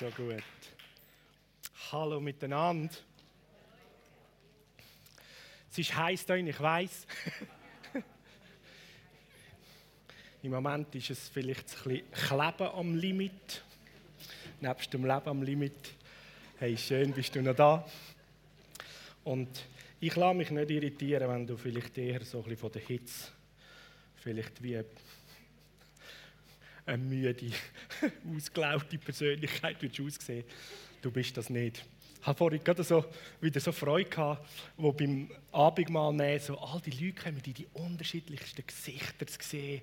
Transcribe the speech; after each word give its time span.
So 0.00 0.08
gut. 0.16 0.42
Hallo 1.92 2.20
miteinander. 2.20 2.94
Es 5.70 5.76
ist 5.76 5.94
heiß 5.94 6.24
da, 6.24 6.36
ich 6.36 6.58
weiß. 6.58 7.06
Im 10.42 10.52
Moment 10.52 10.94
ist 10.94 11.10
es 11.10 11.28
vielleicht 11.28 11.76
ein 11.76 11.82
bisschen 11.84 12.10
Kleben 12.12 12.68
am 12.72 12.96
Limit. 12.96 13.62
Nebst 14.62 14.90
dem 14.90 15.04
Leben 15.04 15.28
am 15.28 15.42
Limit. 15.42 15.92
Hey, 16.58 16.78
schön, 16.78 17.12
bist 17.12 17.34
du 17.34 17.42
noch 17.42 17.54
da. 17.54 17.86
Und 19.24 19.50
ich 20.00 20.16
lasse 20.16 20.34
mich 20.34 20.50
nicht 20.50 20.70
irritieren, 20.70 21.28
wenn 21.28 21.46
du 21.46 21.58
vielleicht 21.58 21.98
eher 21.98 22.24
so 22.24 22.38
ein 22.38 22.44
bisschen 22.44 22.58
von 22.58 22.72
der 22.72 22.80
Hitze, 22.80 23.32
vielleicht 24.16 24.62
wie 24.62 24.82
eine 26.90 27.02
müde, 27.02 27.46
ausgelaugte 28.36 28.98
Persönlichkeit 28.98 29.76
aussehen 30.00 30.44
Du 31.02 31.10
bist 31.10 31.36
das 31.36 31.48
nicht. 31.48 31.84
Ich 32.20 32.26
habe 32.26 32.36
vorhin 32.36 32.62
gerade 32.62 32.84
so, 32.84 33.06
wieder 33.40 33.60
so 33.60 33.72
Freude 33.72 34.10
gehabt, 34.10 34.46
wo 34.76 34.92
beim 34.92 35.30
Abendmahl 35.52 36.12
nehmen, 36.12 36.38
so 36.38 36.58
all 36.58 36.80
die 36.80 36.90
Leute 36.90 37.22
kommen, 37.22 37.42
die 37.42 37.54
die 37.54 37.66
unterschiedlichsten 37.72 38.66
Gesichter 38.66 39.26
zu 39.26 39.38
sehen. 39.40 39.80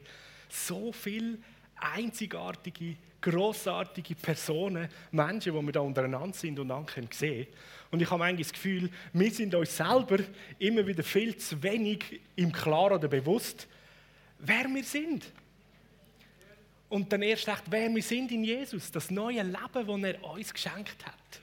So 0.47 0.91
viele 0.91 1.39
einzigartige, 1.75 2.95
grossartige 3.19 4.13
Personen, 4.13 4.87
Menschen, 5.11 5.53
die 5.53 5.61
wir 5.61 5.71
da 5.71 5.79
untereinander 5.79 6.37
sind 6.37 6.59
und 6.59 6.67
dann 6.67 6.85
können 6.85 7.09
sehen. 7.11 7.47
Und 7.89 8.01
ich 8.01 8.11
habe 8.11 8.23
eigentlich 8.23 8.47
das 8.47 8.53
Gefühl, 8.53 8.91
wir 9.13 9.31
sind 9.31 9.55
uns 9.55 9.75
selber 9.75 10.19
immer 10.59 10.85
wieder 10.85 11.03
viel 11.03 11.35
zu 11.37 11.61
wenig 11.63 12.21
im 12.35 12.51
Klaren 12.51 12.93
oder 12.93 13.07
bewusst, 13.07 13.67
wer 14.37 14.65
wir 14.65 14.83
sind. 14.83 15.31
Und 16.89 17.11
dann 17.11 17.21
erst 17.21 17.47
recht, 17.47 17.63
wer 17.69 17.93
wir 17.93 18.01
sind 18.01 18.31
in 18.31 18.43
Jesus, 18.43 18.89
das 18.91 19.11
neue 19.11 19.43
Leben, 19.43 20.03
das 20.03 20.03
er 20.03 20.23
uns 20.23 20.53
geschenkt 20.53 21.05
hat. 21.05 21.41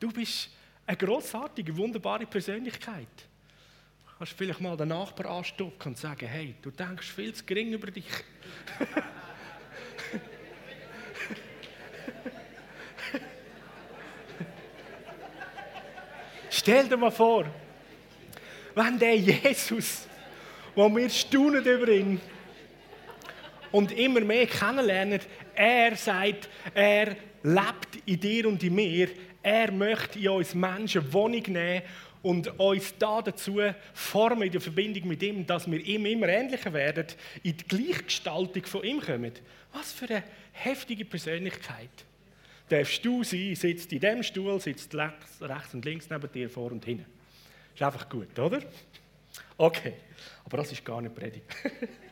Du 0.00 0.10
bist 0.10 0.50
eine 0.86 0.96
grossartige, 0.96 1.76
wunderbare 1.76 2.26
Persönlichkeit. 2.26 3.06
Du 4.04 4.10
kannst 4.18 4.32
vielleicht 4.32 4.60
mal 4.60 4.76
den 4.76 4.88
Nachbar 4.88 5.26
anstocken 5.26 5.92
und 5.92 5.98
sagen, 5.98 6.26
hey, 6.26 6.56
du 6.60 6.70
denkst 6.70 7.08
viel 7.12 7.32
zu 7.32 7.44
gering 7.44 7.72
über 7.72 7.90
dich. 7.92 8.06
Stell 16.50 16.88
dir 16.88 16.96
mal 16.96 17.10
vor, 17.10 17.46
wenn 18.74 18.98
der 18.98 19.16
Jesus, 19.16 20.06
wo 20.74 20.94
wir 20.94 21.08
staunen 21.08 21.64
über 21.64 21.88
ihn, 21.88 22.20
und 23.72 23.92
immer 23.92 24.20
mehr 24.20 24.46
kennenlernen, 24.46 25.20
er 25.54 25.96
sagt, 25.96 26.48
er 26.74 27.16
lebt 27.42 28.06
in 28.06 28.20
dir 28.20 28.48
und 28.48 28.62
in 28.62 28.74
mir. 28.74 29.08
Er 29.42 29.72
möchte 29.72 30.18
in 30.18 30.28
uns 30.28 30.54
Menschen 30.54 31.12
Wohnung 31.12 31.42
nehmen 31.48 31.82
und 32.22 32.58
uns 32.60 32.94
da 32.98 33.20
dazu 33.20 33.60
formen 33.92 34.42
in 34.42 34.52
der 34.52 34.60
Verbindung 34.60 35.08
mit 35.08 35.22
ihm, 35.22 35.44
dass 35.44 35.68
wir 35.68 35.80
ihm 35.80 36.06
immer 36.06 36.28
ähnlicher 36.28 36.72
werden, 36.72 37.06
in 37.42 37.56
die 37.56 37.66
Gleichgestaltung 37.66 38.64
von 38.64 38.84
ihm 38.84 39.00
kommen. 39.00 39.32
Was 39.72 39.92
für 39.92 40.08
eine 40.08 40.22
heftige 40.52 41.04
Persönlichkeit. 41.04 41.90
Darfst 42.68 43.04
du 43.04 43.24
sein, 43.24 43.54
sitzt 43.56 43.92
in 43.92 44.00
dem 44.00 44.22
Stuhl, 44.22 44.60
sitzt 44.60 44.94
rechts 44.94 45.74
und 45.74 45.84
links 45.84 46.08
neben 46.08 46.30
dir, 46.30 46.48
vor 46.48 46.70
und 46.70 46.84
hinten. 46.84 47.06
Ist 47.74 47.82
einfach 47.82 48.08
gut, 48.08 48.38
oder? 48.38 48.62
Okay, 49.56 49.94
aber 50.44 50.58
das 50.58 50.72
ist 50.72 50.84
gar 50.84 51.00
nicht 51.00 51.14
Predigt. 51.14 51.44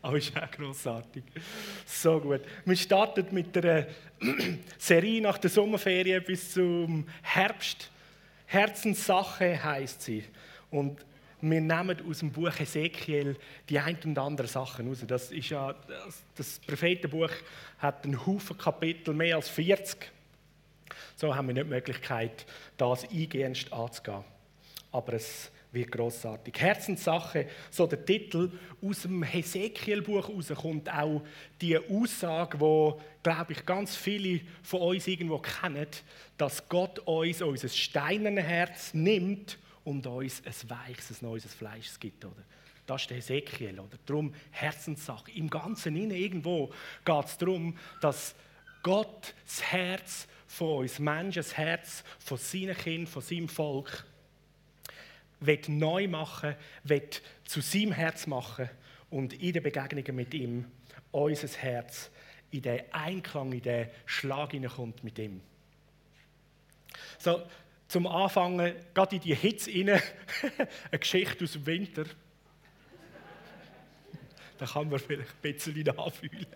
Aber 0.02 0.16
ist 0.16 0.34
auch 0.36 0.50
grossartig. 0.50 1.24
So 1.84 2.20
gut. 2.20 2.40
Wir 2.64 2.76
starten 2.76 3.26
mit 3.32 3.54
der 3.54 3.88
Serie 4.78 5.20
nach 5.20 5.38
der 5.38 5.50
Sommerferien 5.50 6.24
bis 6.24 6.54
zum 6.54 7.06
Herbst. 7.22 7.90
Herzenssache 8.46 9.62
heißt 9.62 10.02
sie. 10.02 10.24
Und 10.70 11.04
wir 11.42 11.60
nehmen 11.60 11.96
aus 12.08 12.18
dem 12.18 12.32
Buch 12.32 12.58
Ezekiel 12.58 13.36
die 13.68 13.78
ein 13.78 13.98
und 14.04 14.18
andere 14.18 14.46
Sachen 14.46 14.88
raus. 14.88 15.04
Das 15.06 15.30
ist 15.30 15.50
ja, 15.50 15.72
das, 15.72 16.22
das 16.34 16.58
Prophetenbuch 16.60 17.30
hat 17.78 18.04
einen 18.04 18.26
Haufen 18.26 18.56
Kapitel, 18.56 19.14
mehr 19.14 19.36
als 19.36 19.48
40. 19.48 20.10
So 21.16 21.34
haben 21.34 21.48
wir 21.48 21.54
nicht 21.54 21.66
die 21.66 21.70
Möglichkeit, 21.70 22.46
das 22.76 23.08
eingehend 23.08 23.72
anzugehen. 23.72 24.24
Aber 24.92 25.12
es 25.14 25.50
wie 25.72 25.84
großartig. 25.84 26.54
Herzenssache, 26.58 27.46
so 27.70 27.86
der 27.86 28.04
Titel 28.04 28.50
aus 28.82 29.02
dem 29.02 29.22
Hesekiel-Buch 29.22 30.30
kommt 30.56 30.92
auch 30.92 31.22
die 31.60 31.78
Aussage, 31.78 32.58
wo 32.58 33.00
glaube 33.22 33.52
ich 33.52 33.64
ganz 33.64 33.94
viele 33.94 34.40
von 34.62 34.80
uns 34.80 35.06
irgendwo 35.06 35.38
kennen, 35.38 35.86
dass 36.36 36.68
Gott 36.68 36.98
uns 37.00 37.42
unser 37.42 37.68
steinernes 37.68 38.44
Herz 38.44 38.94
nimmt 38.94 39.58
und 39.84 40.06
uns 40.06 40.42
ein 40.44 40.70
weiches, 40.70 41.22
ein 41.22 41.28
neues 41.28 41.54
Fleisch 41.54 41.98
gibt, 41.98 42.24
oder? 42.24 42.42
Das 42.86 43.02
ist 43.02 43.10
der 43.10 43.18
Hesekiel, 43.18 43.78
oder? 43.78 43.96
Darum 44.04 44.34
Herzenssache. 44.50 45.30
Im 45.32 45.48
Ganzen 45.48 45.94
innen 45.94 46.10
irgendwo 46.10 46.72
geht 47.04 47.24
es 47.24 47.38
darum, 47.38 47.76
dass 48.00 48.34
Gott 48.82 49.34
das 49.44 49.62
Herz 49.62 50.26
von 50.48 50.78
uns 50.78 50.98
Menschen, 50.98 51.40
das 51.40 51.56
Herz 51.56 52.02
von 52.18 52.38
seinen 52.38 52.76
Kindern, 52.76 53.06
von 53.06 53.22
seinem 53.22 53.48
Volk 53.48 54.04
will 55.40 55.60
neu 55.68 56.08
machen, 56.08 56.54
will 56.84 57.08
zu 57.44 57.60
seinem 57.60 57.92
Herz 57.92 58.26
machen 58.26 58.68
und 59.10 59.32
in 59.34 59.52
den 59.52 59.62
Begegnungen 59.62 60.14
mit 60.14 60.34
ihm 60.34 60.66
unser 61.10 61.48
Herz 61.48 62.10
in 62.50 62.62
den 62.62 62.80
Einklang, 62.92 63.52
in 63.52 63.62
den 63.62 63.88
Schlag 64.06 64.52
hineinkommt 64.52 65.04
mit 65.04 65.18
ihm. 65.18 65.40
So, 67.18 67.42
zum 67.88 68.06
Anfangen, 68.06 68.74
gerade 68.94 69.16
in 69.16 69.22
die 69.22 69.34
Hitze 69.34 69.70
rein, 69.70 69.88
eine 70.90 70.98
Geschichte 70.98 71.44
aus 71.44 71.52
dem 71.52 71.66
Winter. 71.66 72.04
da 74.58 74.66
kann 74.66 74.88
man 74.88 74.98
vielleicht 74.98 75.28
ein 75.28 75.42
bisschen 75.42 75.82
nachfühlen. 75.82 76.46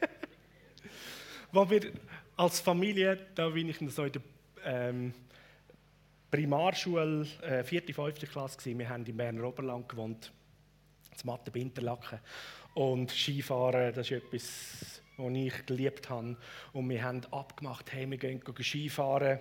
Wo 1.52 1.68
wir 1.68 1.92
als 2.36 2.60
Familie, 2.60 3.26
da 3.34 3.48
bin 3.48 3.68
ich 3.68 3.78
so 3.88 4.04
in 4.04 4.12
der 4.12 4.22
ähm, 4.64 5.14
Primarschule, 6.30 7.26
äh, 7.42 7.62
vierte, 7.62 7.94
fünfte 7.94 8.26
Klasse 8.26 8.58
gewesen. 8.58 8.78
Wir 8.78 8.88
haben 8.88 9.04
im 9.06 9.16
Berner 9.16 9.44
Oberland 9.44 9.88
gewohnt, 9.88 10.32
zum 11.14 11.30
Mathe 11.30 11.56
Interlaken. 11.58 12.18
Und 12.74 13.10
Skifahren, 13.10 13.94
das 13.94 14.10
ist 14.10 14.24
etwas, 14.24 15.02
was 15.16 15.32
ich 15.32 15.66
geliebt 15.66 16.10
habe. 16.10 16.36
Und 16.72 16.90
wir 16.90 17.02
haben 17.02 17.22
abgemacht, 17.30 17.92
hey, 17.92 18.10
wir 18.10 18.18
gehen 18.18 18.42
Skifahren 18.60 19.38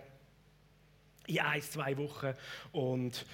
in 1.27 1.39
ein, 1.39 1.61
zwei 1.61 1.97
Wochen. 1.97 2.33
Und 2.71 3.25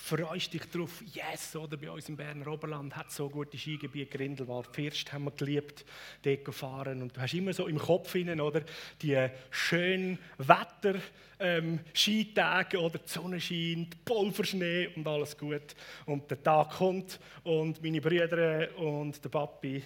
freust 0.00 0.52
dich 0.52 0.64
darauf, 0.64 1.02
yes, 1.12 1.54
oder 1.54 1.76
bei 1.76 1.90
uns 1.90 2.08
im 2.08 2.16
Berner 2.16 2.46
Oberland 2.48 2.96
hat 2.96 3.12
so 3.12 3.28
gute 3.28 3.58
Skigebiete, 3.58 4.16
Grindelwald, 4.16 4.66
First 4.72 5.12
haben 5.12 5.24
wir 5.24 5.30
geliebt, 5.32 5.84
dort 6.22 6.54
fahren 6.54 7.02
und 7.02 7.16
du 7.16 7.20
hast 7.20 7.34
immer 7.34 7.52
so 7.52 7.66
im 7.66 7.78
Kopf 7.78 8.12
hinein, 8.12 8.40
oder, 8.40 8.62
die 9.02 9.28
schönen 9.50 10.18
Wetter, 10.38 11.00
ähm, 11.38 11.80
Skitage, 11.94 12.80
oder 12.80 12.98
die 12.98 13.08
Sonne 13.08 13.40
scheint, 13.40 14.04
Pulverschnee 14.04 14.88
und 14.96 15.06
alles 15.06 15.36
gut 15.36 15.74
und 16.06 16.30
der 16.30 16.42
Tag 16.42 16.70
kommt 16.70 17.20
und 17.44 17.82
meine 17.82 18.00
Brüder 18.00 18.76
und 18.78 19.22
der 19.22 19.28
Papi 19.28 19.82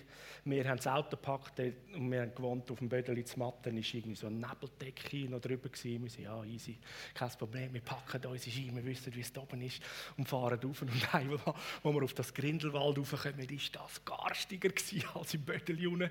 wir 0.47 0.69
haben 0.69 0.77
das 0.77 0.87
Auto 0.87 1.17
gepackt 1.17 1.59
und 1.59 2.11
wir 2.11 2.21
haben 2.21 2.35
gewohnt 2.35 2.71
auf 2.71 2.79
dem 2.79 2.89
Bödeli 2.89 3.25
zu 3.25 3.39
Matten. 3.39 3.77
War 3.77 3.95
irgendwie 3.95 4.15
so 4.15 4.27
eine 4.27 4.37
Nebeldecke 4.37 5.41
drüber. 5.41 5.69
Gewesen. 5.71 6.03
Wir 6.03 6.11
sind 6.11 6.25
ja 6.25 6.45
easy, 6.45 6.77
kein 7.15 7.31
Problem. 7.31 7.73
Wir 7.73 7.81
packen 7.81 8.27
unsere 8.27 8.51
Ski, 8.51 8.71
wir 8.75 8.85
wissen, 8.85 9.15
wie 9.15 9.21
es 9.21 9.37
oben 9.39 9.63
ist 9.63 9.81
und 10.17 10.29
fahren 10.29 10.59
rauf. 10.63 10.83
Und 10.83 10.91
einmal, 11.15 11.39
wo 11.83 11.93
wir 11.93 12.03
auf 12.03 12.15
das 12.15 12.33
Grindelwald 12.33 12.99
raufkommen, 12.99 13.49
ist 13.49 13.75
das 13.75 14.05
garstiger 14.05 14.71
als 15.15 15.35
im 15.35 15.43
Bödeli 15.43 15.87
unten. 15.87 16.11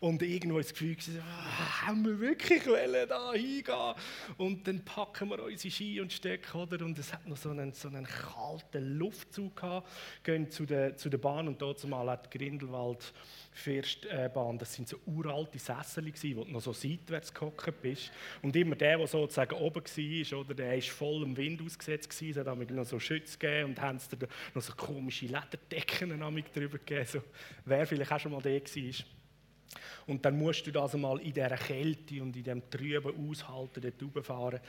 Und 0.00 0.22
irgendwo 0.22 0.58
das 0.58 0.72
Gefühl, 0.72 0.96
ah, 1.20 1.86
haben 1.86 2.04
wir 2.04 2.18
wirklich 2.20 2.66
wollen, 2.66 3.08
da 3.08 3.32
hingehen? 3.32 3.94
Und 4.36 4.66
dann 4.66 4.84
packen 4.84 5.30
wir 5.30 5.42
unsere 5.42 5.70
Ski 5.70 6.00
und 6.00 6.12
Stöcke, 6.12 6.56
oder? 6.56 6.84
Und 6.84 6.98
es 6.98 7.12
hat 7.12 7.26
noch 7.26 7.36
so 7.36 7.50
einen, 7.50 7.72
so 7.72 7.88
einen 7.88 8.06
kalten 8.06 8.98
Luftzug 8.98 9.56
gehabt. 9.56 9.88
Gehen 10.22 10.50
zu 10.50 10.66
der, 10.66 10.96
zu 10.96 11.08
der 11.08 11.18
Bahn 11.18 11.48
und 11.48 11.60
dort 11.60 11.84
mal 11.86 12.08
hat 12.10 12.30
Grindelwald 12.30 13.12
Firstbahn, 13.56 14.58
das 14.58 14.74
sind 14.74 14.88
so 14.88 14.98
uralte 15.06 15.60
Sessel, 15.60 16.12
wo 16.36 16.44
du 16.44 16.50
noch 16.50 16.60
so 16.60 16.72
seitwärts 16.72 17.32
gehockt 17.32 17.80
bist. 17.80 18.10
Und 18.42 18.54
immer 18.56 18.74
der, 18.74 18.98
der 18.98 19.06
sozusagen 19.06 19.54
oben 19.54 19.82
war, 19.84 20.38
oder, 20.40 20.54
der 20.54 20.74
war 20.74 20.82
voll 20.82 21.22
im 21.22 21.36
Wind 21.36 21.62
ausgesetzt. 21.62 22.20
Es 22.20 22.36
hat 22.36 22.46
noch 22.46 22.84
so 22.84 22.98
Schütze 22.98 23.38
gegeben 23.38 23.70
und 23.70 23.80
haben 23.80 23.98
da 24.10 24.26
noch 24.54 24.62
so 24.62 24.72
komische 24.74 25.26
Lederdecken 25.26 26.18
drüber 26.52 26.78
gegeben. 26.78 27.06
So, 27.06 27.22
wer 27.64 27.86
vielleicht 27.86 28.10
auch 28.10 28.18
schon 28.18 28.32
mal 28.32 28.42
der 28.42 28.60
war. 28.60 29.06
Und 30.06 30.24
dann 30.24 30.36
musst 30.36 30.66
du 30.66 30.72
das 30.72 30.94
einmal 30.94 31.20
in 31.20 31.32
dieser 31.32 31.56
Kälte 31.56 32.22
und 32.22 32.36
in 32.36 32.42
diesem 32.42 32.68
Trüben 32.68 33.30
aushalten, 33.30 33.80
dort 33.80 34.16
rauffahren. 34.16 34.60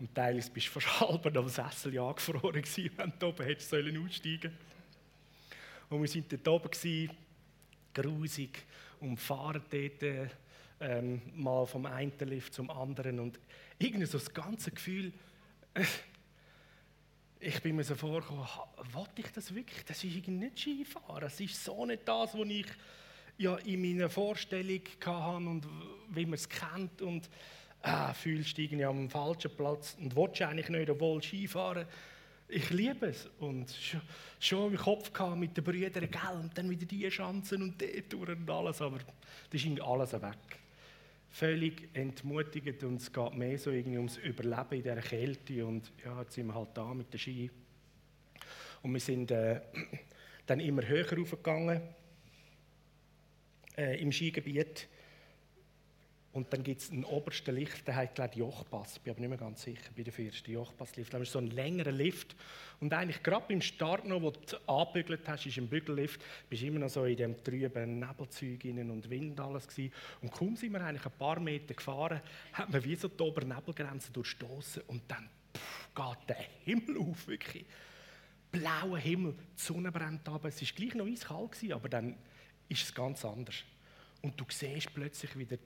Und 0.00 0.14
teilweise 0.14 0.50
bist 0.50 0.66
du 0.66 0.70
fast 0.80 1.00
halb 1.00 1.36
am 1.36 1.48
Sessel 1.48 1.96
angefroren 1.96 2.60
gewesen, 2.60 2.90
wenn 2.96 3.12
du 3.18 3.26
oben 3.28 3.46
hättest 3.46 3.72
aussteigen 3.72 4.40
sollen. 4.40 4.58
Und 5.90 6.02
wir 6.02 6.14
waren 6.14 6.24
dort 6.28 6.48
oben, 6.48 6.70
grusig 7.94 8.64
und 9.00 9.18
fahren 9.18 9.62
dort 9.70 10.30
ähm, 10.80 11.22
mal 11.34 11.66
vom 11.66 11.86
einen 11.86 12.12
Lift 12.20 12.54
zum 12.54 12.70
anderen 12.70 13.20
und 13.20 13.38
irgendwie 13.78 14.06
so 14.06 14.18
das 14.18 14.32
ganze 14.32 14.70
Gefühl, 14.70 15.12
äh, 15.74 15.84
ich 17.40 17.60
bin 17.60 17.74
mir 17.74 17.82
so 17.84 17.96
vorgekommen, 17.96 18.46
wollte 18.92 19.20
ich 19.20 19.32
das 19.32 19.52
wirklich? 19.52 19.84
Das 19.84 20.04
ist 20.04 20.14
irgendwie 20.14 20.30
nicht 20.30 20.58
Skifahren. 20.58 21.22
Das 21.22 21.40
ist 21.40 21.64
so 21.64 21.84
nicht 21.84 22.06
das, 22.06 22.34
was 22.34 22.46
ich 22.48 22.66
ja 23.38 23.56
in 23.56 23.82
meiner 23.82 24.08
Vorstellung 24.08 24.80
hatte 25.04 25.36
und 25.36 25.66
wie 26.10 26.24
man 26.24 26.34
es 26.34 26.48
kennt 26.48 27.02
und 27.02 27.28
ah, 27.82 28.12
fühlst 28.12 28.56
dich 28.56 28.66
irgendwie 28.66 28.84
am 28.84 29.10
falschen 29.10 29.50
Platz 29.56 29.96
und 30.00 30.14
willst 30.14 30.42
eigentlich 30.42 30.68
nicht, 30.68 30.88
obwohl 30.88 31.20
Skifahren 31.20 31.86
ich 32.52 32.70
liebe 32.70 33.06
es. 33.06 33.28
Und 33.38 33.74
schon, 34.38 34.72
im 34.72 34.78
Kopf 34.78 35.12
gehabt 35.12 35.38
mit 35.38 35.56
den 35.56 35.64
Brüdern, 35.64 36.08
gell, 36.10 36.40
und 36.40 36.56
dann 36.56 36.68
wieder 36.68 36.86
die 36.86 37.08
Chancen 37.08 37.62
und 37.62 37.82
dort 37.82 38.14
und 38.14 38.50
alles, 38.50 38.80
aber 38.80 38.98
das 39.50 39.64
ist 39.64 39.80
alles 39.80 40.12
weg. 40.12 40.58
Völlig 41.30 41.88
entmutigend 41.94 42.82
und 42.84 43.00
es 43.00 43.10
geht 43.10 43.34
mehr 43.34 43.58
so 43.58 43.70
irgendwie 43.70 43.96
ums 43.96 44.18
Überleben 44.18 44.72
in 44.72 44.82
dieser 44.82 45.00
Kälte 45.00 45.64
und 45.64 45.90
ja, 46.04 46.20
jetzt 46.20 46.34
sind 46.34 46.46
wir 46.46 46.54
halt 46.54 46.68
da 46.74 46.92
mit 46.92 47.12
der 47.12 47.18
Ski. 47.18 47.50
Und 48.82 48.92
wir 48.92 49.00
sind 49.00 49.30
äh, 49.30 49.60
dann 50.46 50.60
immer 50.60 50.86
höher 50.86 51.10
raufgegangen 51.10 51.80
äh, 53.76 54.00
im 54.02 54.12
Skigebiet 54.12 54.88
und 56.32 56.50
dann 56.50 56.62
gibt 56.62 56.80
es 56.80 56.90
einen 56.90 57.04
obersten 57.04 57.54
Lift, 57.54 57.86
der 57.86 57.96
heißt, 57.96 58.14
glaube 58.14 58.34
Jochpass. 58.36 58.96
Ich 58.96 59.02
bin 59.02 59.12
aber 59.12 59.20
nicht 59.20 59.28
mehr 59.28 59.38
ganz 59.38 59.62
sicher, 59.62 59.90
bei 59.94 60.02
der 60.02 60.18
ersten 60.18 60.50
Jochpass-Lift. 60.50 61.12
Das 61.12 61.20
ist 61.20 61.32
so 61.32 61.38
ein 61.38 61.48
längerer 61.48 61.92
Lift. 61.92 62.34
Und 62.80 62.94
eigentlich 62.94 63.22
gerade 63.22 63.44
beim 63.48 63.60
Start 63.60 64.06
noch, 64.06 64.22
wo 64.22 64.30
du 64.30 64.56
angebügelt 64.66 65.28
hast, 65.28 65.44
ist 65.44 65.58
im 65.58 65.68
Bügellift, 65.68 66.22
bist 66.48 66.62
du 66.62 66.66
immer 66.68 66.78
noch 66.78 66.88
so 66.88 67.04
in 67.04 67.18
dem 67.18 67.44
trüben 67.44 67.98
Nebelzeug 67.98 68.64
und 68.64 69.10
Wind 69.10 69.38
alles 69.40 69.68
gewesen. 69.68 69.92
Und 70.22 70.32
kaum 70.32 70.56
sind 70.56 70.72
wir 70.72 70.80
eigentlich 70.80 71.04
ein 71.04 71.18
paar 71.18 71.38
Meter 71.38 71.74
gefahren, 71.74 72.22
hat 72.54 72.70
man 72.70 72.82
wie 72.82 72.96
so 72.96 73.08
die 73.08 73.22
Obernebelgrenze 73.22 74.10
durchstoßen 74.10 74.84
und 74.86 75.02
dann 75.08 75.28
pff, 75.54 75.88
geht 75.94 76.28
der 76.30 76.44
Himmel 76.64 76.96
auf, 76.96 77.28
wirklich. 77.28 77.66
Blauer 78.50 78.98
Himmel, 78.98 79.34
die 79.34 79.62
Sonne 79.62 79.92
brennt 79.92 80.26
ab. 80.28 80.46
Es 80.46 80.62
war 80.62 80.68
gleich 80.74 80.94
noch 80.94 81.06
eiskalt, 81.06 81.72
aber 81.72 81.88
dann 81.90 82.16
ist 82.70 82.84
es 82.84 82.94
ganz 82.94 83.22
anders. 83.22 83.64
Und 84.22 84.40
du 84.40 84.44
siehst 84.48 84.94
plötzlich 84.94 85.36
wieder 85.36 85.58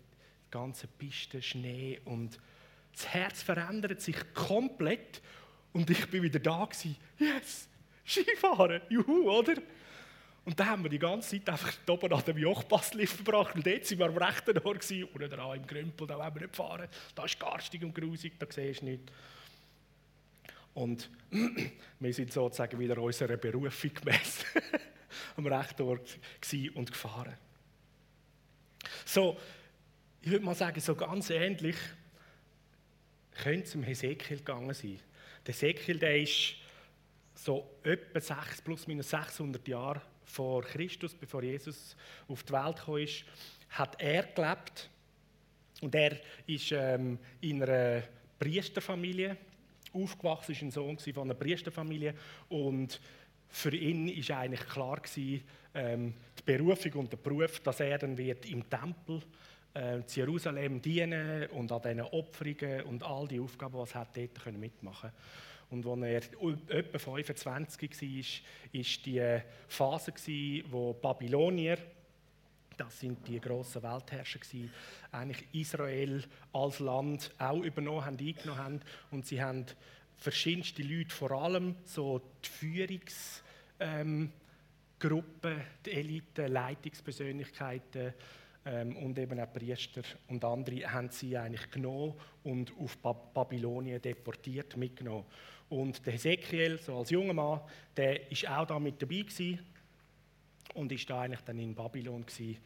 ganze 0.51 0.87
Piste, 0.87 1.43
Schnee 1.43 2.01
und 2.05 2.39
das 2.93 3.09
Herz 3.09 3.43
verändert 3.43 4.01
sich 4.01 4.17
komplett 4.35 5.21
und 5.73 5.91
ich 5.91 6.07
bin 6.09 6.23
wieder 6.23 6.39
da 6.39 6.65
gewesen. 6.65 6.97
Yes, 7.19 7.69
Skifahren, 8.07 8.81
juhu, 8.89 9.31
oder? 9.31 9.55
Und 10.47 10.61
dann 10.61 10.69
haben 10.69 10.83
wir 10.85 10.91
die 10.91 10.99
ganze 10.99 11.31
Zeit 11.31 11.49
einfach 11.51 11.75
oben 11.89 12.13
an 12.13 12.25
dem 12.25 12.39
Jochpasslift 12.39 13.17
verbracht 13.17 13.57
und 13.57 13.67
dort 13.67 13.91
waren 13.91 13.99
wir 13.99 14.07
am 14.07 14.17
rechten 14.17 14.59
Ohr 14.59 14.75
gewesen, 14.75 15.09
unten 15.13 15.29
dran 15.29 15.57
im 15.57 15.67
Grümpel, 15.67 16.07
da 16.07 16.19
wollen 16.19 16.35
wir 16.35 16.43
nicht 16.43 16.57
fahren. 16.57 16.89
Da 17.15 17.25
ist 17.25 17.39
garstig 17.39 17.83
und 17.83 17.95
grusig, 17.95 18.35
da 18.39 18.47
siehst 18.49 18.81
du 18.81 18.85
nichts. 18.87 19.13
Und 20.75 21.11
wir 22.01 22.15
sind 22.15 22.33
sozusagen 22.33 22.79
wieder 22.79 22.99
unserer 22.99 23.37
Berufung 23.37 23.93
gemäß 23.93 24.45
am 25.37 25.47
rechten 25.47 25.83
Ohr 25.83 25.99
und 26.75 26.93
gefahren. 26.93 27.37
So, 29.05 29.37
ich 30.26 30.32
würde 30.32 30.44
mal 30.44 30.56
sagen, 30.56 30.81
so 30.81 30.96
ganz 30.96 31.31
ähnlich 31.31 31.76
könnte 33.44 33.62
es 33.62 33.76
um 33.76 33.84
Hesekiel 33.84 34.38
gegangen 34.38 34.75
sein. 34.75 34.99
Der 35.46 35.55
Hesekiel, 35.55 36.00
der 36.00 36.20
ist 36.20 36.56
so 37.32 37.70
etwa 37.84 38.20
6, 38.20 38.62
plus 38.62 38.88
minus 38.88 39.11
600 39.11 39.69
Jahre 39.69 40.02
vor 40.25 40.64
Christus, 40.64 41.14
bevor 41.14 41.44
Jesus 41.44 41.94
auf 42.26 42.43
die 42.43 42.52
Welt 42.52 42.76
gekommen 42.76 43.05
ist, 43.05 43.25
hat 43.70 44.02
er 44.02 44.25
gelebt. 44.25 44.90
Und 45.81 45.94
er 45.94 46.19
ist 46.49 46.73
ähm, 46.73 47.20
in 47.40 47.62
einer 47.62 48.02
Priesterfamilie 48.37 49.37
aufgewachsen, 49.93 50.52
ist 50.56 50.62
ein 50.62 50.70
Sohn 50.73 50.99
von 50.99 51.23
einer 51.23 51.34
Priesterfamilie. 51.34 52.14
Und 52.49 53.00
für 53.49 53.73
ihn 53.76 54.08
war 54.28 54.38
eigentlich 54.38 54.69
klar 54.69 54.96
gewesen, 54.96 55.44
ähm, 55.73 56.14
die 56.37 56.43
Berufung 56.43 56.94
und 56.94 57.12
der 57.12 57.19
Beruf, 57.19 57.61
dass 57.61 57.78
er 57.78 57.99
dann 57.99 58.19
wird 58.19 58.44
im 58.46 58.69
Tempel 58.69 59.23
äh, 59.76 60.02
Jerusalem 60.08 60.81
dienen 60.81 61.46
und 61.49 61.70
an 61.70 61.82
diesen 61.82 62.00
Opferungen 62.00 62.82
und 62.82 63.02
all 63.02 63.28
die 63.28 63.40
Aufgaben, 63.40 63.84
die 63.84 63.94
er 63.94 64.06
dort 64.14 64.56
mitmachen 64.56 65.11
Und 65.70 65.87
als 65.87 66.31
er 66.70 66.78
etwa 66.78 66.99
25 66.99 67.90
war, 67.90 68.08
war 68.73 68.84
die 69.05 69.43
Phase, 69.69 70.12
wo 70.70 70.94
Babylonier, 70.94 71.78
das 72.76 73.00
sind 73.00 73.26
die 73.26 73.40
grossen 73.40 73.82
Weltherrscher, 73.82 74.40
eigentlich 75.12 75.46
Israel 75.52 76.23
als 76.52 76.78
Land 76.78 77.32
auch 77.38 77.62
übernommen 77.62 78.05
haben, 78.05 78.19
eingenommen 78.19 78.58
haben. 78.58 78.81
Und 79.11 79.26
sie 79.26 79.43
haben 79.43 79.67
verschiedenste 80.19 80.82
Leute, 80.82 81.14
vor 81.14 81.32
allem 81.32 81.76
so 81.84 82.20
die 82.44 82.49
Führungsgruppen, 82.49 83.43
ähm, 83.81 84.32
die 85.84 85.90
Elite, 85.90 86.46
Leitungspersönlichkeiten, 86.46 88.14
und 88.67 89.17
eben 89.19 89.39
auch 89.39 89.53
Priester 89.53 90.03
und 90.27 90.45
andere 90.45 90.93
haben 90.93 91.09
sie 91.11 91.37
eigentlich 91.37 91.71
genommen 91.71 92.15
und 92.43 92.73
auf 92.79 92.99
Babylonien 93.33 94.03
deportiert 94.03 94.77
mitgenommen. 94.77 95.25
Und 95.69 96.05
der 96.05 96.15
Hesekiel, 96.15 96.79
so 96.79 96.99
als 96.99 97.11
junger 97.11 97.33
Mann, 97.33 97.61
der 97.97 98.31
ist 98.31 98.49
auch 98.49 98.67
da 98.67 98.79
mit 98.79 99.01
dabei 99.01 99.21
gewesen 99.21 99.61
und 100.75 100.91
ist 100.91 101.09
da 101.09 101.21
eigentlich 101.21 101.43
dann 101.43 101.59
in 101.59 101.75
Babylon 101.75 102.27
gewesen. 102.27 102.59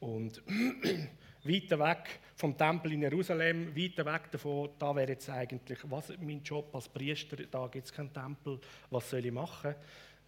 Und 0.00 0.42
weiter 1.44 1.78
weg 1.78 2.20
vom 2.34 2.56
Tempel 2.56 2.92
in 2.92 3.02
Jerusalem, 3.02 3.74
weiter 3.74 4.04
weg 4.04 4.30
davon, 4.30 4.70
da 4.78 4.94
wäre 4.94 5.12
jetzt 5.12 5.30
eigentlich, 5.30 5.78
was 5.84 6.12
mein 6.20 6.42
Job 6.42 6.74
als 6.74 6.88
Priester, 6.88 7.36
da 7.36 7.66
gibt 7.68 7.86
es 7.86 7.92
keinen 7.92 8.12
Tempel, 8.12 8.60
was 8.90 9.10
soll 9.10 9.24
ich 9.24 9.32
machen? 9.32 9.74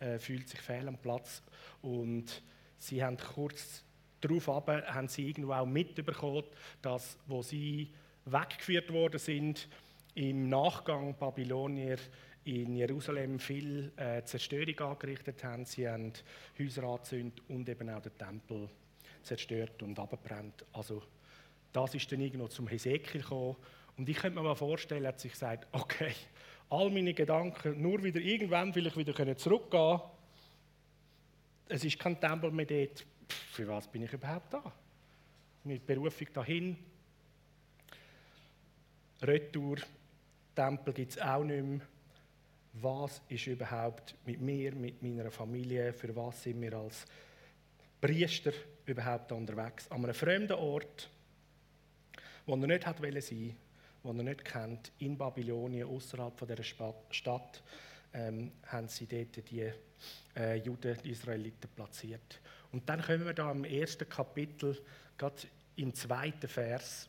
Äh, 0.01 0.19
fühlt 0.19 0.49
sich 0.49 0.61
fehl 0.61 0.87
am 0.89 0.97
Platz. 0.97 1.43
Und 1.83 2.43
sie 2.79 3.03
haben 3.03 3.17
kurz 3.17 3.85
darauf 4.21 4.47
haben 4.49 5.09
sie 5.09 5.29
irgendwo 5.29 5.53
auch 5.53 5.67
mitbekommen, 5.67 6.45
dass, 6.83 7.19
wo 7.27 7.43
sie 7.43 7.93
weggeführt 8.25 8.93
worden 8.93 9.19
sind, 9.19 9.69
im 10.15 10.49
Nachgang 10.49 11.15
Babylonier 11.17 11.99
in 12.45 12.75
Jerusalem 12.75 13.39
viel 13.39 13.93
äh, 13.97 14.23
Zerstörung 14.25 14.79
angerichtet 14.81 15.45
haben. 15.45 15.65
Sie 15.65 15.89
haben 15.89 16.13
Häuser 16.59 16.83
angezündet 16.85 17.43
und 17.49 17.69
eben 17.69 17.91
auch 17.91 18.01
den 18.01 18.17
Tempel 18.17 18.69
zerstört 19.23 19.83
und 19.83 19.99
abgebrannt. 19.99 20.65
Also 20.73 21.03
das 21.73 21.95
ist 21.95 22.11
dann 22.11 22.21
irgendwo 22.21 22.49
zum 22.49 22.67
Hesekiel 22.69 23.21
gekommen. 23.21 23.57
Und 23.97 24.09
ich 24.09 24.17
könnte 24.17 24.39
mir 24.39 24.45
mal 24.45 24.55
vorstellen, 24.55 25.07
hat 25.07 25.21
sich 25.21 25.33
gesagt, 25.33 25.67
okay, 25.73 26.13
all 26.71 26.91
meine 26.91 27.15
Gedanken 27.15 27.81
nur 27.81 28.03
wieder 28.03 28.21
irgendwann 28.21 28.73
vielleicht 28.73 28.97
wieder 28.97 29.37
zurückgehen 29.37 29.99
können. 29.99 30.11
Es 31.69 31.85
ist 31.85 31.99
kein 31.99 32.19
Tempel 32.19 32.51
mehr 32.51 32.67
dort 32.67 33.05
für 33.29 33.69
was 33.69 33.89
bin 33.89 34.03
ich 34.03 34.13
überhaupt 34.13 34.53
da? 34.53 34.73
Mit 35.65 35.87
Berufung 35.87 36.29
dahin. 36.33 36.77
Retour, 39.23 39.79
Tempel 40.55 40.95
gibt 40.95 41.13
es 41.13 41.21
auch 41.21 41.45
nicht 41.45 41.65
mehr. 41.65 41.81
Was 42.75 43.21
ist 43.29 43.47
überhaupt 43.47 44.15
mit 44.25 44.41
mir, 44.41 44.75
mit 44.75 45.03
meiner 45.03 45.31
Familie, 45.31 45.93
für 45.93 46.15
was 46.15 46.43
sind 46.43 46.61
wir 46.61 46.75
als 46.75 47.05
Priester 48.01 48.53
überhaupt 48.87 49.33
unterwegs? 49.33 49.91
An 49.91 50.05
einem 50.05 50.15
fremden 50.15 50.53
Ort, 50.53 51.11
wo 52.47 52.55
er 52.55 52.67
nicht 52.67 52.87
hat 52.87 52.99
sein 53.01 53.57
wo 54.03 54.11
er 54.11 54.23
nicht 54.23 54.45
kennt, 54.45 54.93
in 54.99 55.17
Babylonien, 55.17 55.89
außerhalb 55.89 56.47
dieser 56.47 56.63
Stadt, 57.11 57.63
ähm, 58.13 58.53
haben 58.67 58.89
sie 58.89 59.07
dort 59.07 59.51
die 59.51 59.71
äh, 60.37 60.57
Juden, 60.57 60.97
die 61.05 61.11
Israeliten 61.11 61.69
platziert. 61.75 62.41
Und 62.73 62.89
dann 62.89 63.03
kommen 63.03 63.25
wir 63.25 63.35
da 63.35 63.51
im 63.51 63.65
ersten 63.65 64.09
Kapitel, 64.09 64.77
gerade 65.17 65.43
im 65.77 65.95
zweiten 65.95 66.49
Vers, 66.49 67.09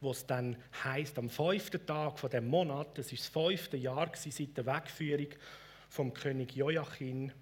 wo 0.00 0.10
es 0.10 0.26
dann 0.26 0.56
heißt, 0.84 1.18
am 1.18 1.30
fünften 1.30 1.84
Tag 1.86 2.18
von 2.18 2.30
dem 2.30 2.48
Monat, 2.48 2.98
das 2.98 3.12
ist 3.12 3.24
das 3.24 3.28
fünfte 3.28 3.76
Jahr 3.76 4.10
seit 4.14 4.56
der 4.56 4.66
Wegführung 4.66 5.28
vom 5.88 6.12
König 6.12 6.54
Joachim, 6.54 7.32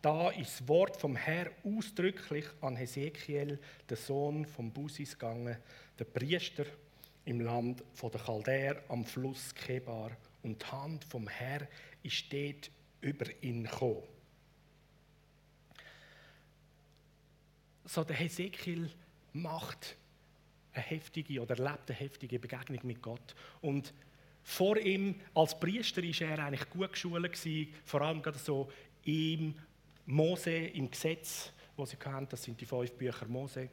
da 0.00 0.30
ist 0.30 0.60
das 0.60 0.68
Wort 0.68 0.96
vom 0.98 1.16
Herr 1.16 1.50
ausdrücklich 1.64 2.44
an 2.60 2.76
Hesekiel, 2.76 3.58
den 3.88 3.96
Sohn 3.96 4.44
von 4.44 4.70
Busis, 4.70 5.18
gegangen, 5.18 5.56
der 5.98 6.04
Priester 6.04 6.66
im 7.24 7.40
Land 7.40 7.82
von 7.94 8.10
der 8.10 8.20
Chaldäer 8.20 8.82
am 8.88 9.04
Fluss 9.04 9.54
Kebar. 9.54 10.10
Und 10.44 10.62
die 10.62 10.66
Hand 10.66 11.04
vom 11.04 11.26
Herr 11.26 11.66
ist 12.02 12.32
dort 12.32 12.70
über 13.00 13.26
ihn 13.42 13.64
gekommen. 13.64 14.04
so 17.84 18.04
der 18.04 18.16
Hesekiel 18.16 18.90
macht 19.32 19.96
eine 20.72 20.84
heftige 20.84 21.40
oder 21.40 21.58
erlebt 21.58 21.90
eine 21.90 21.98
heftige 21.98 22.38
Begegnung 22.38 22.80
mit 22.82 23.02
Gott. 23.02 23.34
Und 23.60 23.92
vor 24.42 24.76
ihm 24.76 25.20
als 25.34 25.58
Priester 25.58 26.02
war 26.02 26.28
er 26.28 26.44
eigentlich 26.44 26.68
gut 26.70 26.92
geschult 26.92 27.32
gewesen, 27.32 27.72
vor 27.84 28.02
allem 28.02 28.22
gerade 28.22 28.38
so 28.38 28.70
im 29.04 29.54
Mose, 30.06 30.50
im 30.50 30.90
Gesetz, 30.90 31.52
wo 31.76 31.86
sie 31.86 31.96
hatten, 32.04 32.28
das 32.28 32.42
sind 32.42 32.60
die 32.60 32.66
fünf 32.66 32.92
Bücher 32.92 33.26
Mose. 33.26 33.70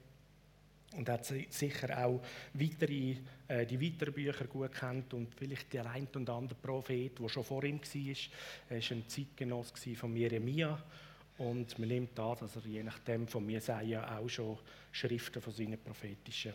Und 0.96 1.08
hat 1.08 1.26
sicher 1.26 2.06
auch 2.06 2.22
weitere, 2.54 3.16
äh, 3.48 3.66
die 3.66 3.82
weiteren 3.82 4.14
Bücher 4.14 4.46
gut 4.46 4.74
kennt 4.74 5.14
und 5.14 5.34
vielleicht 5.36 5.72
der 5.74 5.86
ein 5.90 6.08
und 6.16 6.30
andere 6.30 6.56
Prophet, 6.56 7.18
der 7.18 7.30
schon 7.30 7.44
vor 7.44 7.64
ihm 7.64 7.80
war. 7.80 8.16
Er 8.70 8.78
war 8.78 8.92
ein 8.92 9.08
Zeitgenoss 9.08 9.74
von 9.96 10.16
Jeremia 10.16 10.82
und 11.38 11.80
man 11.80 11.88
nimmt 11.88 12.20
an, 12.20 12.38
dass 12.40 12.56
er 12.58 12.66
je 12.66 12.84
nachdem 12.84 13.28
von 13.28 13.50
Jesaja 13.50 14.18
auch 14.18 14.30
schon 14.30 14.58
Schriften 14.92 15.42
von 15.42 15.54
seinen 15.54 15.80
prophetischen 15.80 16.54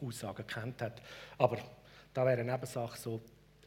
Aussagen 0.00 0.46
kennt 0.46 0.80
hat. 0.82 1.02
Aber 1.38 1.58
da 2.14 2.24
wäre 2.24 2.40
eine 2.40 2.52
Nebensache 2.52 2.98
so 2.98 3.20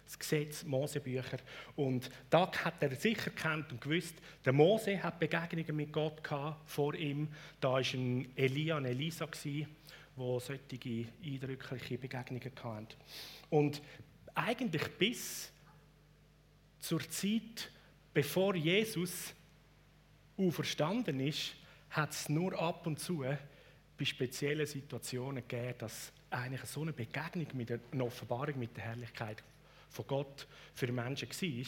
das 0.06 0.20
Gesetz, 0.20 0.64
Mosebücher. 0.64 1.38
Und 1.76 2.10
da 2.30 2.52
hat 2.52 2.82
er 2.82 2.96
sicher 2.96 3.32
kennt 3.32 3.72
und 3.72 3.82
gewusst, 3.82 4.16
der 4.46 4.54
Mose 4.54 5.02
hat 5.02 5.20
Begegnungen 5.20 5.76
mit 5.76 5.92
Gott 5.92 6.24
gehabt, 6.24 6.70
vor 6.70 6.94
ihm. 6.94 7.28
Da 7.60 7.74
war 7.74 7.80
ein 7.80 8.32
Elia 8.36 8.78
und 8.78 8.86
Elisa, 8.86 9.28
die 9.44 9.68
solche 10.16 11.08
eindrückliche 11.24 11.98
Begegnungen 11.98 12.52
hatten. 12.64 12.88
Und 13.50 13.82
eigentlich 14.34 14.88
bis 14.98 15.52
zur 16.80 17.02
Zeit, 17.10 17.72
bevor 18.14 18.56
Jesus 18.56 19.34
auferstanden 20.38 21.20
ist, 21.20 21.54
hat 21.90 22.12
es 22.12 22.30
nur 22.30 22.58
ab 22.60 22.86
und 22.86 23.00
zu 23.00 23.24
bei 23.98 24.06
speziellen 24.06 24.66
Situationen 24.66 25.48
gegeben, 25.48 25.76
dass 25.80 26.12
eigentlich 26.30 26.64
so 26.66 26.82
eine 26.82 26.92
Begegnung 26.92 27.48
mit 27.54 27.72
einer 27.72 28.04
Offenbarung 28.04 28.60
mit 28.60 28.76
der 28.76 28.84
Herrlichkeit 28.84 29.42
von 29.96 30.08
Gott 30.08 30.48
für 30.74 30.92
Menschen 30.92 31.30
war. 31.30 31.66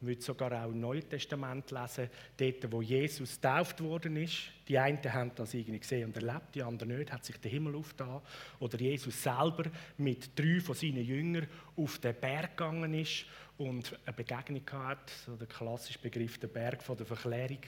Man 0.00 0.08
würde 0.08 0.22
sogar 0.22 0.64
auch 0.64 0.70
im 0.70 0.80
Neuen 0.80 1.08
Testament 1.08 1.70
lesen, 1.70 2.10
dort, 2.36 2.72
wo 2.72 2.82
Jesus 2.82 3.36
getauft 3.36 3.80
worden 3.80 4.16
ist. 4.16 4.50
Die 4.68 4.76
einen 4.76 5.00
haben 5.10 5.30
das 5.34 5.54
irgendwie 5.54 5.78
gesehen 5.78 6.06
und 6.06 6.16
erlebt, 6.16 6.54
die 6.54 6.62
anderen 6.62 6.98
nicht, 6.98 7.12
hat 7.12 7.24
sich 7.24 7.38
der 7.38 7.50
Himmel 7.50 7.76
aufgetan. 7.76 8.20
Oder 8.58 8.78
Jesus 8.78 9.22
selber 9.22 9.64
mit 9.96 10.38
drei 10.38 10.60
von 10.60 10.74
seinen 10.74 11.04
Jüngern 11.04 11.46
auf 11.76 11.98
den 11.98 12.14
Berg 12.14 12.56
gegangen 12.56 12.92
ist 12.92 13.24
und 13.56 13.98
eine 14.04 14.14
Begegnung 14.14 14.62
hatte, 14.72 15.12
so 15.24 15.36
der 15.36 15.46
klassische 15.46 15.98
Begriff, 16.00 16.38
der 16.38 16.48
Berg 16.48 16.82
von 16.82 16.96
der 16.96 17.06
Verklärung. 17.06 17.60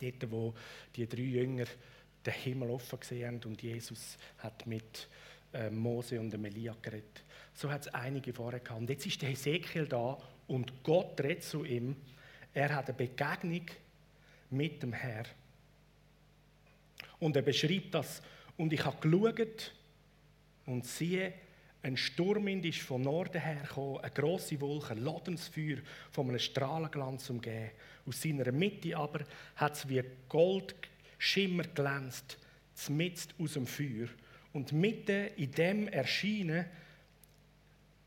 Dort, 0.00 0.30
wo 0.30 0.54
die 0.96 1.06
drei 1.06 1.22
Jünger 1.22 1.66
den 2.24 2.32
Himmel 2.32 2.70
offen 2.70 2.98
gesehen 2.98 3.26
haben 3.26 3.44
und 3.44 3.62
Jesus 3.62 4.16
hat 4.38 4.66
mit 4.66 5.08
äh, 5.52 5.70
Mose 5.70 6.20
und 6.20 6.32
Elia 6.32 6.76
geredet. 6.80 7.24
So 7.54 7.70
hat 7.70 7.86
es 7.86 7.94
einige 7.94 8.32
vorher 8.32 8.60
gehabt. 8.60 8.88
Jetzt 8.88 9.06
ist 9.06 9.22
der 9.22 9.30
Hesekiel 9.30 9.86
da 9.86 10.18
und 10.46 10.82
Gott 10.82 11.20
redet 11.20 11.44
zu 11.44 11.64
ihm. 11.64 11.96
Er 12.54 12.74
hat 12.74 12.88
eine 12.88 12.96
Begegnung 12.96 13.66
mit 14.50 14.82
dem 14.82 14.92
Herrn. 14.92 15.26
Und 17.18 17.36
er 17.36 17.42
beschreibt 17.42 17.94
das. 17.94 18.22
Und 18.56 18.72
ich 18.72 18.84
habe 18.84 18.96
geschaut 19.00 19.72
und 20.66 20.86
siehe, 20.86 21.32
ein 21.82 21.96
Sturmwind 21.96 22.64
ist 22.66 22.80
von 22.80 23.02
Norden 23.02 23.40
her 23.40 23.62
gekommen, 23.62 23.98
eine 23.98 24.10
grosse 24.10 24.60
Wolke, 24.60 24.90
ein 24.90 25.04
Ladensfeuer 25.04 25.78
von 26.10 26.28
einem 26.28 26.38
Strahlenglanz 26.38 27.30
umgeben. 27.30 27.70
Aus 28.06 28.20
seiner 28.20 28.50
Mitte 28.50 28.96
aber 28.96 29.20
hat 29.56 29.74
es 29.74 29.88
wie 29.88 30.02
Gold 30.28 30.74
Schimmer 31.18 31.64
glänzt, 31.64 32.38
mitten 32.88 33.42
aus 33.42 33.52
dem 33.54 33.66
Feuer. 33.66 34.08
Und 34.52 34.72
mitten 34.72 35.28
in 35.36 35.50
dem 35.52 35.88
Erscheinen 35.88 36.66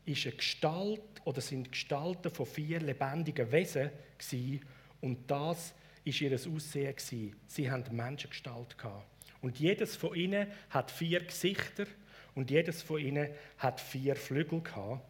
ist 0.04 0.26
eine 0.26 0.36
Gestalt 0.36 1.00
oder 1.24 1.40
sind 1.40 1.70
Gestalten 1.70 2.30
von 2.30 2.46
vier 2.46 2.80
lebendigen 2.80 3.50
Wesen 3.52 3.90
gewesen, 4.18 4.60
und 5.00 5.30
das 5.30 5.74
ist 6.04 6.20
ihr 6.20 6.32
Aussehen 6.32 6.94
gewesen. 6.94 7.36
Sie 7.46 7.70
haben 7.70 7.84
Menschengestalt 7.90 8.78
gehabt. 8.78 9.04
Und 9.40 9.58
jedes 9.58 9.96
von 9.96 10.14
ihnen 10.14 10.46
hat 10.70 10.90
vier 10.90 11.24
Gesichter 11.24 11.86
und 12.34 12.50
jedes 12.50 12.82
von 12.82 13.00
ihnen 13.00 13.28
hat 13.58 13.80
vier 13.80 14.14
Flügel 14.14 14.60
gehabt. 14.60 15.04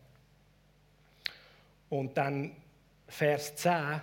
Und 1.91 2.17
dann 2.17 2.57
Vers 3.07 3.55
10 3.57 4.01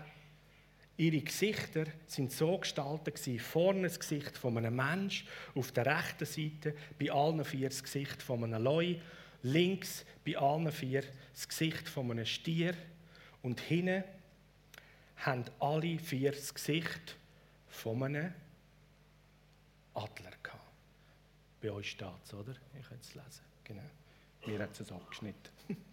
Ihre 1.00 1.22
Gesichter 1.22 1.86
sind 2.08 2.34
so 2.34 2.58
gestaltet. 2.58 3.18
Vorne 3.40 3.84
das 3.84 3.98
Gesicht 3.98 4.38
von 4.38 4.58
einem 4.58 4.76
Mensch, 4.76 5.26
auf 5.56 5.72
der 5.72 5.86
rechten 5.86 6.26
Seite 6.26 6.76
bei 7.00 7.10
allen 7.10 7.46
vier 7.46 7.70
das 7.70 7.82
Gesicht 7.82 8.22
von 8.22 8.44
einem 8.44 8.62
Leu, 8.62 8.98
links 9.42 10.04
bei 10.26 10.38
allen 10.38 10.70
vier 10.74 11.06
das 11.32 11.48
Gesicht 11.48 11.88
von 11.88 12.12
einem 12.12 12.26
Stier 12.26 12.76
und 13.44 13.62
hinten 13.62 14.04
haben 15.16 15.46
alle 15.62 16.00
vier 16.00 16.34
das 16.34 16.54
Gesicht 16.54 17.16
von 17.70 18.04
einem 18.04 18.34
Adler 19.94 20.34
gehabt. 20.44 20.64
Bei 21.62 21.72
euch 21.72 21.92
steht 21.92 22.08
es, 22.26 22.34
oder? 22.34 22.56
Ich 22.78 22.90
kann 22.90 22.98
es 23.00 23.16
lesen. 23.16 23.46
Genau. 23.64 23.90
Mir 24.46 24.60
hat 24.60 24.78
es 24.78 24.92
abgeschnitten. 24.92 25.50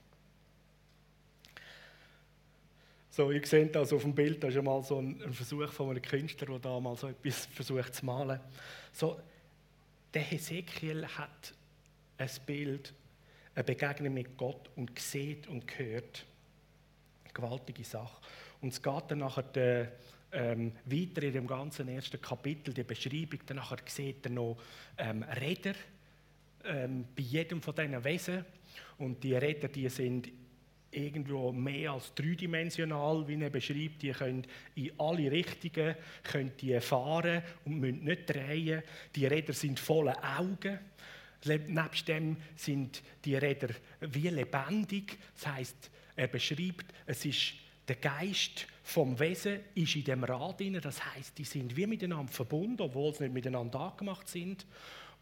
So, 3.16 3.30
ihr 3.30 3.46
seht 3.46 3.74
das 3.74 3.94
auf 3.94 4.02
dem 4.02 4.14
Bild, 4.14 4.44
das 4.44 4.54
ist 4.54 4.62
mal 4.62 4.82
so 4.82 4.98
ein, 4.98 5.32
Versuch 5.32 5.72
von 5.72 5.88
einem 5.88 6.02
Künstler, 6.02 6.48
der 6.48 6.58
da 6.58 6.78
mal 6.78 6.94
so 6.96 7.08
etwas 7.08 7.46
versucht 7.46 7.94
zu 7.94 8.04
malen. 8.04 8.38
So, 8.92 9.18
der 10.12 10.20
Hesekiel 10.20 11.06
hat 11.06 11.54
ein 12.18 12.28
Bild, 12.44 12.92
eine 13.54 13.64
Begegnung 13.64 14.12
mit 14.12 14.36
Gott 14.36 14.68
und 14.76 14.98
sieht 14.98 15.46
und 15.46 15.78
hört. 15.78 16.26
Eine 17.24 17.32
gewaltige 17.32 17.84
Sache. 17.84 18.20
Und 18.60 18.74
es 18.74 18.82
geht 18.82 19.04
dann 19.08 19.20
nachher 19.20 19.44
der, 19.44 19.92
ähm, 20.32 20.72
weiter 20.84 21.22
in 21.22 21.32
dem 21.32 21.46
ganzen 21.46 21.88
ersten 21.88 22.20
Kapitel, 22.20 22.74
die 22.74 22.84
Beschreibung, 22.84 23.40
dann 23.46 23.56
nachher 23.56 23.78
sieht 23.86 24.26
er 24.26 24.32
noch 24.32 24.58
ähm, 24.98 25.22
Räder 25.22 25.74
ähm, 26.66 27.06
bei 27.16 27.22
jedem 27.22 27.62
von 27.62 27.74
diesen 27.74 28.04
Wesen. 28.04 28.44
Und 28.98 29.24
die 29.24 29.34
Räder, 29.34 29.68
die 29.68 29.88
sind 29.88 30.28
irgendwo 30.96 31.52
mehr 31.52 31.92
als 31.92 32.14
dreidimensional, 32.14 33.26
wie 33.28 33.40
er 33.40 33.50
beschreibt. 33.50 34.02
Die 34.02 34.12
können 34.12 34.46
in 34.74 34.90
alle 34.98 35.30
Richtungen 35.30 35.94
können 36.22 36.52
die 36.60 36.80
fahren 36.80 37.42
und 37.64 37.80
müssen 37.80 38.04
nicht 38.04 38.28
drehen. 38.28 38.82
Die 39.14 39.26
Räder 39.26 39.52
sind 39.52 39.78
voller 39.78 40.16
Augen. 40.38 40.78
Nebst 41.44 42.08
dem 42.08 42.36
sind 42.56 43.02
die 43.24 43.36
Räder 43.36 43.68
wie 44.00 44.28
lebendig. 44.28 45.18
Das 45.34 45.46
heißt, 45.46 45.90
er 46.16 46.28
beschreibt, 46.28 46.86
es 47.06 47.24
ist 47.24 47.54
der 47.86 47.96
Geist 47.96 48.66
vom 48.82 49.18
Wesen 49.18 49.60
ist 49.74 49.96
in 49.96 50.04
dem 50.04 50.24
Rad 50.24 50.60
drin. 50.60 50.78
Das 50.82 51.04
heißt, 51.14 51.38
die 51.38 51.44
sind 51.44 51.76
wie 51.76 51.86
miteinander 51.86 52.32
verbunden, 52.32 52.82
obwohl 52.82 53.14
sie 53.14 53.24
nicht 53.24 53.34
miteinander 53.34 53.80
angemacht 53.80 54.28
sind. 54.28 54.66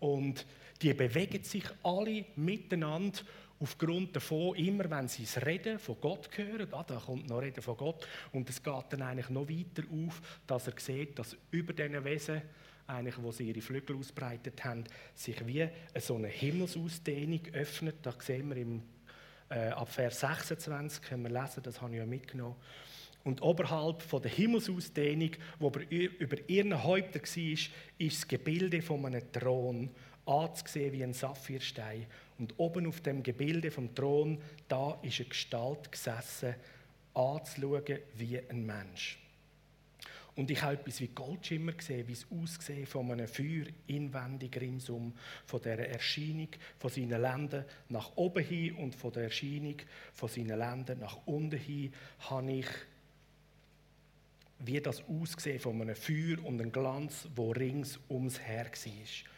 Und 0.00 0.46
die 0.82 0.92
bewegen 0.92 1.42
sich 1.44 1.64
alle 1.82 2.24
miteinander 2.36 3.20
aufgrund 3.64 4.14
davon, 4.14 4.54
immer 4.56 4.88
wenn 4.90 5.08
sie 5.08 5.22
das 5.24 5.44
Reden 5.44 5.78
von 5.78 5.96
Gott 5.98 6.28
hören, 6.36 6.68
ah, 6.72 6.84
da 6.86 6.96
kommt 6.96 7.28
noch 7.28 7.38
Reden 7.38 7.62
von 7.62 7.76
Gott, 7.76 8.06
und 8.32 8.48
es 8.50 8.62
geht 8.62 8.84
dann 8.90 9.02
eigentlich 9.02 9.30
noch 9.30 9.48
weiter 9.48 9.82
auf, 9.90 10.20
dass 10.46 10.68
er 10.68 10.74
sieht, 10.78 11.18
dass 11.18 11.34
über 11.50 11.72
diesen 11.72 12.04
Wesen, 12.04 12.42
eigentlich, 12.86 13.16
wo 13.22 13.32
sie 13.32 13.48
ihre 13.48 13.62
Flügel 13.62 13.96
ausbreitet 13.96 14.62
haben, 14.62 14.84
sich 15.14 15.46
wie 15.46 15.66
so 15.98 16.16
eine 16.16 16.28
Himmelsausdehnung 16.28 17.40
öffnet. 17.54 17.96
Da 18.02 18.12
sehen 18.18 18.50
wir 18.50 18.58
im, 18.58 18.82
äh, 19.48 19.68
ab 19.68 19.88
Vers 19.88 20.20
26, 20.20 21.00
können 21.00 21.22
wir 21.22 21.30
lesen, 21.30 21.62
das 21.62 21.80
habe 21.80 21.92
ich 21.92 21.98
ja 21.98 22.04
mitgenommen. 22.04 22.56
Und 23.24 23.40
oberhalb 23.40 24.02
von 24.02 24.20
der 24.20 24.30
Himmelsausdehnung, 24.30 25.30
wo 25.58 25.72
über 25.88 26.36
ihren 26.46 26.84
Häuptern 26.84 27.22
war, 27.22 27.52
ist 27.52 27.70
das 27.98 28.28
Gebilde 28.28 28.82
von 28.82 29.06
einem 29.06 29.32
Thron 29.32 29.88
anzusehen 30.26 30.92
wie 30.92 31.02
ein 31.02 31.14
Saphirstein. 31.14 32.06
Und 32.38 32.54
oben 32.58 32.86
auf 32.86 33.00
dem 33.00 33.22
Gebilde 33.22 33.70
vom 33.70 33.94
Thron, 33.94 34.40
da 34.68 34.98
ist 35.02 35.20
eine 35.20 35.28
Gestalt 35.28 35.92
gesessen, 35.92 36.54
anzuschauen 37.14 37.98
wie 38.16 38.38
ein 38.38 38.66
Mensch. 38.66 39.18
Und 40.36 40.50
ich 40.50 40.60
habe 40.62 40.74
etwas 40.74 41.00
wie 41.00 41.08
Goldschimmer 41.08 41.72
gesehen, 41.72 42.08
wie 42.08 42.12
es 42.12 42.26
aussieht 42.28 42.88
von 42.88 43.10
einem 43.12 43.28
Feuer 43.28 43.66
inwendig 43.86 44.60
ringsum, 44.60 45.12
von 45.46 45.62
der 45.62 45.88
Erscheinung 45.88 46.48
von 46.78 46.90
seinen 46.90 47.22
Ländern 47.22 47.64
nach 47.88 48.16
oben 48.16 48.44
hin 48.44 48.74
und 48.74 48.96
von 48.96 49.12
der 49.12 49.24
Erscheinung 49.24 49.76
von 50.12 50.28
seinen 50.28 50.58
Ländern 50.58 50.98
nach 50.98 51.18
unten 51.26 51.58
hin, 51.58 51.92
habe 52.18 52.52
ich 52.52 52.66
wie 54.60 54.80
das 54.80 55.02
aussehen 55.04 55.60
von 55.60 55.80
einem 55.80 55.94
Feuer 55.94 56.42
und 56.44 56.60
einem 56.60 56.72
Glanz, 56.72 57.28
wo 57.34 57.52
rings 57.52 58.00
ums 58.08 58.40
Her 58.40 58.66
war. 58.66 59.33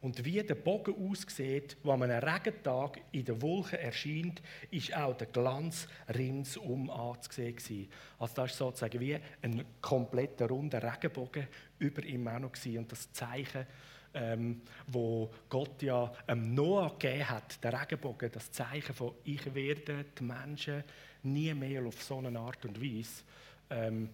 Und 0.00 0.24
wie 0.24 0.40
der 0.42 0.54
Bogen 0.54 0.94
aussieht, 1.10 1.76
wo 1.82 1.90
an 1.90 2.04
einem 2.04 2.22
Regentag 2.22 3.00
in 3.10 3.24
der 3.24 3.42
Wolke 3.42 3.78
erscheint, 3.78 4.40
ist 4.70 4.94
auch 4.94 5.16
der 5.16 5.26
Glanz 5.26 5.88
ringsum 6.14 6.88
anzusehen. 6.88 7.88
Also 8.18 8.34
das 8.36 8.52
ist 8.52 8.58
sozusagen 8.58 9.00
wie 9.00 9.18
ein 9.42 9.64
kompletter 9.80 10.48
runder 10.48 10.80
Regenbogen 10.82 11.48
über 11.80 12.04
ihm 12.04 12.28
auch. 12.28 12.78
Und 12.78 12.92
das 12.92 13.12
Zeichen, 13.12 13.66
ähm, 14.14 14.62
wo 14.86 15.30
Gott 15.48 15.82
ja 15.82 16.12
ähm, 16.28 16.54
Noah 16.54 16.96
gegeben 16.96 17.28
hat, 17.28 17.62
der 17.62 17.80
Regenbogen, 17.80 18.30
das 18.30 18.52
Zeichen 18.52 18.94
von 18.94 19.14
ich 19.24 19.52
werde 19.52 20.04
die 20.18 20.22
Menschen 20.22 20.84
nie 21.24 21.52
mehr 21.54 21.84
auf 21.84 22.02
so 22.02 22.18
eine 22.18 22.38
Art 22.38 22.64
und 22.64 22.80
Weise 22.80 23.22
ähm, 23.70 24.10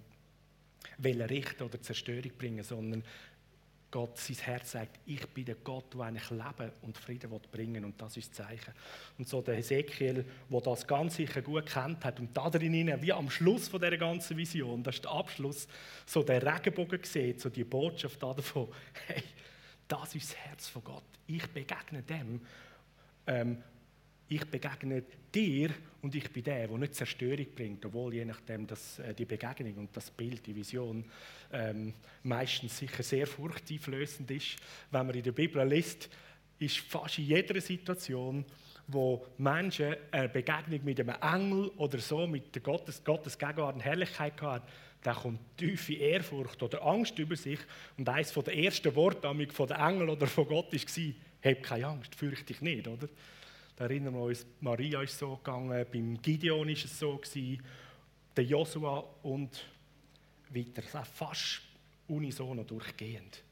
richten 1.05 1.63
oder 1.63 1.81
Zerstörung 1.81 2.33
bringen, 2.39 2.65
sondern 2.65 3.05
Gott 3.95 4.19
sein 4.19 4.37
Herz 4.39 4.73
sagt, 4.73 4.99
ich 5.07 5.25
bin 5.29 5.45
der 5.45 5.55
Gott, 5.55 5.95
der 5.95 6.01
eigentlich 6.01 6.29
Leben 6.29 6.73
und 6.83 6.99
Frieden 6.99 7.31
bringen 7.53 7.75
will. 7.75 7.85
Und 7.85 8.03
das 8.03 8.17
ist 8.17 8.31
das 8.31 8.49
Zeichen. 8.49 8.75
Und 9.17 9.29
so 9.29 9.41
der 9.41 9.57
Ezekiel, 9.57 10.25
der 10.51 10.61
das 10.61 10.85
ganz 10.85 11.15
sicher 11.15 11.41
gut 11.43 11.67
kennt 11.67 12.05
hat 12.05 12.19
und 12.19 12.37
da 12.37 12.51
drin, 12.51 12.93
wie 13.01 13.13
am 13.13 13.31
Schluss 13.31 13.69
von 13.69 13.81
dieser 13.81 13.97
ganzen 13.97 14.37
Vision, 14.37 14.83
das 14.83 14.97
ist 14.97 15.05
der 15.05 15.13
Abschluss, 15.13 15.69
so 16.07 16.25
der 16.25 16.43
Regenbogen 16.45 17.05
sieht, 17.05 17.41
so 17.41 17.51
die 17.51 17.63
Botschaft 17.63 18.21
davon, 18.21 18.67
hey, 19.07 19.23
das 19.87 20.13
ist 20.17 20.31
das 20.31 20.39
Herz 20.39 20.69
von 20.69 20.83
Gott. 20.83 21.05
Ich 21.29 21.47
begegne 21.47 22.03
dem, 22.03 22.41
ähm, 23.29 23.63
ich 24.35 24.45
begegne 24.45 25.03
dir 25.35 25.71
und 26.03 26.15
ich 26.15 26.31
bin 26.31 26.45
der, 26.45 26.69
der 26.69 26.79
nicht 26.79 26.95
Zerstörung 26.95 27.47
bringt, 27.55 27.85
obwohl 27.87 28.15
je 28.15 28.25
nachdem 28.25 28.67
dass, 28.67 28.99
äh, 28.99 29.15
die 29.15 29.25
Begegnung 29.25 29.75
und 29.77 29.97
das 29.97 30.11
Bild, 30.11 30.47
die 30.47 30.55
Vision 30.55 31.05
ähm, 31.53 31.95
meistens 32.23 32.79
sicher 32.79 33.03
sehr 33.03 33.27
furchteinflößend 33.27 34.31
ist. 34.31 34.57
Wenn 34.91 35.07
man 35.07 35.17
in 35.17 35.23
der 35.23 35.33
Bibel 35.33 35.67
liest, 35.67 36.09
ist 36.59 36.79
fast 36.79 37.19
in 37.19 37.27
jeder 37.27 37.61
Situation, 37.61 38.45
wo 38.87 39.27
Menschen 39.39 39.97
eine 40.11 40.29
Begegnung 40.29 40.85
mit 40.85 41.01
einem 41.01 41.17
Engel 41.21 41.69
oder 41.77 41.99
so, 41.99 42.27
mit 42.27 42.55
der 42.55 42.63
Gottes, 42.63 43.03
Gottes 43.03 43.39
Gegenwart 43.39 43.77
und 43.77 43.81
Herrlichkeit 43.81 44.41
haben, 44.43 44.65
dann 45.03 45.17
kommt 45.17 45.41
tiefe 45.57 45.95
Ehrfurcht 45.95 46.63
oder 46.63 46.83
Angst 46.85 47.19
über 47.19 47.37
sich. 47.37 47.59
Und 47.97 48.09
eines 48.09 48.33
der 48.33 48.57
ersten 48.57 48.95
Worte 48.95 49.29
von 49.53 49.67
den 49.67 49.77
Engel 49.77 50.11
oder 50.11 50.27
von 50.27 50.47
Gott 50.47 50.73
war, 50.73 51.15
hab 51.45 51.63
keine 51.63 51.87
Angst, 51.87 52.15
fürchte 52.15 52.47
dich 52.47 52.61
nicht, 52.63 52.89
oder? 52.89 53.09
Da 53.77 53.85
erinnern 53.85 54.15
wir 54.15 54.23
uns, 54.23 54.47
Maria 54.61 55.03
ist 55.03 55.19
so 55.19 55.37
gegangen, 55.37 55.87
beim 55.93 56.21
Gideon 56.23 56.69
ist 56.69 56.85
es 56.85 56.99
so 56.99 57.17
gewesen, 57.17 57.63
der 58.37 58.45
Josua 58.45 59.05
und 59.23 59.65
weiter. 60.51 60.83
Das 60.83 61.09
ist 61.09 61.15
fast 61.15 61.63
unisono 62.09 62.63
durchgehend. 62.63 63.43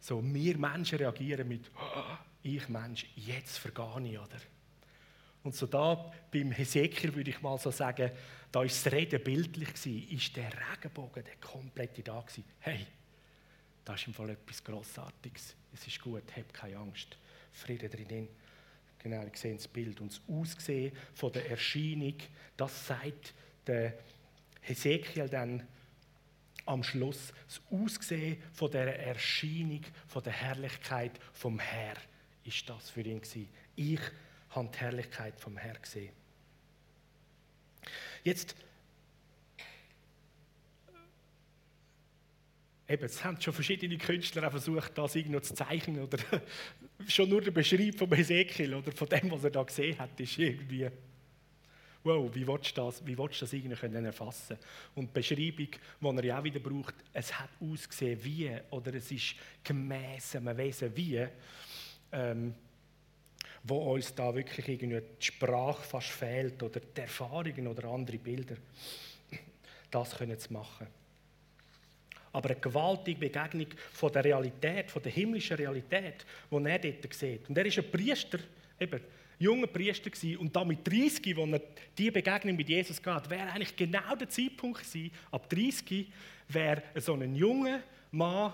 So, 0.00 0.22
wir 0.22 0.58
Menschen 0.58 0.98
reagieren 0.98 1.48
mit, 1.48 1.70
oh, 1.76 2.16
ich 2.42 2.68
Mensch, 2.68 3.06
jetzt 3.16 3.58
vergehe 3.58 4.12
ich, 4.12 4.18
oder? 4.18 4.38
Und 5.42 5.54
so 5.54 5.66
da 5.66 6.12
beim 6.30 6.52
Hesekiel 6.52 7.14
würde 7.14 7.30
ich 7.30 7.40
mal 7.40 7.58
so 7.58 7.70
sagen, 7.70 8.10
da 8.52 8.62
ist 8.64 8.84
das 8.84 8.92
Reden 8.92 9.22
bildlich 9.22 9.68
gewesen, 9.68 10.08
ist 10.10 10.36
der 10.36 10.50
Regenbogen 10.52 11.24
der 11.24 11.36
komplette 11.36 12.02
da 12.02 12.20
gewesen. 12.20 12.44
Hey, 12.60 12.86
das 13.84 14.00
ist 14.00 14.08
im 14.08 14.14
Fall 14.14 14.30
etwas 14.30 14.62
Grossartiges. 14.62 15.54
Es 15.72 15.86
ist 15.86 16.00
gut, 16.00 16.24
hab 16.36 16.52
keine 16.52 16.76
Angst. 16.76 17.16
Friede 17.52 17.88
drinnen. 17.88 18.28
Genau, 19.00 19.24
ich 19.26 19.36
sehe 19.38 19.54
das 19.54 19.68
Bild. 19.68 20.00
Und 20.00 20.12
das 20.12 20.20
Aussehen 20.28 20.92
von 21.14 21.32
der 21.32 21.48
Erscheinung, 21.50 22.14
das 22.56 22.86
sagt 22.86 23.34
der 23.66 23.94
Hesekiel 24.60 25.28
dann 25.28 25.66
am 26.66 26.82
Schluss. 26.82 27.32
Das 27.46 27.60
Aussehen 27.70 28.42
von 28.52 28.70
der 28.70 28.98
Erscheinung, 29.06 29.82
von 30.06 30.22
der 30.22 30.32
Herrlichkeit 30.32 31.12
vom 31.32 31.58
Herr 31.58 31.96
ist 32.44 32.68
das 32.68 32.90
für 32.90 33.00
ihn 33.00 33.20
gewesen. 33.20 33.48
Ich 33.76 34.00
habe 34.50 34.68
die 34.72 34.78
Herrlichkeit 34.78 35.38
vom 35.40 35.56
Herr 35.56 35.78
gesehen. 35.78 36.12
Jetzt 38.24 38.56
Eben, 42.90 43.04
es 43.04 43.22
haben 43.22 43.38
schon 43.38 43.52
verschiedene 43.52 43.98
Künstler 43.98 44.50
versucht, 44.50 44.96
das 44.96 45.14
irgendwie 45.14 45.42
zu 45.42 45.54
zeichnen. 45.54 46.02
Oder 46.02 46.18
schon 47.06 47.28
nur 47.28 47.40
der 47.40 47.50
Beschreib 47.50 47.96
von 47.96 48.12
Ezekiel 48.12 48.74
oder 48.74 48.92
von 48.92 49.08
dem, 49.08 49.30
was 49.30 49.44
er 49.44 49.50
da 49.50 49.62
gesehen 49.62 49.98
hat, 49.98 50.18
ist 50.18 50.38
irgendwie, 50.38 50.88
wow, 52.02 52.30
wie 52.34 52.46
willst 52.46 52.76
du 52.76 52.82
das, 52.82 53.06
wie 53.06 53.16
willst 53.16 53.40
du 53.40 53.46
das 53.46 53.80
können 53.80 54.04
erfassen? 54.04 54.56
Und 54.94 55.08
die 55.08 55.12
Beschreibung, 55.12 55.68
die 55.68 56.16
er 56.18 56.24
ja 56.24 56.38
auch 56.38 56.44
wieder 56.44 56.60
braucht, 56.60 56.94
es 57.12 57.38
hat 57.38 57.50
ausgesehen 57.60 58.22
wie, 58.24 58.50
oder 58.70 58.94
es 58.94 59.10
ist 59.10 59.34
gemäß 59.62 60.36
einem 60.36 60.56
Wesen 60.56 60.96
wie, 60.96 61.26
ähm, 62.12 62.54
wo 63.62 63.94
uns 63.94 64.14
da 64.14 64.34
wirklich 64.34 64.68
irgendwie 64.68 65.00
die 65.20 65.26
Sprache 65.26 65.82
fast 65.82 66.08
fehlt 66.08 66.62
oder 66.62 66.80
die 66.80 67.00
Erfahrungen 67.00 67.66
oder 67.66 67.88
andere 67.88 68.18
Bilder, 68.18 68.56
das 69.90 70.16
können 70.16 70.38
zu 70.38 70.52
machen 70.52 70.86
aber 72.32 72.50
eine 72.50 72.60
gewaltige 72.60 73.18
Begegnung 73.18 73.68
von 73.92 74.12
der 74.12 74.24
Realität, 74.24 74.90
von 74.90 75.02
der 75.02 75.12
himmlischen 75.12 75.56
Realität, 75.56 76.24
die 76.50 76.64
er 76.64 76.78
dort 76.78 77.14
sieht. 77.14 77.48
Und 77.48 77.58
er 77.58 77.66
ist 77.66 77.78
ein 77.78 77.90
Priester, 77.90 78.38
eben, 78.78 79.00
junger 79.38 79.66
Priester 79.66 80.10
gewesen, 80.10 80.36
und 80.38 80.54
da 80.54 80.64
mit 80.64 80.86
30, 80.86 81.36
wo 81.36 81.46
er 81.46 81.60
diese 81.96 82.12
Begegnung 82.12 82.56
mit 82.56 82.68
Jesus 82.68 83.00
hat, 83.04 83.30
wäre 83.30 83.50
eigentlich 83.50 83.76
genau 83.76 84.14
der 84.18 84.28
Zeitpunkt 84.28 84.80
gewesen, 84.80 85.10
ab 85.30 85.48
30 85.48 86.06
wäre 86.48 86.82
so 86.96 87.14
ein 87.14 87.34
junger 87.34 87.80
Mann 88.10 88.52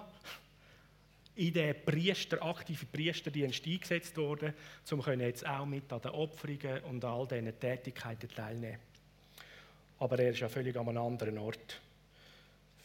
in 1.36 1.52
den 1.52 1.74
Priester, 1.84 2.42
aktiven 2.44 2.88
Priesterdienst 2.92 3.66
eingesetzt 3.66 4.16
worden, 4.16 4.54
um 4.90 5.20
jetzt 5.20 5.46
auch 5.46 5.66
mit 5.66 5.92
an 5.92 6.00
den 6.00 6.12
Opferungen 6.12 6.84
und 6.84 7.04
all 7.04 7.26
diesen 7.26 7.58
Tätigkeiten 7.58 8.28
teilnehmen. 8.28 8.78
Aber 9.98 10.18
er 10.18 10.30
ist 10.30 10.40
ja 10.40 10.48
völlig 10.48 10.76
an 10.76 10.88
einem 10.88 10.98
anderen 10.98 11.38
Ort 11.38 11.80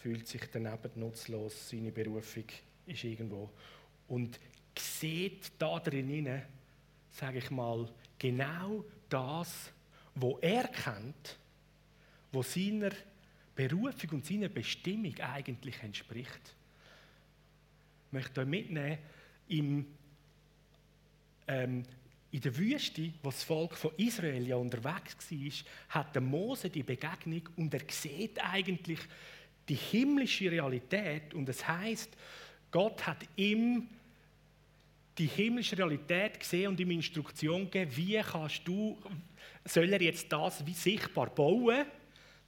fühlt 0.01 0.27
sich 0.27 0.41
daneben 0.51 0.91
nutzlos, 0.95 1.69
seine 1.69 1.91
Berufung 1.91 2.45
ist 2.85 3.03
irgendwo. 3.03 3.49
Und 4.07 4.39
sieht 4.77 5.51
da 5.59 5.79
drin, 5.79 6.41
sage 7.11 7.39
ich 7.39 7.51
mal, 7.51 7.87
genau 8.17 8.83
das, 9.09 9.71
wo 10.15 10.37
er 10.41 10.67
kennt, 10.67 11.37
wo 12.31 12.43
seiner 12.43 12.91
Berufung 13.55 14.11
und 14.11 14.25
seiner 14.25 14.49
Bestimmung 14.49 15.19
eigentlich 15.19 15.81
entspricht. 15.83 16.55
Ich 18.07 18.13
möchte 18.13 18.41
euch 18.41 18.47
mitnehmen, 18.47 18.97
im, 19.49 19.85
ähm, 21.47 21.83
in 22.31 22.41
der 22.41 22.57
Wüste, 22.57 23.11
wo 23.23 23.29
das 23.29 23.43
Volk 23.43 23.75
von 23.75 23.91
Israel 23.97 24.47
ja 24.47 24.55
unterwegs 24.55 25.31
war, 25.31 25.99
hat 26.01 26.15
der 26.15 26.21
Mose 26.21 26.69
die 26.69 26.83
Begegnung 26.83 27.49
und 27.57 27.73
er 27.73 27.81
sieht 27.89 28.39
eigentlich, 28.43 28.99
die 29.69 29.75
himmlische 29.75 30.51
Realität 30.51 31.33
und 31.33 31.47
es 31.47 31.65
heißt, 31.67 32.09
Gott 32.71 33.05
hat 33.05 33.23
ihm 33.35 33.87
die 35.17 35.27
himmlische 35.27 35.77
Realität 35.77 36.39
gesehen 36.39 36.69
und 36.69 36.79
ihm 36.79 36.91
Instruktion 36.91 37.65
gegeben, 37.65 37.91
wie 37.95 38.21
kannst 38.21 38.67
du, 38.67 38.97
soll 39.65 39.91
er 39.91 40.01
jetzt 40.01 40.31
das 40.31 40.65
wie 40.65 40.73
sichtbar 40.73 41.29
bauen, 41.29 41.85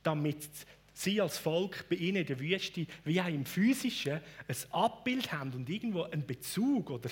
damit 0.04 0.50
sie 0.94 1.22
als 1.22 1.38
Volk 1.38 1.86
bei 1.90 1.96
ihnen 1.96 2.18
in 2.18 2.26
der 2.26 2.40
Wüste 2.40 2.86
wie 3.04 3.22
auch 3.22 3.28
im 3.28 3.46
Physischen 3.46 4.20
ein 4.48 4.56
Abbild 4.72 5.32
haben 5.32 5.54
und 5.54 5.70
irgendwo 5.70 6.04
einen 6.04 6.26
Bezug 6.26 6.90
oder 6.90 7.10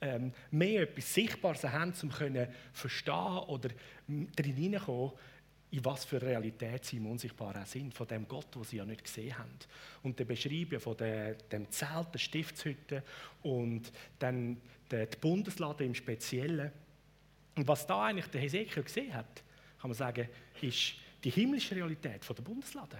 ähm, 0.00 0.32
mehr 0.50 0.82
etwas 0.82 1.12
Sichtbares 1.12 1.64
haben, 1.64 1.92
um 2.02 2.10
können 2.10 2.48
verstehen 2.72 3.38
oder 3.48 3.68
drin 4.08 4.56
hineinkommen, 4.56 5.12
in 5.72 5.84
was 5.84 6.04
für 6.04 6.20
Realität 6.20 6.84
sie 6.84 6.96
im 6.96 7.06
Unsichtbaren 7.06 7.64
sind, 7.64 7.94
von 7.94 8.06
dem 8.06 8.26
Gott, 8.26 8.48
wo 8.54 8.64
sie 8.64 8.78
ja 8.78 8.84
nicht 8.84 9.04
gesehen 9.04 9.38
haben. 9.38 9.58
Und 10.02 10.18
der 10.18 10.24
Beschreiben 10.24 10.80
von 10.80 10.96
der, 10.96 11.34
dem 11.34 11.70
Zelt, 11.70 12.08
der 12.12 12.18
Stiftshütte 12.18 13.02
und 13.42 13.92
dann 14.18 14.60
der, 14.90 15.06
die 15.06 15.16
Bundeslade 15.18 15.84
im 15.84 15.94
Speziellen. 15.94 16.72
Und 17.54 17.68
was 17.68 17.86
da 17.86 18.06
eigentlich 18.06 18.26
der 18.26 18.40
Hesekiel 18.40 18.82
gesehen 18.82 19.14
hat, 19.14 19.42
kann 19.80 19.90
man 19.90 19.96
sagen, 19.96 20.28
ist 20.60 20.94
die 21.22 21.30
himmlische 21.30 21.76
Realität 21.76 22.24
von 22.24 22.34
der 22.34 22.42
Bundeslade. 22.42 22.98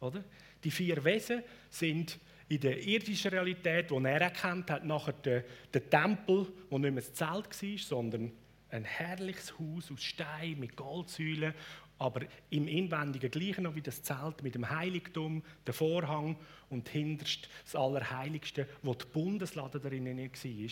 Oder? 0.00 0.24
Die 0.64 0.70
vier 0.70 1.02
Wesen 1.04 1.42
sind 1.70 2.18
in 2.48 2.60
der 2.60 2.82
irdischen 2.82 3.30
Realität, 3.30 3.90
die 3.90 3.94
er 3.94 4.20
erkannt 4.20 4.70
hat, 4.70 4.84
nachher 4.84 5.12
der, 5.12 5.44
der 5.72 5.90
Tempel, 5.90 6.46
wo 6.70 6.78
nicht 6.78 6.94
mehr 6.94 7.02
das 7.02 7.12
Zelt 7.12 7.62
war, 7.62 7.78
sondern 7.78 8.32
ein 8.70 8.84
herrliches 8.84 9.58
Haus 9.58 9.90
aus 9.90 10.02
Stein 10.02 10.58
mit 10.58 10.76
Goldsäulen, 10.76 11.54
aber 11.98 12.22
im 12.50 12.68
Inwendigen 12.68 13.30
gleich 13.30 13.58
noch 13.58 13.74
wie 13.74 13.82
das 13.82 14.02
Zelt 14.02 14.42
mit 14.42 14.54
dem 14.54 14.68
Heiligtum, 14.68 15.42
der 15.66 15.74
Vorhang 15.74 16.36
und 16.68 16.88
hinterst 16.88 17.48
das 17.64 17.74
Allerheiligste, 17.74 18.68
wo 18.82 18.94
die 18.94 19.06
Bundeslade 19.06 19.80
drinnen 19.80 20.18
war. 20.18 20.70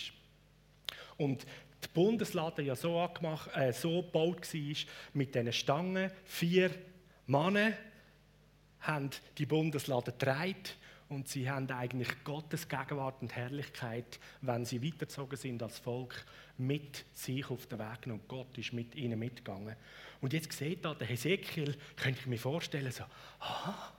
Und 1.17 1.47
die 1.83 1.89
Bundeslade 1.95 2.63
ja 2.63 2.77
so, 2.77 2.99
angemacht, 2.99 3.51
äh, 3.55 3.73
so 3.73 4.03
gebaut 4.03 4.53
war, 4.53 4.77
mit 5.15 5.35
diesen 5.35 5.53
Stangen, 5.53 6.11
vier 6.25 6.71
Männer 7.27 7.73
haben 8.81 9.11
die 9.39 9.47
Bundeslade 9.47 10.13
getragen 10.13 10.57
und 11.09 11.29
sie 11.29 11.51
haben 11.51 11.71
eigentlich 11.71 12.09
Gottes 12.25 12.69
Gegenwart 12.69 13.21
und 13.23 13.35
Herrlichkeit, 13.35 14.19
wenn 14.41 14.65
sie 14.65 14.83
weitergezogen 14.83 15.37
sind 15.37 15.63
als 15.63 15.79
Volk, 15.79 16.25
mit 16.57 17.05
sich 17.15 17.49
auf 17.51 17.67
den 17.67 17.79
Weg 17.79 18.03
genommen. 18.03 18.23
Gott 18.29 18.57
ist 18.59 18.73
mit 18.73 18.95
ihnen 18.95 19.19
mitgegangen. 19.19 19.77
Und 20.21 20.33
jetzt 20.33 20.53
sieht 20.53 20.85
da 20.85 20.95
der 20.95 21.07
Hesekiel, 21.07 21.77
könnte 21.97 22.21
ich 22.21 22.27
mir 22.27 22.39
vorstellen, 22.39 22.91
so, 22.91 23.05
ah, 23.41 23.93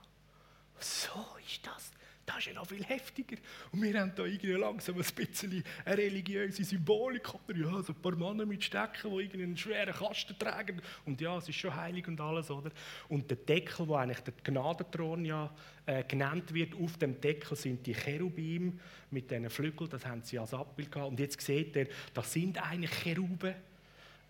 so 0.78 1.24
ist 1.46 1.66
das. 1.66 1.92
Das 2.26 2.38
ist 2.38 2.46
ja 2.46 2.54
noch 2.54 2.66
viel 2.66 2.82
heftiger. 2.84 3.36
Und 3.70 3.82
wir 3.82 4.00
haben 4.00 4.12
da 4.16 4.24
irgendwie 4.24 4.50
langsam 4.52 4.96
ein 4.96 5.04
bisschen 5.14 5.62
eine 5.84 5.96
religiöse 5.96 6.64
Symbolik. 6.64 7.32
Oder 7.48 7.56
ja, 7.56 7.82
so 7.82 7.92
ein 7.92 8.02
paar 8.02 8.16
Männer 8.16 8.44
mit 8.44 8.64
Stecken, 8.64 9.16
die 9.16 9.32
einen 9.32 9.56
schweren 9.56 9.94
Kasten 9.94 10.36
tragen. 10.36 10.82
Und 11.04 11.20
ja, 11.20 11.38
es 11.38 11.48
ist 11.48 11.54
schon 11.54 11.74
heilig 11.74 12.08
und 12.08 12.20
alles, 12.20 12.50
oder? 12.50 12.72
Und 13.08 13.30
der 13.30 13.38
Deckel, 13.38 13.86
wo 13.86 13.94
eigentlich 13.94 14.20
der 14.20 14.34
Gnadenthron 14.42 15.24
ja 15.24 15.54
äh, 15.86 16.02
genannt 16.02 16.52
wird, 16.52 16.74
auf 16.74 16.98
dem 16.98 17.20
Deckel 17.20 17.56
sind 17.56 17.86
die 17.86 17.94
Cherubim 17.94 18.80
mit 19.12 19.30
diesen 19.30 19.48
Flügeln, 19.48 19.88
das 19.88 20.04
haben 20.04 20.22
sie 20.24 20.40
als 20.40 20.52
Abbild 20.52 20.90
gehabt. 20.90 21.10
Und 21.10 21.20
jetzt 21.20 21.40
seht 21.40 21.76
ihr, 21.76 21.86
das 22.12 22.32
sind 22.32 22.60
eigentlich 22.60 22.90
Cheruben, 22.90 23.54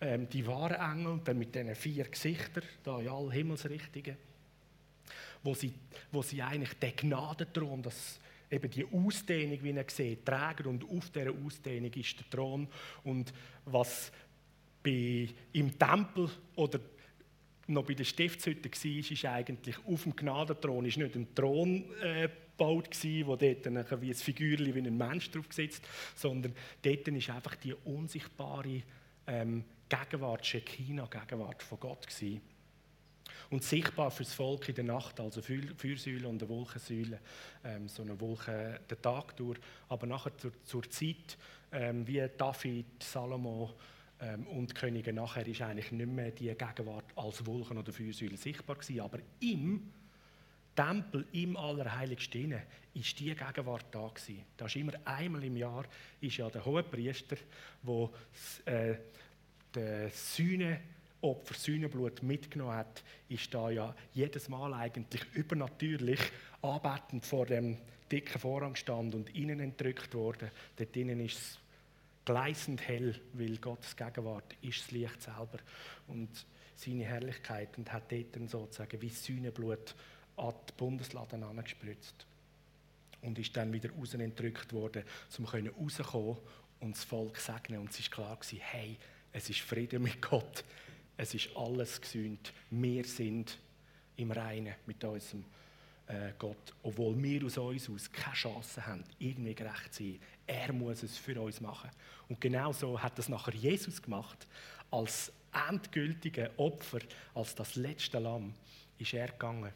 ähm, 0.01 0.29
die 0.29 0.45
wahren 0.45 0.99
Engel, 0.99 1.19
dann 1.23 1.39
mit 1.39 1.55
diesen 1.55 1.73
vier 1.73 2.03
Gesichtern, 2.03 2.63
da 2.83 2.99
in 2.99 3.09
all 3.09 3.31
Himmelsrichtungen 3.31 4.17
wo 5.43 5.53
sie, 5.53 5.73
wo 6.11 6.21
sie 6.21 6.41
eigentlich 6.41 6.73
den 6.73 6.95
Gnadenthron, 6.95 7.81
das, 7.81 8.19
eben 8.49 8.69
die 8.69 8.85
Ausdehnung, 8.85 9.59
wie 9.61 9.71
ihr 9.71 9.85
seht, 9.87 10.25
tragen 10.25 10.67
und 10.67 10.89
auf 10.89 11.09
dieser 11.09 11.31
Ausdehnung 11.31 11.91
ist 11.93 12.19
der 12.19 12.29
Thron. 12.29 12.67
Und 13.03 13.33
was 13.65 14.11
bei, 14.83 15.27
im 15.53 15.77
Tempel 15.77 16.29
oder 16.55 16.79
noch 17.67 17.85
bei 17.85 17.93
der 17.93 18.05
Stiftshütte 18.05 18.69
war, 18.69 19.11
ist 19.11 19.25
eigentlich 19.25 19.75
auf 19.85 20.03
dem 20.03 20.15
Gnadenthron 20.15 20.85
ist 20.85 20.97
nicht 20.97 21.15
ein 21.15 21.33
Thron 21.35 21.83
äh, 22.01 22.29
gebaut 22.57 22.89
wo 23.25 23.35
dort 23.35 23.67
ein, 23.67 24.01
wie 24.01 24.09
ein 24.09 24.15
Figürchen 24.15 24.73
wie 24.73 24.79
ein 24.79 24.97
Mensch 24.97 25.29
drauf 25.31 25.45
sitzt, 25.49 25.83
sondern 26.15 26.55
dort 26.81 27.07
ist 27.07 27.29
einfach 27.29 27.55
die 27.55 27.73
unsichtbare 27.73 28.81
ähm, 29.27 29.63
Gegenwart, 29.89 30.45
Shekinah, 30.45 31.07
Gegenwart 31.07 31.61
von 31.61 31.79
Gott 31.79 32.07
gewesen 32.07 32.41
und 33.49 33.63
sichtbar 33.63 34.11
fürs 34.11 34.33
Volk 34.33 34.69
in 34.69 34.75
der 34.75 34.83
Nacht, 34.83 35.19
also 35.19 35.41
Feuersäule 35.41 36.27
und 36.27 36.41
eine 36.41 36.49
Wolkensäule, 36.49 37.19
ähm, 37.63 37.87
so 37.87 38.03
eine 38.03 38.19
Wolke 38.19 38.79
den 38.89 39.01
Tag 39.01 39.35
durch, 39.37 39.59
aber 39.89 40.07
nachher 40.07 40.37
zur, 40.37 40.51
zur 40.63 40.89
Zeit, 40.89 41.37
ähm, 41.71 42.05
wie 42.07 42.27
David, 42.37 43.01
Salomo 43.01 43.73
ähm, 44.19 44.47
und 44.47 44.75
Könige 44.75 45.13
nachher, 45.13 45.47
ist 45.47 45.61
eigentlich 45.61 45.91
nicht 45.91 46.09
mehr 46.09 46.31
die 46.31 46.47
Gegenwart 46.47 47.05
als 47.15 47.45
Wolken 47.45 47.77
oder 47.77 47.93
Feuersäule 47.93 48.37
sichtbar 48.37 48.75
gewesen, 48.75 49.01
aber 49.01 49.19
im 49.39 49.91
Tempel, 50.75 51.25
im 51.31 51.57
Allerheiligsten, 51.57 52.55
ist 52.93 53.19
die 53.19 53.33
Gegenwart 53.33 53.85
da 53.91 54.07
gewesen. 54.07 54.43
Da 54.55 54.65
ist 54.65 54.75
immer 54.75 54.93
einmal 55.05 55.43
im 55.43 55.57
Jahr 55.57 55.85
ist 56.21 56.37
ja 56.37 56.49
der 56.49 56.63
Hohepriester, 56.65 57.37
der 57.83 58.09
äh, 58.65 58.97
die 59.73 60.09
Sühne 60.11 60.79
Opfer 61.21 61.55
Sühneblut 61.55 62.21
mitgenommen 62.23 62.75
hat, 62.75 63.03
ist 63.29 63.53
da 63.53 63.69
ja 63.69 63.95
jedes 64.13 64.49
Mal 64.49 64.73
eigentlich 64.73 65.23
übernatürlich 65.33 66.19
anbetend 66.61 67.25
vor 67.25 67.45
dem 67.45 67.77
dicken 68.11 68.39
Vorhang 68.39 68.75
stand 68.75 69.15
und 69.15 69.35
innen 69.35 69.59
entrückt 69.59 70.13
worden. 70.13 70.51
Dort 70.75 70.95
innen 70.95 71.19
ist 71.19 71.37
es 71.37 71.59
gleißend 72.25 72.87
hell, 72.87 73.19
weil 73.33 73.57
Gottes 73.57 73.95
Gegenwart 73.95 74.55
ist 74.61 74.81
das 74.81 74.91
Licht 74.91 75.21
selber 75.21 75.59
und 76.07 76.29
seine 76.75 77.05
Herrlichkeit 77.05 77.77
und 77.77 77.91
hat 77.91 78.11
dort 78.11 78.35
dann 78.35 78.47
sozusagen 78.47 79.01
wie 79.01 79.09
Sühneblut 79.09 79.95
an 80.35 80.53
die 80.69 80.73
Bundesladen 80.77 81.43
angespritzt 81.43 82.27
und 83.21 83.39
ist 83.39 83.55
dann 83.57 83.73
wieder 83.73 83.89
raus 83.91 84.13
entrückt 84.13 84.71
worden, 84.73 85.03
um 85.37 85.45
rauszukommen 85.45 86.37
und 86.79 86.95
das 86.95 87.03
Volk 87.03 87.37
segnen. 87.37 87.79
Und 87.79 87.89
es 87.89 87.99
war 88.11 88.37
klar, 88.37 88.39
hey, 88.59 88.97
es 89.33 89.49
ist 89.49 89.61
Frieden 89.61 90.03
mit 90.03 90.21
Gott 90.21 90.63
es 91.17 91.33
ist 91.33 91.49
alles 91.55 91.99
gesühnt. 91.99 92.53
Wir 92.69 93.03
sind 93.03 93.57
im 94.15 94.31
Reinen 94.31 94.75
mit 94.85 95.03
unserem 95.03 95.43
äh, 96.05 96.31
Gott, 96.37 96.73
obwohl 96.83 97.21
wir 97.21 97.45
aus 97.45 97.57
uns 97.57 97.89
aus 97.89 98.11
keine 98.11 98.35
Chance 98.35 98.85
haben, 98.85 99.03
irgendwie 99.17 99.55
gerecht 99.55 99.93
zu 99.93 100.03
sein. 100.03 100.19
Er 100.45 100.71
muss 100.71 101.03
es 101.03 101.17
für 101.17 101.41
uns 101.41 101.59
machen. 101.59 101.89
Und 102.29 102.39
genau 102.39 102.71
so 102.71 103.01
hat 103.01 103.17
das 103.17 103.29
nachher 103.29 103.53
Jesus 103.53 104.01
gemacht. 104.01 104.47
Als 104.91 105.31
endgültige 105.69 106.51
Opfer, 106.57 106.99
als 107.33 107.55
das 107.55 107.75
letzte 107.75 108.19
Lamm, 108.19 108.53
ist 108.99 109.13
er 109.13 109.27
gegangen. 109.27 109.73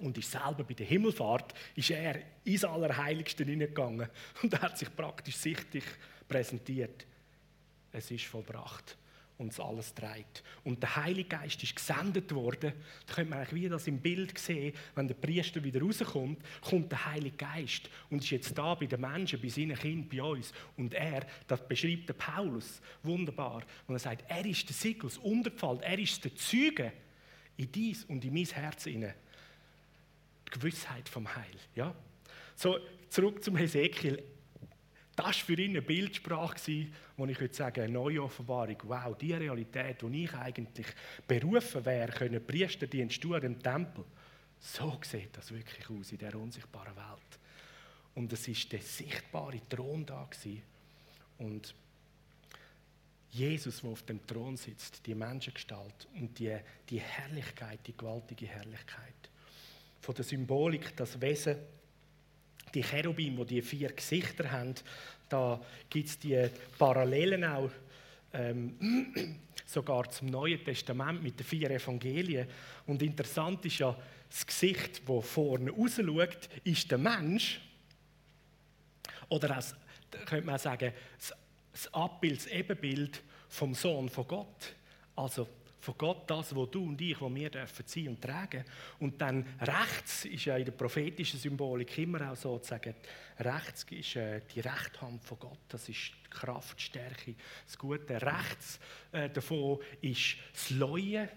Und 0.00 0.18
ist 0.18 0.30
selber 0.30 0.64
bei 0.64 0.74
der 0.74 0.86
Himmelfahrt 0.86 1.54
ist 1.76 1.90
er 1.90 2.20
ins 2.44 2.64
Allerheiligste 2.64 3.44
hineingegangen 3.44 4.08
und 4.42 4.52
er 4.52 4.62
hat 4.62 4.76
sich 4.76 4.94
praktisch 4.94 5.36
sichtlich 5.36 5.84
präsentiert. 6.26 7.06
Es 7.92 8.10
ist 8.10 8.24
vollbracht 8.24 8.96
uns 9.38 9.58
alles 9.58 9.94
trägt. 9.94 10.44
Und 10.62 10.82
der 10.82 10.96
Heilige 10.96 11.28
Geist 11.28 11.62
ist 11.62 11.74
gesendet 11.74 12.32
worden. 12.34 12.72
Da 13.06 13.14
könnte 13.14 13.30
man 13.30 13.40
eigentlich 13.40 13.62
wie 13.62 13.68
das 13.68 13.86
im 13.86 13.98
Bild 14.00 14.38
sehen, 14.38 14.74
wenn 14.94 15.08
der 15.08 15.14
Priester 15.14 15.62
wieder 15.62 15.80
rauskommt, 15.80 16.38
kommt 16.60 16.92
der 16.92 17.06
Heilige 17.06 17.36
Geist 17.36 17.90
und 18.10 18.22
ist 18.22 18.30
jetzt 18.30 18.56
da 18.56 18.74
bei 18.74 18.86
den 18.86 19.00
Menschen, 19.00 19.40
bei 19.40 19.48
seinen 19.48 19.76
Kindern, 19.76 20.08
bei 20.08 20.22
uns. 20.22 20.52
Und 20.76 20.94
er, 20.94 21.26
das 21.46 21.66
beschreibt 21.66 22.08
der 22.08 22.14
Paulus 22.14 22.80
wunderbar. 23.02 23.62
Und 23.86 23.96
er 23.96 23.98
sagt, 24.00 24.24
er 24.28 24.44
ist 24.46 24.68
der 24.68 24.74
Siegel, 24.74 25.10
das 25.10 25.18
Unterpfand, 25.18 25.82
er 25.82 25.98
ist 25.98 26.24
der 26.24 26.34
Zeuge 26.36 26.92
in 27.56 27.70
dies 27.70 28.04
und 28.04 28.24
in 28.24 28.32
mein 28.34 28.44
Herz 28.44 28.86
inne. 28.86 29.14
Die 30.46 30.50
Gewissheit 30.50 31.08
vom 31.08 31.34
Heil. 31.34 31.56
Ja? 31.74 31.94
So, 32.54 32.78
zurück 33.08 33.42
zum 33.42 33.56
Hesekiel. 33.56 34.22
Das 35.16 35.26
war 35.26 35.32
für 35.32 35.60
ihn 35.60 35.70
eine 35.70 35.82
Bildsprache, 35.82 36.86
wo 37.16 37.26
ich 37.26 37.40
würde 37.40 37.54
sagen, 37.54 37.82
eine 37.82 37.92
neue 37.92 38.22
Offenbarung. 38.22 38.76
Wow, 38.84 39.16
die 39.16 39.32
Realität, 39.32 40.02
wo 40.02 40.08
ich 40.08 40.34
eigentlich 40.34 40.86
berufen 41.26 41.84
wäre, 41.84 42.10
können 42.10 42.44
Priesterdienst 42.44 43.20
tun 43.20 43.40
im 43.42 43.62
Tempel. 43.62 44.04
So 44.58 44.98
sieht 45.02 45.36
das 45.36 45.52
wirklich 45.52 45.88
aus 45.88 46.10
in 46.10 46.18
dieser 46.18 46.36
unsichtbaren 46.36 46.96
Welt. 46.96 47.38
Und 48.14 48.32
es 48.32 48.48
ist 48.48 48.72
der 48.72 48.80
sichtbare 48.80 49.60
Thron 49.68 50.04
da 50.06 50.24
gewesen. 50.24 50.62
Und 51.38 51.74
Jesus, 53.30 53.80
der 53.80 53.90
auf 53.90 54.02
dem 54.02 54.24
Thron 54.26 54.56
sitzt, 54.56 55.04
die 55.06 55.14
Menschengestalt 55.14 56.06
und 56.14 56.38
die, 56.38 56.56
die 56.88 57.00
Herrlichkeit, 57.00 57.80
die 57.86 57.96
gewaltige 57.96 58.46
Herrlichkeit. 58.46 59.14
Von 60.00 60.14
der 60.14 60.24
Symbolik, 60.24 60.96
das 60.96 61.20
Wesen, 61.20 61.56
die 62.74 62.82
Cherubim, 62.82 63.36
die 63.36 63.44
die 63.56 63.62
vier 63.62 63.92
Gesichter 63.92 64.50
haben, 64.50 64.74
da 65.28 65.60
gibt 65.88 66.08
es 66.08 66.18
die 66.18 66.48
Parallelen 66.78 67.44
auch 67.44 67.70
ähm, 68.32 69.40
sogar 69.66 70.10
zum 70.10 70.28
Neuen 70.28 70.62
Testament 70.64 71.22
mit 71.22 71.38
den 71.38 71.46
vier 71.46 71.70
Evangelien. 71.70 72.46
Und 72.86 73.02
interessant 73.02 73.64
ist 73.64 73.78
ja, 73.78 73.96
das 74.28 74.46
Gesicht, 74.46 75.02
das 75.06 75.26
vorne 75.26 75.70
raus 75.70 75.96
schaut, 75.96 76.48
ist 76.64 76.90
der 76.90 76.98
Mensch. 76.98 77.60
Oder 79.28 79.58
auch, 79.58 80.26
könnte 80.26 80.46
man 80.46 80.58
sagen, 80.58 80.92
das 81.72 81.92
Abbild, 81.92 82.38
das 82.38 82.46
Ebenbild 82.48 83.22
vom 83.48 83.74
Sohn 83.74 84.08
von 84.08 84.26
Gott. 84.26 84.74
Also 85.16 85.48
von 85.84 85.94
Gott 85.98 86.28
das, 86.28 86.56
was 86.56 86.70
du 86.70 86.84
und 86.84 87.00
ich, 87.00 87.20
was 87.20 87.34
wir 87.34 87.50
dürfen 87.50 87.84
sein 87.86 88.08
und 88.08 88.20
tragen. 88.20 88.64
Und 88.98 89.20
dann 89.20 89.46
rechts 89.60 90.24
ist 90.24 90.46
ja 90.46 90.56
in 90.56 90.64
der 90.64 90.72
prophetischen 90.72 91.38
Symbolik 91.38 91.98
immer 91.98 92.32
auch 92.32 92.36
so 92.36 92.58
zu 92.58 92.70
sagen, 92.70 92.94
rechts 93.38 93.84
ist 93.90 94.16
äh, 94.16 94.40
die 94.54 94.60
Rechthand 94.60 95.22
von 95.22 95.38
Gott, 95.38 95.58
das 95.68 95.88
ist 95.88 96.12
die 96.26 96.30
Kraft, 96.30 96.78
die 96.78 96.84
Stärke, 96.84 97.34
das 97.66 97.78
Gute. 97.78 98.20
Rechts 98.20 98.80
äh, 99.12 99.28
davon 99.28 99.78
ist 100.00 100.36
das 100.52 100.70
Leuen, 100.70 101.28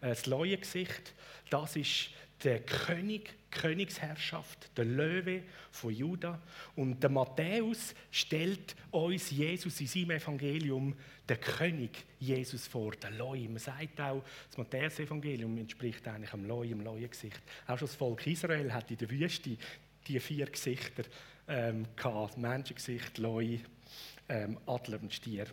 äh, 0.00 0.08
das 0.08 0.26
Leuengesicht, 0.26 1.14
das 1.50 1.76
ist 1.76 2.10
der 2.44 2.60
König, 2.60 3.34
Königsherrschaft, 3.50 4.70
der 4.76 4.84
Löwe 4.84 5.42
von 5.70 5.92
Juda. 5.92 6.40
Und 6.76 7.02
der 7.02 7.10
Matthäus 7.10 7.94
stellt 8.10 8.74
uns 8.90 9.30
Jesus 9.30 9.80
in 9.80 9.86
seinem 9.86 10.10
Evangelium 10.12 10.94
den 11.28 11.40
König 11.40 12.04
Jesus 12.18 12.66
vor, 12.66 12.92
der 12.92 13.10
Leu. 13.10 13.40
Man 13.40 13.58
sagt 13.58 14.00
auch, 14.00 14.22
das 14.48 14.58
Matthäus-Evangelium 14.58 15.56
entspricht 15.58 16.06
eigentlich 16.08 16.32
am 16.32 16.44
Leu, 16.44 16.64
im 16.64 16.80
Leuengesicht. 16.80 17.40
Auch 17.66 17.78
schon 17.78 17.88
das 17.88 17.96
Volk 17.96 18.26
Israel 18.26 18.72
hat 18.72 18.90
in 18.90 18.96
der 18.96 19.10
Wüste 19.10 19.56
die 20.06 20.20
vier 20.20 20.46
Gesichter 20.46 21.04
ähm, 21.46 21.86
gehabt: 21.94 22.38
Menschengesicht, 22.38 23.18
Leu, 23.18 23.58
ähm, 24.28 24.58
Adler 24.66 25.00
und 25.00 25.12
Stier. 25.12 25.46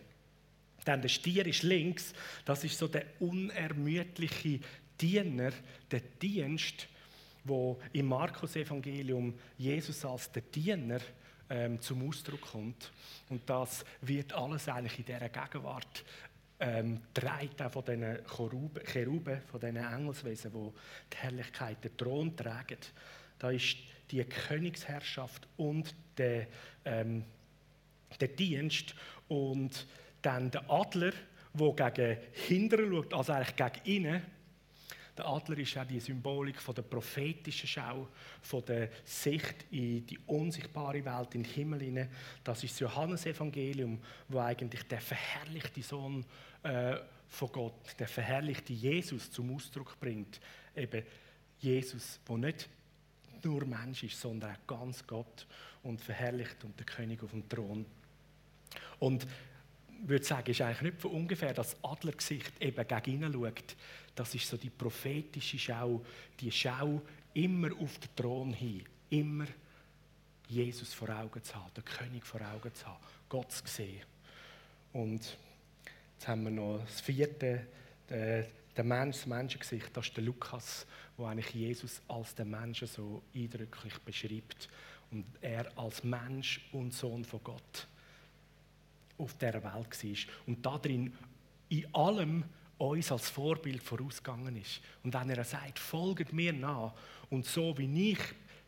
Dann 0.84 1.02
der 1.02 1.08
Stier 1.08 1.46
ist 1.46 1.64
links, 1.64 2.14
das 2.44 2.64
ist 2.64 2.78
so 2.78 2.88
der 2.88 3.04
unermüdliche 3.20 4.60
Diener, 5.00 5.52
der 5.90 6.00
Dienst, 6.00 6.88
wo 7.44 7.80
im 7.92 8.06
Markus-Evangelium 8.06 9.34
Jesus 9.56 10.04
als 10.04 10.30
der 10.32 10.42
Diener 10.42 11.00
ähm, 11.50 11.80
zum 11.80 12.06
Ausdruck 12.08 12.40
kommt. 12.40 12.92
Und 13.28 13.48
das 13.48 13.84
wird 14.02 14.32
alles 14.32 14.68
eigentlich 14.68 14.98
in 14.98 15.04
dieser 15.06 15.28
Gegenwart 15.28 16.04
ähm, 16.60 17.00
trägt 17.14 17.62
auch 17.62 17.70
von 17.70 17.84
diesen 17.84 18.18
Cheruben, 18.26 19.40
von 19.42 19.60
diesen 19.60 19.76
Engelswesen, 19.76 20.52
die 20.52 20.70
die 21.12 21.16
Herrlichkeit, 21.16 21.84
den 21.84 21.96
Thron 21.96 22.36
tragen. 22.36 22.78
Da 23.38 23.50
ist 23.50 23.76
die 24.10 24.24
Königsherrschaft 24.24 25.46
und 25.56 25.94
der, 26.16 26.48
ähm, 26.84 27.24
der 28.20 28.28
Dienst 28.28 28.94
und 29.28 29.86
dann 30.22 30.50
der 30.50 30.68
Adler, 30.68 31.12
der 31.54 31.90
gegen 31.92 32.18
hinten 32.32 32.90
schaut, 32.90 33.14
also 33.14 33.32
eigentlich 33.32 33.56
gegen 33.56 34.04
innen 34.04 34.22
Der 35.18 35.26
Adler 35.26 35.58
ist 35.58 35.76
auch 35.76 35.84
die 35.84 35.98
Symbolik 35.98 36.60
von 36.60 36.76
der 36.76 36.82
prophetischen 36.82 37.68
Schau, 37.68 38.06
von 38.40 38.64
der 38.64 38.88
Sicht 39.04 39.66
in 39.72 40.06
die 40.06 40.18
unsichtbare 40.26 41.04
Welt, 41.04 41.34
in 41.34 41.42
den 41.42 41.52
Himmel 41.52 41.80
hinein. 41.80 42.08
Das 42.44 42.62
ist 42.62 42.74
das 42.74 42.80
Johannesevangelium, 42.80 43.98
wo 44.28 44.38
eigentlich 44.38 44.84
der 44.84 45.00
verherrlichte 45.00 45.82
Sohn 45.82 46.24
äh, 46.62 46.98
von 47.28 47.50
Gott, 47.50 47.98
der 47.98 48.06
verherrlichte 48.06 48.72
Jesus 48.72 49.28
zum 49.30 49.54
Ausdruck 49.56 49.98
bringt. 49.98 50.40
Eben 50.76 51.02
Jesus, 51.58 52.20
der 52.28 52.36
nicht 52.38 52.68
nur 53.42 53.64
Mensch 53.64 54.04
ist, 54.04 54.20
sondern 54.20 54.54
auch 54.54 54.66
ganz 54.68 55.04
Gott 55.04 55.48
und 55.82 56.00
verherrlicht 56.00 56.62
und 56.62 56.78
der 56.78 56.86
König 56.86 57.24
auf 57.24 57.32
dem 57.32 57.48
Thron. 57.48 57.84
Und 59.00 59.26
würde 60.02 60.24
sagen, 60.24 60.50
ist 60.50 60.60
eigentlich 60.60 60.92
nicht 60.92 61.00
von 61.00 61.12
ungefähr 61.12 61.52
das 61.52 61.76
Adlergesicht 61.82 62.52
eben 62.60 62.86
gegen 62.86 63.22
ihn 63.22 63.32
schaut. 63.32 63.76
Das 64.14 64.34
ist 64.34 64.48
so 64.48 64.56
die 64.56 64.70
prophetische 64.70 65.58
Schau, 65.58 66.04
die 66.40 66.50
Schau 66.50 67.02
immer 67.34 67.70
auf 67.78 67.98
den 67.98 68.16
Thron 68.16 68.52
hin, 68.52 68.84
immer 69.10 69.46
Jesus 70.48 70.94
vor 70.94 71.10
Augen 71.10 71.42
zu 71.42 71.54
haben, 71.54 71.72
den 71.74 71.84
König 71.84 72.26
vor 72.26 72.40
Augen 72.40 72.74
zu 72.74 72.86
haben, 72.86 73.02
Gott 73.28 73.52
zu 73.52 73.66
sehen. 73.66 74.02
Und 74.92 75.36
jetzt 76.16 76.28
haben 76.28 76.44
wir 76.44 76.50
noch 76.50 76.80
das 76.84 77.00
vierte, 77.00 77.66
der, 78.08 78.46
der 78.76 78.84
Mensch, 78.84 79.16
das 79.18 79.26
Menschengesicht, 79.26 79.90
das 79.92 80.06
ist 80.06 80.16
der 80.16 80.24
Lukas, 80.24 80.86
wo 81.16 81.26
eigentlich 81.26 81.54
Jesus 81.54 82.00
als 82.08 82.34
den 82.34 82.50
Menschen 82.50 82.88
so 82.88 83.22
eindrücklich 83.34 83.98
beschreibt 83.98 84.68
und 85.10 85.24
er 85.40 85.70
als 85.76 86.02
Mensch 86.02 86.60
und 86.72 86.94
Sohn 86.94 87.24
von 87.24 87.42
Gott 87.44 87.86
auf 89.18 89.34
der 89.34 89.54
Welt 89.54 89.64
war 89.64 89.84
und 90.46 90.64
darin 90.64 91.12
in 91.68 91.94
allem 91.94 92.44
uns 92.78 93.10
als 93.10 93.28
Vorbild 93.28 93.82
vorausgegangen 93.82 94.56
ist. 94.56 94.80
Und 95.02 95.12
wenn 95.12 95.30
er 95.30 95.44
sagt, 95.44 95.78
folgt 95.78 96.32
mir 96.32 96.52
nach 96.52 96.94
und 97.30 97.44
so 97.44 97.76
wie 97.76 98.12
ich 98.12 98.20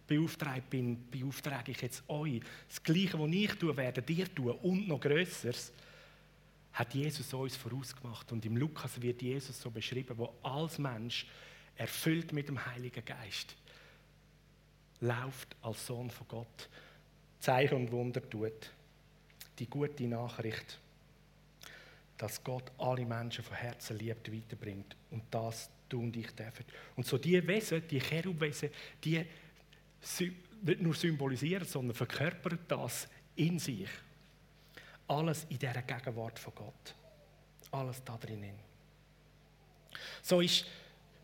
beauftragt 0.07 0.69
bin, 0.69 1.09
beauftrage 1.09 1.71
ich 1.71 1.81
jetzt 1.81 2.03
euch. 2.09 2.41
Das 2.69 2.83
Gleiche, 2.83 3.19
was 3.19 3.31
ich 3.31 3.53
tue, 3.55 3.77
werde 3.77 4.03
dir 4.03 4.33
tun 4.35 4.51
und 4.63 4.89
noch 4.89 5.01
Größeres, 5.01 5.73
hat 6.73 6.95
Jesus 6.95 7.33
uns 7.33 7.57
vorausgemacht. 7.57 8.33
Und 8.33 8.45
im 8.45 8.57
Lukas 8.57 9.01
wird 9.01 9.23
Jesus 9.23 9.61
so 9.61 9.71
beschrieben, 9.71 10.19
wo 10.19 10.35
als 10.43 10.79
Mensch 10.79 11.27
erfüllt 11.77 12.33
mit 12.33 12.49
dem 12.49 12.65
Heiligen 12.67 13.05
Geist 13.05 13.57
läuft 15.01 15.57
als 15.63 15.87
Sohn 15.87 16.11
von 16.11 16.29
Gott, 16.29 16.69
Zeichen 17.39 17.77
und 17.77 17.93
Wunder 17.93 18.29
tut 18.29 18.71
die 19.61 19.69
gute 19.69 20.05
Nachricht, 20.05 20.79
dass 22.17 22.43
Gott 22.43 22.71
alle 22.79 23.07
Menschen 23.07 23.45
von 23.45 23.57
Herzen 23.57 23.99
liebt, 23.99 24.33
weiterbringt. 24.33 24.97
Und 25.11 25.23
das 25.31 25.71
tun 25.89 26.11
dich 26.11 26.31
dürfen. 26.33 26.65
Und 26.97 27.07
so 27.07 27.19
die 27.19 27.47
Wesen, 27.47 27.83
die 27.89 28.01
Cherubwesen, 28.01 28.71
die 29.05 29.25
nicht 30.63 30.81
nur 30.83 30.95
symbolisieren, 30.95 31.67
sondern 31.67 31.95
verkörpern 31.95 32.59
das 32.69 33.09
in 33.37 33.59
sich. 33.59 33.89
Alles 35.09 35.47
in 35.49 35.59
dieser 35.59 35.83
Gegenwart 35.83 36.39
von 36.39 36.55
Gott. 36.55 36.95
Alles 37.71 38.03
da 38.05 38.17
drinnen. 38.17 38.55
So 40.23 40.41
ist, 40.41 40.67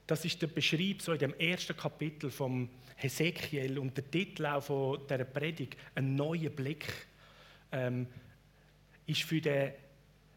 das 0.07 0.25
ist 0.25 0.41
der 0.41 0.49
Beschreib 0.49 1.03
so 1.03 1.13
in 1.13 1.19
dem 1.19 1.35
ersten 1.35 1.77
Kapitel 1.77 2.31
vom 2.31 2.69
Hesekiel 2.97 3.79
und 3.79 3.97
der 3.97 4.11
Titel 4.11 4.47
auch 4.47 4.63
von 4.63 5.07
dieser 5.07 5.25
Predigt, 5.25 5.77
ein 5.95 6.15
neuer 6.15 6.51
Blick. 6.51 6.87
Ähm, 7.73 8.07
ist 9.07 9.23
für 9.23 9.41
den 9.41 9.73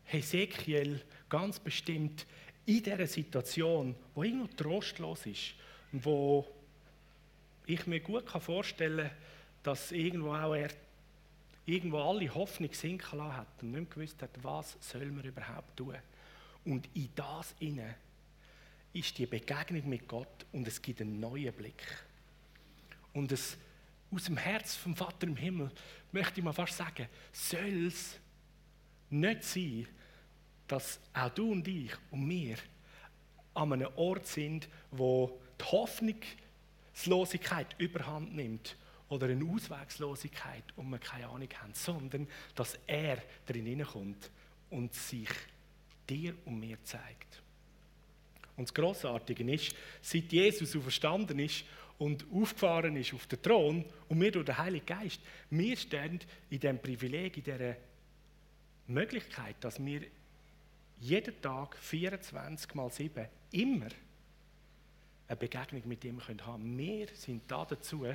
Hesekiel 0.05 1.01
ganz 1.27 1.59
bestimmt 1.59 2.25
in 2.65 2.83
dieser 2.83 3.07
Situation, 3.07 3.95
wo 4.13 4.23
irgendwo 4.23 4.47
trostlos 4.47 5.25
ist, 5.25 5.53
wo 5.91 6.47
ich 7.65 7.85
mir 7.87 7.99
gut 7.99 8.29
vorstellen 8.29 9.07
kann, 9.07 9.17
dass 9.63 9.91
irgendwo 9.91 10.33
auch 10.33 10.55
er 10.55 10.69
irgendwo 11.65 11.99
alle 11.99 12.33
Hoffnung 12.33 12.73
sinken 12.73 13.19
lassen 13.19 13.37
hat 13.37 13.63
und 13.63 13.71
nicht 13.71 13.91
gewusst 13.91 14.21
hat, 14.21 14.31
was 14.41 14.77
soll 14.79 15.05
man 15.05 15.23
überhaupt 15.23 15.77
tun. 15.77 15.95
Und 16.65 16.89
in 16.95 17.09
das 17.15 17.53
inne 17.59 17.95
ist 18.93 19.17
die 19.17 19.25
Begegnung 19.25 19.87
mit 19.87 20.07
Gott 20.07 20.45
und 20.51 20.67
es 20.67 20.81
gibt 20.81 21.01
einen 21.01 21.19
neuen 21.19 21.53
Blick. 21.53 21.83
Und 23.13 23.31
es 23.31 23.57
aus 24.11 24.25
dem 24.25 24.37
Herz 24.37 24.75
vom 24.75 24.95
Vater 24.95 25.27
im 25.27 25.35
Himmel 25.35 25.71
möchte 26.11 26.39
ich 26.39 26.43
mal 26.43 26.53
fast 26.53 26.77
sagen, 26.77 27.07
soll 27.31 27.87
es 27.87 28.19
nicht 29.09 29.43
sein, 29.43 29.87
dass 30.67 30.99
auch 31.13 31.29
du 31.29 31.51
und 31.51 31.67
ich 31.67 31.91
und 32.11 32.29
wir 32.29 32.57
an 33.53 33.73
einem 33.73 33.89
Ort 33.95 34.27
sind, 34.27 34.69
wo 34.91 35.39
die 35.59 35.65
Hoffnungslosigkeit 35.65 37.75
überhand 37.79 38.35
nimmt 38.35 38.77
oder 39.09 39.27
eine 39.27 39.45
Auswegslosigkeit 39.45 40.63
und 40.75 40.89
wir 40.89 40.99
keine 40.99 41.27
Ahnung 41.27 41.49
haben, 41.61 41.73
sondern 41.73 42.27
dass 42.55 42.77
er 42.85 43.21
drin 43.45 43.65
hineinkommt 43.65 44.29
und 44.69 44.93
sich 44.93 45.29
dir 46.07 46.35
und 46.45 46.59
mir 46.59 46.77
zeigt. 46.83 47.41
Und 48.55 48.67
das 48.67 48.73
Grossartige 48.73 49.51
ist, 49.51 49.73
seit 50.01 50.31
Jesus 50.31 50.75
auferstanden 50.75 51.39
ist 51.39 51.63
und 51.97 52.25
aufgefahren 52.31 52.95
ist 52.97 53.13
auf 53.13 53.25
den 53.27 53.41
Thron 53.41 53.85
und 54.07 54.21
wir 54.21 54.31
durch 54.31 54.45
den 54.45 54.57
Heiligen 54.57 54.85
Geist, 54.85 55.21
wir 55.49 55.75
stehen 55.75 56.19
in 56.49 56.59
dem 56.59 56.79
Privileg, 56.79 57.37
in 57.37 57.43
dieser 57.43 57.75
Möglichkeit, 58.91 59.55
dass 59.61 59.83
wir 59.83 60.01
jeden 60.99 61.41
Tag 61.41 61.77
24 61.77 62.73
mal 62.75 62.91
7 62.91 63.27
immer 63.51 63.87
eine 65.27 65.37
Begegnung 65.37 65.83
mit 65.85 66.03
ihm 66.03 66.19
haben 66.27 66.37
können. 66.37 66.77
Wir 66.77 67.07
sind 67.13 67.43
da 67.47 67.65
dazu 67.65 68.05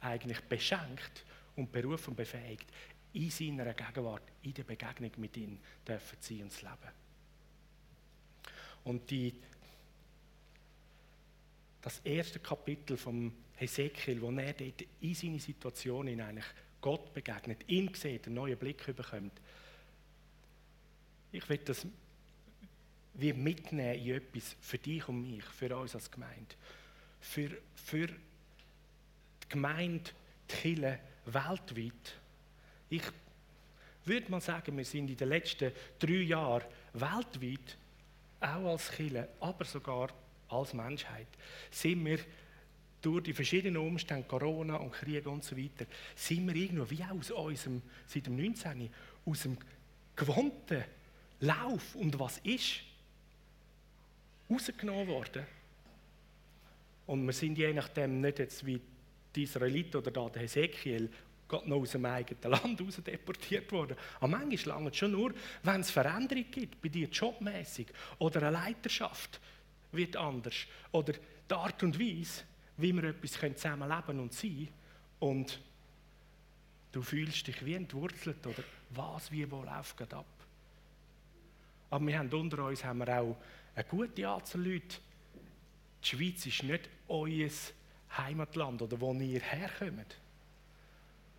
eigentlich 0.00 0.40
beschenkt 0.42 1.24
und 1.56 1.72
berufen 1.72 2.10
und 2.10 2.16
befähigt, 2.16 2.66
in 3.12 3.30
seiner 3.30 3.74
Gegenwart, 3.74 4.22
in 4.42 4.54
der 4.54 4.62
Begegnung 4.62 5.10
mit 5.16 5.36
ihm 5.36 5.58
dürfen 5.86 6.16
sie 6.20 6.42
uns 6.42 6.62
leben. 6.62 6.92
Und 8.84 9.10
die, 9.10 9.34
das 11.82 12.00
erste 12.00 12.38
Kapitel 12.38 12.96
vom 12.96 13.32
Hesekiel, 13.56 14.22
wo 14.22 14.30
er 14.30 14.52
dort 14.52 14.84
in 15.00 15.14
seine 15.14 15.40
Situation 15.40 16.06
in 16.06 16.20
eigentlich 16.20 16.46
Gott 16.80 17.12
begegnet, 17.12 17.68
ihn 17.68 17.92
sieht, 17.92 18.26
einen 18.26 18.36
neuen 18.36 18.56
Blick 18.56 18.86
bekommt, 18.86 19.32
ich 21.32 21.48
will 21.48 21.58
das 21.58 21.86
wie 23.14 23.32
mitnehmen 23.32 23.94
in 23.94 24.14
etwas 24.14 24.56
für 24.60 24.78
dich 24.78 25.06
und 25.08 25.22
mich, 25.22 25.44
für 25.44 25.76
uns 25.76 25.94
als 25.94 26.10
Gemeinde. 26.10 26.54
Für, 27.20 27.50
für 27.74 28.06
die 28.06 29.48
Gemeinde, 29.48 30.10
die 30.50 30.54
Kirche 30.54 30.98
weltweit. 31.26 32.14
Ich 32.88 33.02
würde 34.04 34.30
mal 34.30 34.40
sagen, 34.40 34.76
wir 34.76 34.84
sind 34.84 35.10
in 35.10 35.16
den 35.16 35.28
letzten 35.28 35.72
drei 35.98 36.22
Jahren 36.22 36.64
weltweit, 36.94 37.76
auch 38.40 38.70
als 38.70 38.90
Kirche, 38.90 39.28
aber 39.40 39.64
sogar 39.64 40.10
als 40.48 40.72
Menschheit, 40.72 41.28
sind 41.70 42.04
wir 42.04 42.20
durch 43.02 43.24
die 43.24 43.34
verschiedenen 43.34 43.78
Umstände, 43.78 44.26
Corona 44.26 44.76
und 44.76 44.92
Krieg 44.92 45.26
und 45.26 45.44
so 45.44 45.56
weiter, 45.56 45.86
sind 46.14 46.46
wir 46.46 46.54
irgendwo 46.54 46.88
wie 46.90 47.04
aus 47.04 47.30
unserem, 47.30 47.82
seit 48.06 48.26
dem 48.26 48.36
19. 48.36 48.90
aus 49.24 49.42
dem 49.42 49.56
gewohnten 50.16 50.84
Lauf 51.40 51.94
und 51.94 52.18
was 52.18 52.38
ist 52.38 52.80
rausgenommen 54.50 55.08
worden. 55.08 55.46
Und 57.06 57.24
wir 57.26 57.32
sind 57.32 57.56
je 57.56 57.72
nachdem 57.72 58.20
nicht 58.20 58.38
jetzt 58.38 58.64
wie 58.64 58.80
die 59.34 59.44
Israeliten 59.44 59.96
oder 59.96 60.10
da 60.10 60.28
der 60.28 60.42
Hesekiel 60.42 61.10
Gott 61.48 61.66
noch 61.66 61.78
aus 61.78 61.90
dem 61.90 62.04
eigenen 62.04 62.50
Land 62.50 62.80
raus 62.80 63.00
deportiert 63.04 63.72
worden. 63.72 63.96
Aber 64.18 64.28
manchmal 64.28 64.76
lange 64.76 64.94
schon 64.94 65.12
nur, 65.12 65.34
wenn 65.64 65.80
es 65.80 65.90
Veränderung 65.90 66.44
gibt, 66.50 66.80
bei 66.80 66.88
dir 66.88 67.08
jobmäßig 67.08 67.88
oder 68.18 68.42
eine 68.42 68.50
Leiterschaft 68.52 69.40
wird 69.90 70.16
anders 70.16 70.54
oder 70.92 71.12
die 71.12 71.54
Art 71.54 71.82
und 71.82 71.98
Weise, 71.98 72.44
wie 72.76 72.92
wir 72.92 73.04
etwas 73.04 73.32
zusammenleben 73.32 74.20
und 74.20 74.32
sein 74.32 74.68
und 75.18 75.60
du 76.92 77.02
fühlst 77.02 77.46
dich 77.46 77.64
wie 77.64 77.74
entwurzelt 77.74 78.46
oder 78.46 78.62
was, 78.90 79.32
wie, 79.32 79.50
wo 79.50 79.62
läuft 79.62 79.96
gerade 79.96 80.16
ab. 80.16 80.39
Aber 81.90 82.06
wir 82.06 82.18
haben 82.18 82.32
unter 82.32 82.64
uns 82.64 82.84
haben 82.84 82.98
wir 82.98 83.20
auch 83.20 83.36
eine 83.74 83.84
gute 83.84 84.28
Anzahl 84.28 84.62
Leute. 84.62 84.98
Die 86.02 86.06
Schweiz 86.06 86.46
ist 86.46 86.62
nicht 86.62 86.88
euer 87.08 87.50
Heimatland 88.16 88.82
oder 88.82 89.00
wo 89.00 89.12
ihr 89.14 89.40
herkommt. 89.40 90.16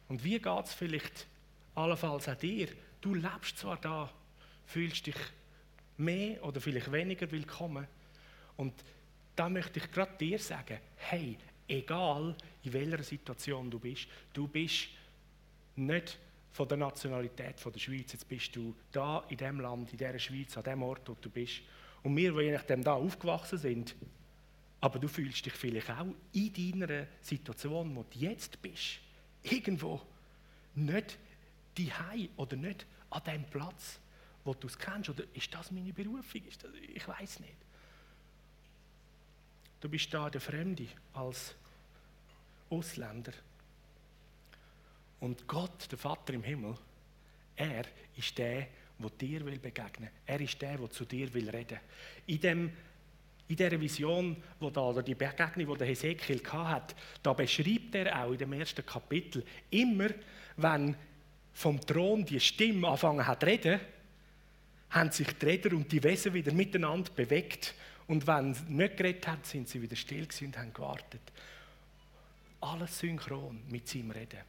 Und 0.09 0.23
wie 0.23 0.39
geht 0.39 0.65
es 0.65 0.73
vielleicht 0.73 1.25
allenfalls 1.73 2.27
auch 2.27 2.35
dir? 2.35 2.67
Du 2.99 3.15
lebst 3.15 3.57
zwar 3.57 3.77
da, 3.77 4.11
fühlst 4.65 5.07
dich 5.07 5.15
mehr 5.97 6.43
oder 6.43 6.59
vielleicht 6.59 6.91
weniger 6.91 7.31
willkommen. 7.31 7.87
Und 8.57 8.73
da 9.35 9.49
möchte 9.49 9.79
ich 9.79 9.91
gerade 9.91 10.17
dir 10.17 10.37
sagen, 10.37 10.77
hey, 10.97 11.37
egal 11.67 12.35
in 12.63 12.73
welcher 12.73 13.03
Situation 13.03 13.71
du 13.71 13.79
bist, 13.79 14.07
du 14.33 14.47
bist 14.47 14.89
nicht 15.75 16.19
von 16.51 16.67
der 16.67 16.77
Nationalität 16.77 17.59
von 17.59 17.71
der 17.71 17.79
Schweiz. 17.79 18.13
Jetzt 18.13 18.27
bist 18.27 18.55
du 18.55 18.75
da 18.91 19.23
in 19.29 19.37
dem 19.37 19.59
Land, 19.59 19.91
in 19.91 19.97
dieser 19.97 20.19
Schweiz, 20.19 20.57
an 20.57 20.63
dem 20.63 20.83
Ort, 20.83 21.07
wo 21.07 21.15
du 21.19 21.29
bist. 21.29 21.61
Und 22.03 22.15
wir, 22.15 22.33
die 22.33 22.41
je 22.45 22.51
nachdem 22.51 22.83
da 22.83 22.93
aufgewachsen 22.93 23.57
sind, 23.57 23.95
Aber 24.81 24.97
du 24.97 25.07
fühlst 25.07 25.45
dich 25.45 25.53
vielleicht 25.53 25.91
auch 25.91 26.07
in 26.33 26.79
deiner 26.79 27.05
Situation, 27.21 27.95
wo 27.95 28.03
du 28.03 28.17
jetzt 28.17 28.59
bist, 28.63 28.99
irgendwo 29.43 30.01
nicht 30.73 31.19
die 31.77 31.91
oder 32.35 32.55
nicht 32.55 32.87
an 33.11 33.23
dem 33.23 33.43
Platz, 33.45 33.99
wo 34.43 34.55
du 34.55 34.67
es 34.67 34.77
kennst. 34.77 35.09
Oder 35.11 35.23
ist 35.33 35.53
das 35.53 35.71
meine 35.71 35.93
Berufung? 35.93 36.41
Das, 36.61 36.71
ich 36.93 37.07
weiß 37.07 37.41
nicht. 37.41 37.57
Du 39.79 39.87
bist 39.87 40.11
da 40.13 40.29
der 40.29 40.41
Fremde 40.41 40.87
als 41.13 41.55
Ausländer. 42.69 43.33
Und 45.21 45.47
Gott, 45.47 45.89
der 45.89 45.97
Vater 45.97 46.33
im 46.33 46.43
Himmel, 46.43 46.75
er 47.55 47.85
ist 48.17 48.37
der, 48.37 48.67
der 48.99 49.09
dir 49.19 49.45
will 49.45 49.59
begegnen. 49.59 50.09
Er 50.25 50.41
ist 50.41 50.61
der, 50.61 50.77
der 50.77 50.91
zu 50.91 51.05
dir 51.05 51.33
will 51.33 51.49
reden. 51.49 51.79
In 52.27 52.41
dem 52.41 52.71
in 53.47 53.57
dieser 53.57 53.81
Vision, 53.81 54.37
wo 54.61 54.69
da, 54.69 54.79
oder 54.79 55.03
die 55.03 55.13
Begegnung, 55.13 55.73
die 55.73 55.77
der 55.79 55.87
Hesekiel 55.87 56.41
hat, 56.53 56.95
da 57.21 57.33
beschreibt 57.33 57.93
er 57.95 58.23
auch 58.23 58.31
in 58.31 58.37
dem 58.37 58.53
ersten 58.53 58.85
Kapitel, 58.85 59.43
immer 59.69 60.07
wenn 60.55 60.95
vom 61.51 61.79
Thron 61.81 62.23
die 62.23 62.39
Stimme 62.39 62.87
angefangen 62.87 63.27
hat 63.27 63.41
zu 63.41 63.47
reden, 63.47 63.81
haben 64.91 65.11
sich 65.11 65.27
die 65.37 65.45
Räder 65.45 65.75
und 65.75 65.91
die 65.91 66.01
Wesen 66.01 66.33
wieder 66.33 66.53
miteinander 66.53 67.11
bewegt. 67.11 67.75
Und 68.07 68.25
wenn 68.25 68.53
sie 68.53 68.63
nicht 68.71 68.95
geredet 68.95 69.27
hat, 69.27 69.45
sind 69.45 69.67
sie 69.67 69.81
wieder 69.81 69.97
still 69.97 70.27
und 70.41 70.57
haben 70.57 70.73
gewartet. 70.73 71.21
Alles 72.61 72.99
synchron 72.99 73.63
mit 73.69 73.85
seinem 73.87 74.11
Reden. 74.11 74.39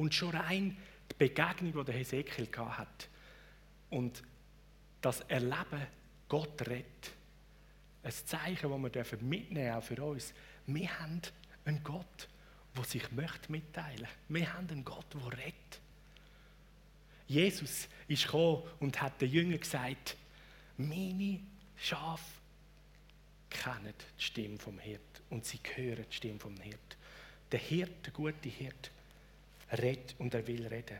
Und 0.00 0.14
schon 0.14 0.30
rein 0.30 0.78
die 1.10 1.14
Begegnung, 1.18 1.74
die 1.74 1.84
der 1.84 1.94
Hesekiel 1.94 2.48
hat 2.56 3.10
und 3.90 4.22
das 5.02 5.20
Erleben, 5.28 5.86
Gott 6.26 6.62
rettet, 6.62 7.10
ein 8.02 8.10
Zeichen, 8.10 8.70
das 8.70 8.94
wir 8.94 9.18
mitnehmen 9.20 9.54
dürfen, 9.54 9.74
auch 9.74 9.82
für 9.82 10.02
uns. 10.02 10.32
Wir 10.64 10.98
haben 10.98 11.20
einen 11.66 11.84
Gott, 11.84 12.28
der 12.74 12.84
sich 12.84 13.10
mitteilen 13.12 13.50
möchte. 13.50 14.08
Wir 14.30 14.54
haben 14.54 14.70
einen 14.70 14.86
Gott, 14.86 15.04
der 15.12 15.32
rettet. 15.32 15.80
Jesus 17.26 17.86
ist 18.08 18.24
gekommen 18.24 18.62
und 18.78 19.02
hat 19.02 19.20
den 19.20 19.30
Jüngern 19.30 19.60
gesagt, 19.60 20.16
meine 20.78 21.40
Schafe 21.76 22.24
kennen 23.50 23.92
die 24.18 24.22
Stimme 24.22 24.58
vom 24.58 24.78
Hirt 24.78 25.22
und 25.28 25.44
sie 25.44 25.60
hören 25.74 26.06
die 26.10 26.16
Stimme 26.16 26.40
vom 26.40 26.56
Hirt. 26.56 26.96
Der 27.52 27.60
Hirt, 27.60 28.06
der 28.06 28.14
gute 28.14 28.48
Hirt, 28.48 28.90
redet 29.78 30.14
und 30.18 30.34
er 30.34 30.46
will 30.46 30.66
reden. 30.66 30.98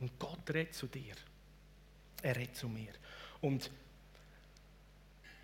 Und 0.00 0.18
Gott 0.18 0.48
redet 0.50 0.74
zu 0.74 0.86
dir. 0.86 1.14
Er 2.22 2.36
redet 2.36 2.56
zu 2.56 2.68
mir. 2.68 2.92
Und 3.40 3.70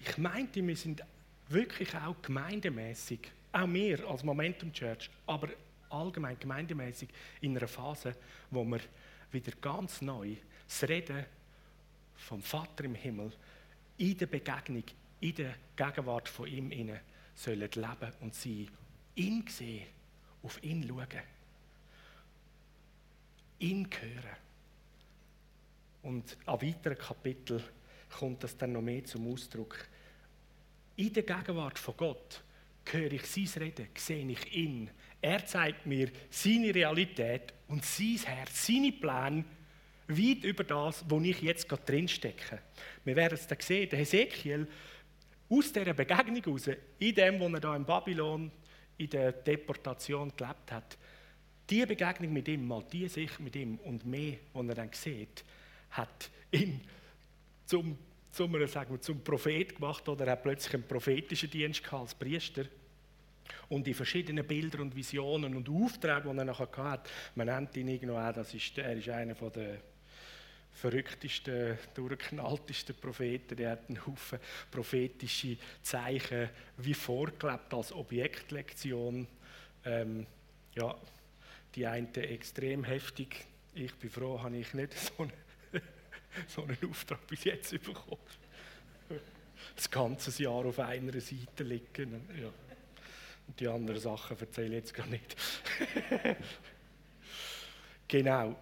ich 0.01 0.19
meinte, 0.19 0.67
wir 0.67 0.77
sind 0.77 1.03
wirklich 1.49 1.95
auch 1.95 2.21
gemeindemäßig, 2.23 3.21
auch 3.53 3.69
wir 3.69 4.09
als 4.09 4.23
Momentum 4.23 4.73
Church, 4.73 5.11
aber 5.27 5.49
allgemein 5.91 6.39
gemeindemäßig 6.39 7.09
in 7.41 7.57
einer 7.57 7.69
Phase, 7.69 8.15
wo 8.51 8.65
wir 8.65 8.81
wieder 9.33 9.53
ganz 9.61 10.01
neu 10.01 10.37
das 10.67 10.89
Reden 10.89 11.27
vom 12.17 12.43
Vater 12.43 12.85
im 12.85 12.95
Himmel 12.95 13.33
in 13.99 14.17
der 14.17 14.27
Begegnung, 14.27 14.85
in 15.21 15.35
der 15.35 15.55
Gegenwart 15.77 16.29
von 16.29 16.47
ihm 16.47 16.71
inne 16.71 17.01
sollen 17.35 17.61
leben 17.61 18.13
und 18.21 18.35
sie 18.35 18.69
ihn 19.15 19.45
sehen, 19.49 19.87
auf 20.43 20.63
ihn 20.63 20.87
schauen, 20.87 21.23
ihn 23.61 23.89
hören. 24.01 24.37
Und 26.03 26.37
an 26.47 26.61
weiteren 26.63 26.99
Kapiteln 26.99 27.63
kommt 28.19 28.43
das 28.43 28.57
dann 28.57 28.73
noch 28.73 28.83
mehr 28.83 29.05
zum 29.05 29.33
Ausdruck. 29.33 29.87
In 30.97 31.13
der 31.13 31.23
Gegenwart 31.23 31.79
von 31.79 31.97
Gott 31.97 32.43
höre 32.91 33.13
ich 33.13 33.27
sein 33.27 33.63
Reden, 33.63 33.89
sehe 33.97 34.29
ich 34.29 34.55
ihn. 34.55 34.91
Er 35.21 35.45
zeigt 35.47 35.87
mir 35.87 36.11
seine 36.31 36.75
Realität 36.75 37.55
und 37.69 37.85
sein 37.85 38.19
Herz, 38.25 38.67
seine 38.67 38.93
Pläne, 38.93 39.45
weit 40.09 40.45
über 40.45 40.65
das, 40.65 41.05
wo 41.09 41.21
ich 41.21 41.41
jetzt 41.41 41.69
gerade 41.69 41.85
drin 41.85 42.09
stecke. 42.09 42.61
Wir 43.05 43.15
werden 43.15 43.35
es 43.35 43.47
dann 43.47 43.61
sehen, 43.61 43.89
der 43.89 43.99
Hesekiel, 43.99 44.67
aus 45.49 45.73
dieser 45.73 45.95
Begegnung 45.95 46.43
heraus, 46.43 46.71
in 46.99 47.15
dem, 47.15 47.41
wo 47.41 47.49
er 47.49 47.61
da 47.61 47.77
in 47.77 47.85
Babylon 47.85 48.51
in 48.99 49.11
der 49.11 49.33
Deportation 49.33 50.33
gelebt 50.37 50.73
hat, 50.73 50.99
die 51.71 51.87
Begegnung 51.87 52.33
mit 52.33 52.49
ihm, 52.49 52.67
mal 52.67 52.85
die 52.91 53.09
Sicht 53.09 53.39
mit 53.41 53.55
ihm 53.57 53.79
und 53.85 54.05
mehr, 54.05 54.37
was 54.53 54.67
er 54.67 54.75
dann 54.75 54.93
sieht, 54.93 55.45
hat 55.91 56.31
ihn 56.51 56.81
zum, 57.67 57.97
zum, 58.33 58.67
sagen 58.67 58.93
wir, 58.93 59.01
zum 59.01 59.23
Prophet 59.23 59.77
gemacht 59.77 60.09
oder 60.09 60.27
er 60.27 60.33
hat 60.33 60.43
plötzlich 60.43 60.75
einen 60.75 60.89
prophetischen 60.89 61.51
Dienst 61.51 61.85
gehabt 61.85 62.03
als 62.03 62.15
Priester. 62.15 62.65
Und 63.69 63.87
die 63.87 63.95
verschiedenen 63.95 64.47
Bilder 64.47 64.81
und 64.81 64.95
Visionen 64.95 65.55
und 65.55 65.69
Aufträge, 65.69 66.23
die 66.31 66.39
er 66.39 66.45
nachher 66.45 66.69
hatte, 66.77 67.11
man 67.35 67.47
nennt 67.47 67.77
ihn 67.77 67.89
irgendwo 67.89 68.17
auch, 68.17 68.33
das 68.33 68.55
ist, 68.55 68.77
er 68.79 68.95
ist 68.95 69.09
einer 69.09 69.35
der 69.35 69.79
verrücktesten, 70.73 71.79
durchgeknalltesten 71.95 72.95
Propheten. 72.97 73.57
Der 73.57 73.73
hat 73.73 73.89
einen 73.89 74.05
Haufen 74.07 74.39
prophetische 74.71 75.57
Zeichen 75.83 76.49
wie 76.79 76.95
vorgelebt 76.95 77.75
als 77.75 77.93
Objektlektion. 77.93 79.27
Ähm, 79.85 80.27
ja, 80.75 80.95
die 81.75 81.87
eine 81.87 82.15
extrem 82.17 82.85
heftig. 82.85 83.45
Ich 83.75 83.95
bin 83.95 84.11
froh, 84.11 84.43
habe 84.43 84.57
ich 84.57 84.75
nicht 84.75 84.95
so 84.95 85.23
einen 85.23 85.33
so 86.49 86.63
einen 86.63 86.77
Auftrag 86.89 87.27
bis 87.27 87.45
jetzt 87.45 87.71
bekommen. 87.83 88.21
Das 89.77 89.91
ganze 89.91 90.43
Jahr 90.43 90.65
auf 90.65 90.79
einer 90.79 91.21
Seite 91.21 91.65
liegen. 91.65 92.29
Ja. 92.41 92.51
Und 93.47 93.59
die 93.59 93.69
anderen 93.69 94.01
Sachen 94.01 94.39
erzähle 94.39 94.69
ich 94.69 94.75
jetzt 94.75 94.95
gar 94.95 95.07
nicht. 95.07 95.37
genau 98.09 98.57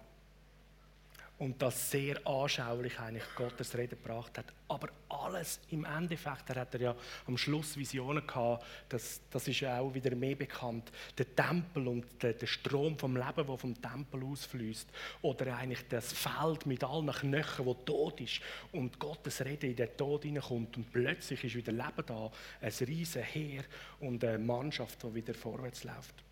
und 1.39 1.61
das 1.61 1.89
sehr 1.89 2.25
anschaulich 2.27 2.99
eigentlich 2.99 3.23
Gottes 3.35 3.75
Rede 3.75 3.95
gebracht 3.95 4.37
hat. 4.37 4.45
Aber 4.67 4.89
alles 5.07 5.59
im 5.71 5.85
Endeffekt, 5.85 6.49
er 6.49 6.61
hat 6.61 6.73
er 6.75 6.81
ja 6.81 6.95
am 7.27 7.37
Schluss 7.37 7.77
Visionen 7.77 8.27
gehabt, 8.27 8.65
das, 8.89 9.21
das 9.31 9.47
ist 9.47 9.61
ja 9.61 9.79
auch 9.79 9.93
wieder 9.93 10.13
mehr 10.15 10.35
bekannt, 10.35 10.91
der 11.17 11.33
Tempel 11.33 11.87
und 11.87 12.05
der, 12.21 12.33
der 12.33 12.45
Strom 12.45 12.97
vom 12.99 13.15
Leben, 13.15 13.47
der 13.47 13.57
vom 13.57 13.81
Tempel 13.81 14.23
ausfließt, 14.23 14.89
oder 15.21 15.55
eigentlich 15.55 15.87
das 15.87 16.11
Feld 16.11 16.65
mit 16.65 16.83
allen 16.83 17.09
Knöcheln, 17.09 17.65
wo 17.65 17.73
tot 17.73 18.19
ist 18.19 18.41
und 18.73 18.99
Gottes 18.99 19.43
Rede 19.43 19.67
in 19.67 19.77
den 19.77 19.95
Tod 19.95 20.23
hineinkommt 20.23 20.75
und 20.75 20.91
plötzlich 20.91 21.43
ist 21.45 21.55
wieder 21.55 21.71
Leben 21.71 22.05
da, 22.05 22.31
ein 22.61 22.73
riesen 22.81 23.23
Heer 23.23 23.63
und 24.01 24.23
eine 24.23 24.37
Mannschaft, 24.37 25.01
die 25.03 25.15
wieder 25.15 25.33
vorwärts 25.33 25.85
läuft. 25.85 26.28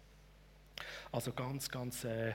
Also 1.12 1.32
ganz, 1.32 1.70
ganz 1.70 2.04
äh, 2.04 2.34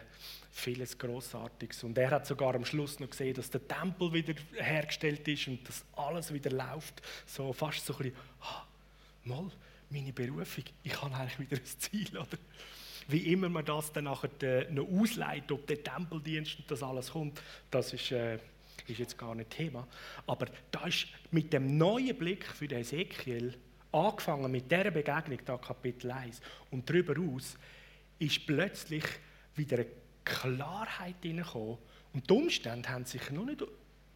vieles 0.50 0.98
Großartiges. 0.98 1.84
Und 1.84 1.96
er 1.98 2.10
hat 2.10 2.26
sogar 2.26 2.54
am 2.54 2.64
Schluss 2.64 3.00
noch 3.00 3.10
gesehen, 3.10 3.34
dass 3.34 3.50
der 3.50 3.66
Tempel 3.66 4.12
wieder 4.12 4.34
hergestellt 4.54 5.26
ist 5.28 5.48
und 5.48 5.66
dass 5.68 5.84
alles 5.96 6.32
wieder 6.32 6.50
läuft. 6.50 7.02
So 7.26 7.52
fast 7.52 7.84
so 7.84 7.94
ein 7.94 7.98
bisschen, 7.98 8.16
ah, 8.40 8.66
mal, 9.24 9.50
meine 9.90 10.12
Berufung, 10.12 10.64
ich 10.82 11.02
habe 11.02 11.14
eigentlich 11.14 11.50
wieder 11.50 11.56
ein 11.56 11.78
Ziel, 11.78 12.18
oder? 12.18 12.38
Wie 13.08 13.32
immer 13.32 13.48
man 13.48 13.64
das 13.64 13.92
dann 13.92 14.04
nachher 14.04 14.30
äh, 14.42 14.70
noch 14.70 14.88
ausleitet, 14.88 15.50
ob 15.52 15.66
der 15.66 15.82
Tempeldienst 15.82 16.58
und 16.58 16.70
das 16.70 16.82
alles 16.82 17.10
kommt, 17.10 17.42
das 17.70 17.92
ist, 17.92 18.12
äh, 18.12 18.36
ist 18.86 18.98
jetzt 18.98 19.18
gar 19.18 19.34
nicht 19.34 19.50
Thema. 19.50 19.86
Aber 20.26 20.46
da 20.70 20.86
ist 20.86 21.08
mit 21.30 21.52
dem 21.52 21.76
neuen 21.76 22.16
Blick 22.16 22.46
für 22.46 22.68
den 22.68 22.80
Ezekiel 22.80 23.54
angefangen 23.90 24.50
mit 24.50 24.70
dieser 24.70 24.90
Begegnung, 24.90 25.38
da 25.44 25.58
Kapitel 25.58 26.10
1, 26.10 26.40
und 26.70 26.88
darüber 26.88 27.14
aus, 27.20 27.58
ist 28.22 28.46
plötzlich 28.46 29.04
wieder 29.56 29.78
eine 29.78 29.86
Klarheit 30.24 31.16
hineingekommen. 31.22 31.78
Und 32.12 32.28
die 32.28 32.34
Umstände 32.34 32.88
haben 32.88 33.04
sich 33.04 33.30
noch 33.30 33.44
nicht, 33.44 33.64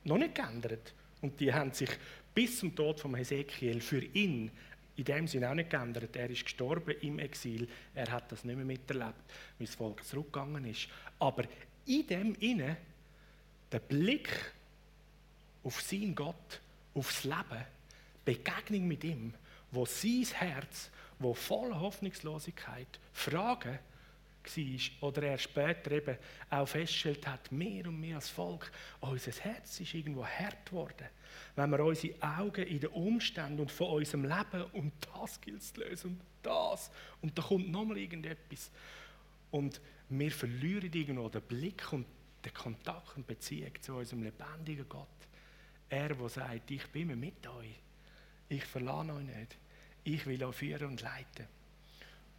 noch 0.04 0.18
nicht 0.18 0.34
geändert. 0.34 0.94
Und 1.20 1.40
die 1.40 1.52
haben 1.52 1.72
sich 1.72 1.90
bis 2.34 2.58
zum 2.58 2.74
Tod 2.74 3.00
von 3.00 3.14
Hesekiel 3.14 3.80
für 3.80 4.02
ihn 4.02 4.50
in 4.96 5.04
dem 5.04 5.26
Sinne 5.26 5.50
auch 5.50 5.54
nicht 5.54 5.70
geändert. 5.70 6.16
Er 6.16 6.30
ist 6.30 6.44
gestorben 6.44 6.94
im 7.02 7.18
Exil. 7.18 7.68
Er 7.94 8.10
hat 8.10 8.30
das 8.32 8.44
nicht 8.44 8.56
mehr 8.56 8.64
miterlebt, 8.64 9.14
wie 9.58 9.66
das 9.66 9.74
Volk 9.74 10.04
zurückgegangen 10.04 10.64
ist. 10.64 10.88
Aber 11.18 11.44
in 11.86 12.06
dem 12.06 12.34
Inne 12.36 12.76
der 13.70 13.80
Blick 13.80 14.28
auf 15.64 15.80
seinen 15.82 16.14
Gott, 16.14 16.60
aufs 16.94 17.24
Leben, 17.24 17.64
Begegnung 18.24 18.88
mit 18.88 19.04
ihm, 19.04 19.34
wo 19.70 19.84
sein 19.84 20.26
Herz, 20.32 20.90
wo 21.18 21.34
voller 21.34 21.80
Hoffnungslosigkeit 21.80 22.86
Fragen 23.12 23.78
war 24.46 25.08
oder 25.08 25.22
er 25.22 25.38
später 25.38 25.90
eben 25.92 26.16
auch 26.50 26.66
festgestellt 26.66 27.26
hat, 27.26 27.50
mehr 27.52 27.86
und 27.86 28.00
mehr 28.00 28.16
als 28.16 28.28
Volk, 28.28 28.70
unser 29.00 29.32
Herz 29.32 29.80
ist 29.80 29.94
irgendwo 29.94 30.24
hart 30.24 30.66
geworden. 30.66 31.08
Wenn 31.54 31.70
wir 31.70 31.80
unsere 31.80 32.14
Augen 32.22 32.66
in 32.66 32.80
den 32.80 32.90
Umständen 32.90 33.60
und 33.60 33.72
von 33.72 33.88
unserem 33.88 34.24
Leben 34.24 34.64
und 34.72 34.92
das 35.14 35.40
gilt 35.40 35.62
zu 35.62 35.80
lösen 35.80 36.10
und 36.10 36.20
das 36.42 36.90
und 37.22 37.36
da 37.36 37.42
kommt 37.42 37.70
nochmal 37.70 37.98
irgendetwas 37.98 38.70
und 39.50 39.80
wir 40.08 40.30
verlieren 40.30 40.92
irgendwo 40.92 41.28
den 41.28 41.42
Blick 41.42 41.92
und 41.92 42.06
den 42.44 42.54
Kontakt 42.54 43.16
und 43.16 43.26
Beziehung 43.26 43.72
zu 43.80 43.94
unserem 43.94 44.22
lebendigen 44.22 44.88
Gott. 44.88 45.08
Er, 45.88 46.14
der 46.14 46.28
sagt, 46.28 46.70
ich 46.70 46.86
bin 46.88 47.18
mit 47.18 47.46
euch, 47.46 47.74
ich 48.48 48.64
verlasse 48.64 49.12
euch 49.12 49.24
nicht, 49.24 49.56
ich 50.04 50.26
will 50.26 50.42
euch 50.44 50.54
führen 50.54 50.88
und 50.90 51.00
leiten. 51.00 51.46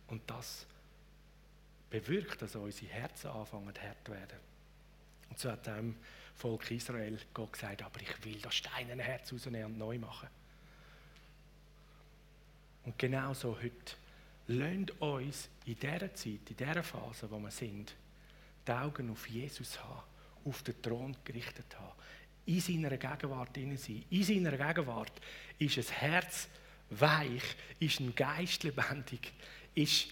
Und 0.08 0.22
das 0.30 0.66
bewirkt, 1.90 2.42
dass 2.42 2.56
unsere 2.56 2.92
Herzen 2.92 3.30
anfangen 3.30 3.74
hart 3.82 4.10
werden. 4.10 4.40
Und 5.30 5.40
so 5.40 5.52
hat 5.52 5.66
dem 5.68 5.96
Volk 6.36 6.70
Israel 6.72 7.18
Gott 7.34 7.54
gesagt, 7.54 7.82
aber 7.82 8.02
ich 8.02 8.26
will 8.26 8.40
das 8.42 8.56
steinerne 8.56 9.04
Herz 9.04 9.32
rausnehmen 9.34 9.74
und 9.74 9.78
neu 9.78 9.98
machen. 9.98 10.30
Und 12.86 12.98
genau 12.98 13.34
so 13.34 13.58
heute. 13.58 13.96
Lasst 14.50 14.92
uns 15.02 15.50
in 15.66 15.78
dieser 15.78 16.14
Zeit, 16.14 16.50
in 16.50 16.56
dieser 16.58 16.84
Phase, 16.84 17.30
wo 17.30 17.38
wir 17.38 17.52
sind, 17.52 17.94
die 18.66 18.72
Augen 18.72 19.10
auf 19.12 19.28
Jesus 19.28 19.78
haben, 19.84 20.04
auf 20.46 20.64
den 20.64 20.82
Thron 20.82 21.18
gerichtet 21.26 21.78
haben, 21.78 21.92
in 22.46 22.62
seiner 22.62 22.96
Gegenwart 22.96 23.56
sein. 23.56 24.06
In 24.10 24.24
seiner 24.24 24.52
Gegenwart 24.52 25.12
ist 25.60 25.78
ein 25.78 25.96
Herz 25.96 26.48
weich, 26.90 27.44
ist 27.80 28.00
ein 28.00 28.16
Geist 28.16 28.64
lebendig, 28.64 29.34
ist 29.76 30.08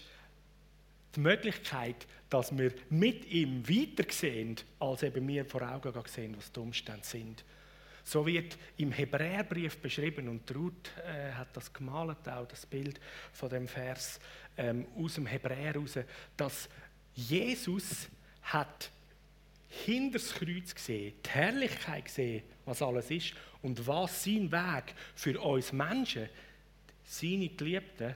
die 1.16 1.20
Möglichkeit, 1.20 2.08
dass 2.30 2.58
wir 2.58 2.74
mit 2.90 3.26
ihm 3.26 3.68
weiter 3.68 4.12
sehen, 4.12 4.58
als 4.80 5.04
eben 5.04 5.28
wir 5.28 5.46
vor 5.46 5.62
Augen 5.62 5.94
sehen, 6.08 6.36
was 6.38 6.52
die 6.52 6.60
Umstände 6.60 7.06
sind. 7.06 7.44
So 8.04 8.26
wird 8.26 8.58
im 8.78 8.92
Hebräerbrief 8.92 9.78
beschrieben, 9.78 10.28
und 10.30 10.54
Ruth 10.56 10.92
äh, 11.06 11.32
hat 11.32 11.56
das 11.58 11.74
gemalt, 11.74 12.30
auch 12.30 12.48
das 12.48 12.66
Bild 12.66 13.00
von 13.34 13.50
dem 13.50 13.68
Vers 13.68 14.20
ähm, 14.58 14.86
aus 14.96 15.16
dem 15.16 15.26
Hebräer 15.26 15.74
heraus, 15.74 15.98
dass 16.38 16.70
Jesus 17.16 18.08
hat 18.44 18.92
hinter 19.68 20.20
das 20.20 20.34
Kreuz 20.34 20.76
gesehen, 20.76 21.14
die 21.26 21.30
Herrlichkeit 21.30 22.06
gesehen, 22.06 22.44
was 22.66 22.82
alles 22.82 23.10
ist 23.10 23.34
und 23.62 23.86
was 23.88 24.24
sein 24.24 24.52
Weg 24.52 24.94
für 25.16 25.40
uns 25.42 25.74
Menschen, 25.74 26.30
seine 27.04 27.50
Geliebten, 27.50 28.16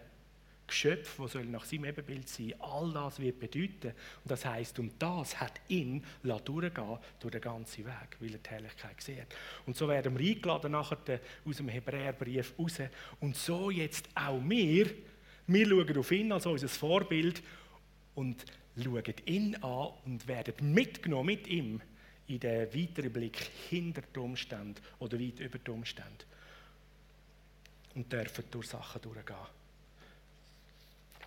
Geschöpf, 0.70 1.18
das 1.18 1.36
nach 1.46 1.66
seinem 1.66 1.86
Ebenbild 1.86 2.30
sein, 2.30 2.54
all 2.60 2.92
das 2.94 3.20
wird 3.20 3.40
bedeuten. 3.40 3.94
Und 4.24 4.32
das 4.32 4.46
heißt, 4.46 4.80
um 4.80 4.92
das 4.98 5.40
hat 5.40 5.60
ihn 5.68 6.04
durchgehen 6.24 6.98
durch 7.20 7.32
den 7.32 7.42
ganzen 7.42 7.86
Weg, 7.86 8.18
weil 8.20 8.34
er 8.34 8.38
die 8.38 8.50
Herrlichkeit 8.50 9.02
sieht. 9.02 9.28
Und 9.66 9.76
so 9.76 9.88
werden 9.88 10.18
wir 10.18 10.30
eingeladen 10.30 10.72
nachher 10.72 11.20
aus 11.46 11.58
dem 11.58 11.70
Hebräerbrief 11.70 12.54
raus. 12.58 12.80
Und 13.20 13.36
so 13.36 13.70
jetzt 13.70 14.10
auch 14.16 14.40
wir, 14.44 14.90
wir 15.48 15.68
schauen 15.68 15.98
auf 15.98 16.12
ihn 16.12 16.32
als 16.32 16.46
unser 16.46 16.70
Vorbild 16.70 17.42
und 18.16 18.46
schauen 18.82 19.04
ihn 19.26 19.56
an 19.56 19.90
und 20.06 20.28
werden 20.28 20.74
mitgenommen 20.74 21.26
mit 21.26 21.48
ihm 21.48 21.82
in 22.28 22.40
den 22.40 22.74
weiteren 22.74 23.12
Blick 23.12 23.38
hinter 23.70 24.04
die 24.04 24.20
Umstände 24.20 24.80
oder 25.00 25.20
weit 25.20 25.40
über 25.40 25.58
die 25.58 25.72
Umstände. 25.72 26.26
Und 27.96 28.14
dürfen 28.14 28.46
durch 28.52 28.68
Sachen 28.68 29.02
durchgehen 29.02 29.36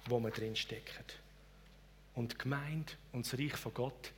wo 0.06 0.20
wir 0.20 0.30
drin 0.30 0.56
stecken. 0.56 1.04
Und 2.14 2.32
die 2.32 2.38
Gemeinde 2.38 2.92
und 3.12 3.26
das 3.26 3.38
Reich 3.38 3.56
von 3.56 3.72
Gott 3.74 4.12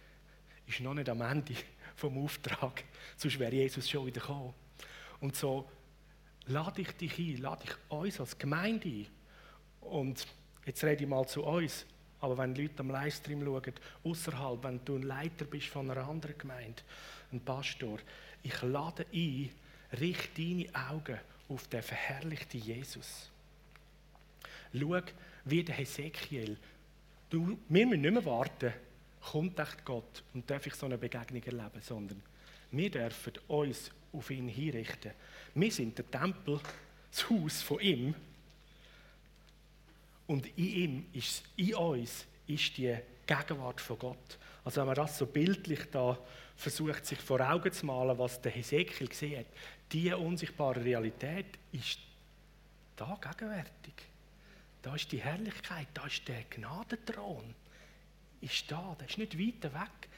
ist 0.66 0.80
noch 0.80 0.94
nicht 0.94 1.08
am 1.08 1.20
Ende 1.20 1.54
vom 1.96 2.22
Auftrag, 2.24 2.84
sonst 3.16 3.38
wäre 3.38 3.54
Jesus 3.54 3.88
schon 3.88 4.06
wieder 4.06 4.20
gekommen. 4.20 4.54
Und 5.20 5.36
so 5.36 5.68
lade 6.46 6.82
ich 6.82 6.90
dich 6.92 7.18
ein, 7.18 7.36
lade 7.38 7.64
ich 7.64 7.90
uns 7.90 8.20
als 8.20 8.36
Gemeinde 8.36 8.88
ein. 8.88 9.06
Und 9.80 10.26
jetzt 10.66 10.82
rede 10.82 11.04
ich 11.04 11.08
mal 11.08 11.26
zu 11.26 11.44
uns, 11.44 11.86
aber 12.20 12.38
wenn 12.38 12.54
Leute 12.54 12.80
am 12.80 12.90
Livestream 12.90 13.44
schauen, 13.44 13.74
außerhalb, 14.02 14.64
wenn 14.64 14.84
du 14.84 14.96
ein 14.96 15.02
Leiter 15.02 15.44
bist 15.44 15.66
von 15.66 15.90
einer 15.90 16.08
anderen 16.08 16.38
Gemeinde, 16.38 16.82
ein 17.32 17.40
Pastor, 17.40 17.98
ich 18.42 18.62
lade 18.62 19.06
ein, 19.12 19.50
richte 20.00 20.42
deine 20.42 20.90
Augen 20.90 21.18
auf 21.48 21.68
den 21.68 21.82
verherrlichten 21.82 22.60
Jesus. 22.60 23.30
Schau, 24.78 25.00
wie 25.44 25.62
der 25.62 25.76
Hesekiel. 25.76 26.56
Du, 27.30 27.58
wir 27.68 27.86
müssen 27.86 28.00
nicht 28.02 28.12
mehr 28.12 28.24
warten, 28.24 28.72
kommt 29.20 29.58
echt 29.58 29.84
Gott 29.84 30.22
und 30.34 30.48
darf 30.50 30.66
ich 30.66 30.74
so 30.74 30.86
eine 30.86 30.98
Begegnung 30.98 31.42
erleben, 31.42 31.80
sondern 31.80 32.22
wir 32.70 32.90
dürfen 32.90 33.32
uns 33.48 33.90
auf 34.12 34.30
ihn 34.30 34.48
hinrichten. 34.48 35.12
Wir 35.54 35.70
sind 35.70 35.96
der 35.96 36.10
Tempel, 36.10 36.60
das 37.10 37.30
Haus 37.30 37.62
von 37.62 37.80
ihm. 37.80 38.14
Und 40.26 40.46
in 40.58 40.74
ihm, 40.74 41.06
ist, 41.12 41.44
in 41.56 41.74
uns, 41.74 42.26
ist 42.46 42.76
die 42.76 42.96
Gegenwart 43.26 43.80
von 43.80 43.98
Gott. 43.98 44.38
Also 44.64 44.80
wenn 44.80 44.86
man 44.86 44.96
das 44.96 45.18
so 45.18 45.26
bildlich 45.26 45.80
da 45.90 46.18
versucht, 46.56 47.04
sich 47.06 47.18
vor 47.18 47.40
Augen 47.40 47.70
zu 47.72 47.86
malen, 47.86 48.18
was 48.18 48.40
der 48.40 48.52
Hesekiel 48.52 49.08
gesehen 49.08 49.40
hat, 49.40 49.46
diese 49.92 50.16
unsichtbare 50.16 50.82
Realität 50.82 51.46
ist 51.72 51.98
da 52.96 53.18
gegenwärtig. 53.20 53.94
Da 54.84 54.94
ist 54.94 55.10
die 55.12 55.22
Herrlichkeit, 55.22 55.88
da 55.94 56.04
ist 56.04 56.28
der 56.28 56.42
Gnadenthron. 56.50 57.54
Ist 58.42 58.70
da, 58.70 58.94
der 59.00 59.08
ist 59.08 59.16
nicht 59.16 59.38
weit 59.38 59.64
weg. 59.72 60.08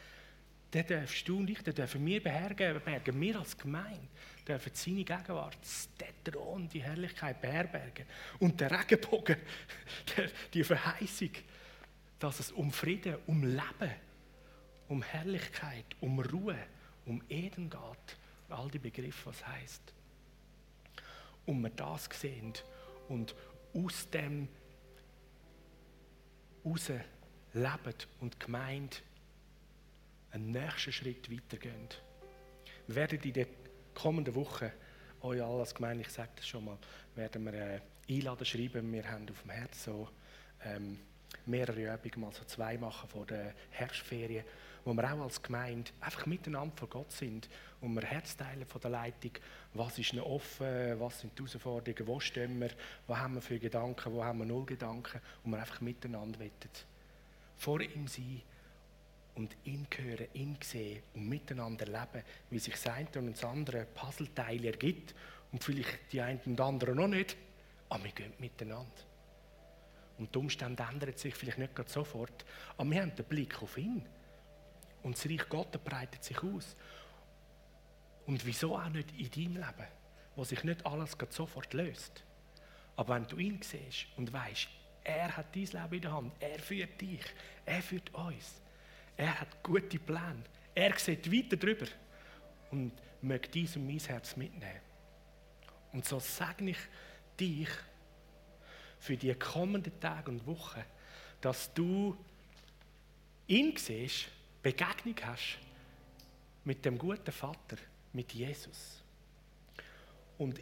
Den 0.75 0.87
darfst 0.89 1.29
du 1.29 1.39
und 1.39 1.49
ich, 1.49 1.63
den 1.63 1.73
dürfen 1.73 2.05
wir 2.05 2.21
beherbergen, 2.21 3.21
wir 3.21 3.39
als 3.39 3.57
Gemeinde 3.57 4.09
dürfen 4.47 4.73
seine 4.75 5.05
Gegenwart, 5.05 5.57
den 6.01 6.33
Thron, 6.33 6.69
die 6.69 6.83
Herrlichkeit 6.83 7.41
beherbergen. 7.41 8.07
Und 8.41 8.61
der 8.61 8.73
Regenbogen, 8.73 9.37
der, 10.17 10.31
die 10.53 10.65
Verheißung, 10.65 11.31
dass 12.19 12.41
es 12.41 12.51
um 12.51 12.73
Frieden, 12.73 13.19
um 13.29 13.45
Leben, 13.45 13.95
um 14.89 15.01
Herrlichkeit, 15.01 15.87
um 16.01 16.19
Ruhe, 16.19 16.59
um 17.05 17.23
Eden 17.29 17.71
geht. 17.71 18.17
All 18.49 18.69
die 18.69 18.81
Begriffe, 18.81 19.27
was 19.27 19.47
heißt. 19.47 19.95
Und 21.47 21.63
wir 21.63 21.71
das 21.71 22.09
sehen 22.13 22.55
und 23.09 23.35
aus 23.77 24.09
dem 24.11 24.49
raus 26.65 26.89
leben 27.53 27.95
und 28.21 28.41
gemeint 28.41 29.03
einen 30.31 30.51
nächsten 30.51 30.93
Schritt 30.93 31.31
weitergehen. 31.31 31.89
Wir 32.87 32.97
werden 32.97 33.21
in 33.21 33.33
den 33.33 33.47
kommenden 33.95 34.35
Wochen 34.35 34.71
euch 35.23 35.43
alle 35.43 35.61
als 35.61 35.75
Gemeinde, 35.75 36.03
ich 36.03 36.11
sage 36.11 36.31
das 36.37 36.47
schon 36.47 36.65
mal, 36.65 36.79
werden 37.15 37.45
wir 37.45 37.55
äh, 37.55 37.81
einladen, 38.09 38.45
schreiben. 38.45 38.93
Wir 38.93 39.11
haben 39.11 39.29
auf 39.31 39.43
dem 39.43 39.51
Herz 39.51 39.85
so 39.85 40.09
ähm, 40.65 41.01
mehrere 41.47 41.95
Übungen, 41.95 42.21
mal 42.21 42.33
so 42.33 42.45
zwei 42.45 42.77
machen 42.79 43.09
vor 43.09 43.27
der 43.27 43.55
Herbstferien, 43.71 44.45
wo 44.85 44.95
wir 44.95 45.13
auch 45.13 45.23
als 45.23 45.43
Gemeinde 45.43 45.91
einfach 46.01 46.27
miteinander 46.27 46.77
vor 46.77 46.89
Gott 46.89 47.13
sind 47.13 47.49
und 47.81 47.95
wir 47.95 48.03
Herz 48.03 48.37
teilen 48.37 48.67
von 48.67 48.81
der 48.81 48.91
Leitung, 48.91 49.33
was 49.75 49.99
ist 49.99 50.15
noch 50.15 50.27
offen, 50.27 50.99
was 51.01 51.21
sind 51.21 51.37
die 51.39 51.43
Herausforderungen, 51.43 52.07
wo 52.07 52.21
stehen 52.21 52.61
wir, 52.61 52.71
was 53.07 53.19
haben 53.19 53.35
wir 53.35 53.43
für 53.43 53.59
Gedanken, 53.59 54.13
wo 54.13 54.25
haben 54.25 54.39
wir 54.39 54.47
null 54.47 54.65
Gedanken? 54.65 55.21
Und 55.45 55.51
wir 55.51 55.59
einfach 55.59 55.81
miteinander 55.81 56.39
wettet. 56.39 56.87
Vor 57.57 57.81
ihm 57.81 58.07
sein 58.07 58.43
und 59.35 59.57
ihn 59.65 59.87
hören, 59.97 60.29
ihn 60.35 60.57
sehen 60.63 61.03
und 61.15 61.29
miteinander 61.29 61.87
leben, 61.87 62.25
wie 62.51 62.59
sich 62.59 62.75
das 62.75 62.87
eine 62.87 63.09
und 63.17 63.33
das 63.33 63.45
andere 63.45 63.87
Puzzleteil 63.87 64.65
ergibt. 64.65 65.15
Und 65.53 65.63
vielleicht 65.63 66.13
die 66.13 66.21
einen 66.21 66.41
und 66.47 66.61
anderen 66.61 66.97
noch 66.97 67.09
nicht, 67.09 67.37
aber 67.89 68.05
wir 68.05 68.13
gehen 68.13 68.33
miteinander. 68.39 68.87
Und 70.19 70.35
die 70.35 70.39
Umstände 70.39 70.83
ändern 70.91 71.17
sich 71.17 71.35
vielleicht 71.35 71.59
nicht 71.59 71.75
gerade 71.75 71.91
sofort, 71.91 72.45
aber 72.77 72.91
wir 72.91 73.03
haben 73.03 73.15
den 73.15 73.25
Blick 73.27 73.63
auf 73.63 73.77
ihn. 73.77 74.07
Und 75.03 75.17
das 75.17 75.27
Reich 75.27 75.49
Gottes 75.49 75.81
breitet 75.83 76.25
sich 76.25 76.43
aus. 76.43 76.75
Und 78.27 78.45
wieso 78.45 78.77
auch 78.77 78.89
nicht 78.89 79.13
in 79.13 79.31
deinem 79.31 79.63
Leben, 79.63 79.89
wo 80.35 80.45
sich 80.45 80.65
nicht 80.65 80.85
alles 80.85 81.17
sofort 81.31 81.73
löst. 81.75 82.25
Aber 82.97 83.15
wenn 83.15 83.27
du 83.27 83.37
ihn 83.37 83.61
siehst 83.63 84.07
und 84.17 84.33
weißt, 84.33 84.69
er 85.05 85.37
hat 85.37 85.55
dein 85.55 85.65
Leben 85.65 85.95
in 85.95 86.01
der 86.01 86.13
Hand, 86.13 86.33
er 86.41 86.59
führt 86.59 87.01
dich, 87.01 87.25
er 87.65 87.83
führt 87.83 88.13
uns, 88.15 88.61
er 89.17 89.41
hat 89.41 89.63
gute 89.63 89.99
Pläne, 89.99 90.43
er 90.75 90.99
sieht 90.99 91.31
weiter 91.31 91.57
drüber 91.57 91.87
und 92.71 92.93
möchte 93.23 93.51
dies 93.51 93.77
und 93.77 93.87
mein 93.87 93.99
Herz 93.99 94.37
mitnehmen. 94.37 94.81
Und 95.93 96.05
so 96.05 96.19
segne 96.19 96.73
ich 96.73 96.79
dich 97.39 97.69
für 99.07 99.17
die 99.17 99.33
kommenden 99.35 99.99
Tage 100.01 100.31
und 100.33 100.45
Wochen, 100.47 100.83
dass 101.41 101.73
du 101.73 102.17
ihn 103.47 103.77
siehst 103.77 104.27
Begegnung 104.63 105.15
hast 105.23 105.59
mit 106.65 106.85
dem 106.85 106.99
guten 106.99 107.31
Vater, 107.31 107.77
mit 108.13 108.33
Jesus. 108.33 109.01
Und 110.39 110.61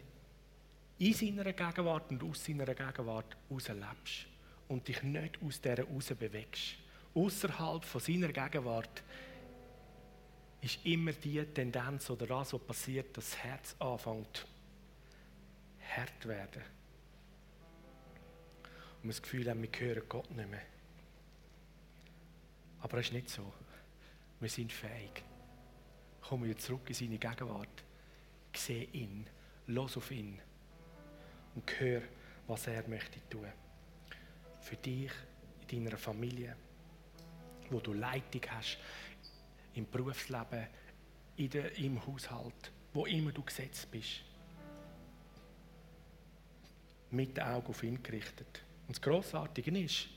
in 0.99 1.13
seiner 1.13 1.51
Gegenwart 1.53 2.11
und 2.11 2.23
aus 2.23 2.45
seiner 2.45 2.65
Gegenwart 2.67 3.35
herauslebst 3.49 4.27
und 4.67 4.87
dich 4.87 5.01
nicht 5.01 5.41
aus 5.41 5.59
dieser 5.59 5.83
raus 5.83 6.13
bewegst. 6.17 6.75
Außerhalb 7.15 7.83
von 7.83 8.01
seiner 8.01 8.31
Gegenwart 8.31 9.01
ist 10.61 10.85
immer 10.85 11.13
die 11.13 11.43
Tendenz 11.45 12.11
oder 12.11 12.27
das, 12.27 12.53
was 12.53 12.61
passiert, 12.61 13.17
dass 13.17 13.31
das 13.31 13.37
Herz 13.39 13.75
anfängt 13.79 14.45
hart 15.95 16.27
werden. 16.27 16.74
Wir 19.05 19.11
das 19.11 19.21
Gefühl 19.21 19.47
haben, 19.47 19.61
wir 19.61 19.69
hören 19.77 20.01
Gott 20.09 20.31
nicht 20.31 20.49
mehr. 20.49 20.63
Aber 22.81 22.97
es 22.97 23.05
ist 23.05 23.13
nicht 23.13 23.29
so. 23.29 23.53
Wir 24.39 24.49
sind 24.49 24.73
fähig. 24.73 25.23
Kommen 26.21 26.45
wir 26.45 26.57
zurück 26.57 26.81
in 26.87 26.95
seine 26.95 27.19
Gegenwart. 27.19 27.83
Sehe 28.55 28.85
ihn, 28.85 29.27
los 29.67 29.95
auf 29.95 30.09
ihn 30.09 30.41
und 31.53 31.79
hör, 31.79 32.01
was 32.47 32.65
er 32.65 32.87
möchte 32.87 33.19
tun. 33.29 33.45
Für 34.59 34.75
dich, 34.75 35.11
in 35.69 35.85
deiner 35.85 35.97
Familie, 35.97 36.55
wo 37.69 37.79
du 37.79 37.93
Leitung 37.93 38.41
hast, 38.49 38.79
im 39.75 39.87
Berufsleben, 39.87 40.65
in 41.35 41.49
der, 41.51 41.77
im 41.77 42.03
Haushalt, 42.07 42.71
wo 42.91 43.05
immer 43.05 43.31
du 43.31 43.43
gesetzt 43.43 43.91
bist. 43.91 44.23
Mit 47.11 47.37
den 47.37 47.43
Augen 47.43 47.67
auf 47.67 47.83
ihn 47.83 48.01
gerichtet. 48.01 48.64
Und 48.87 48.95
das 48.95 49.01
Grossartige 49.01 49.77
ist, 49.79 50.07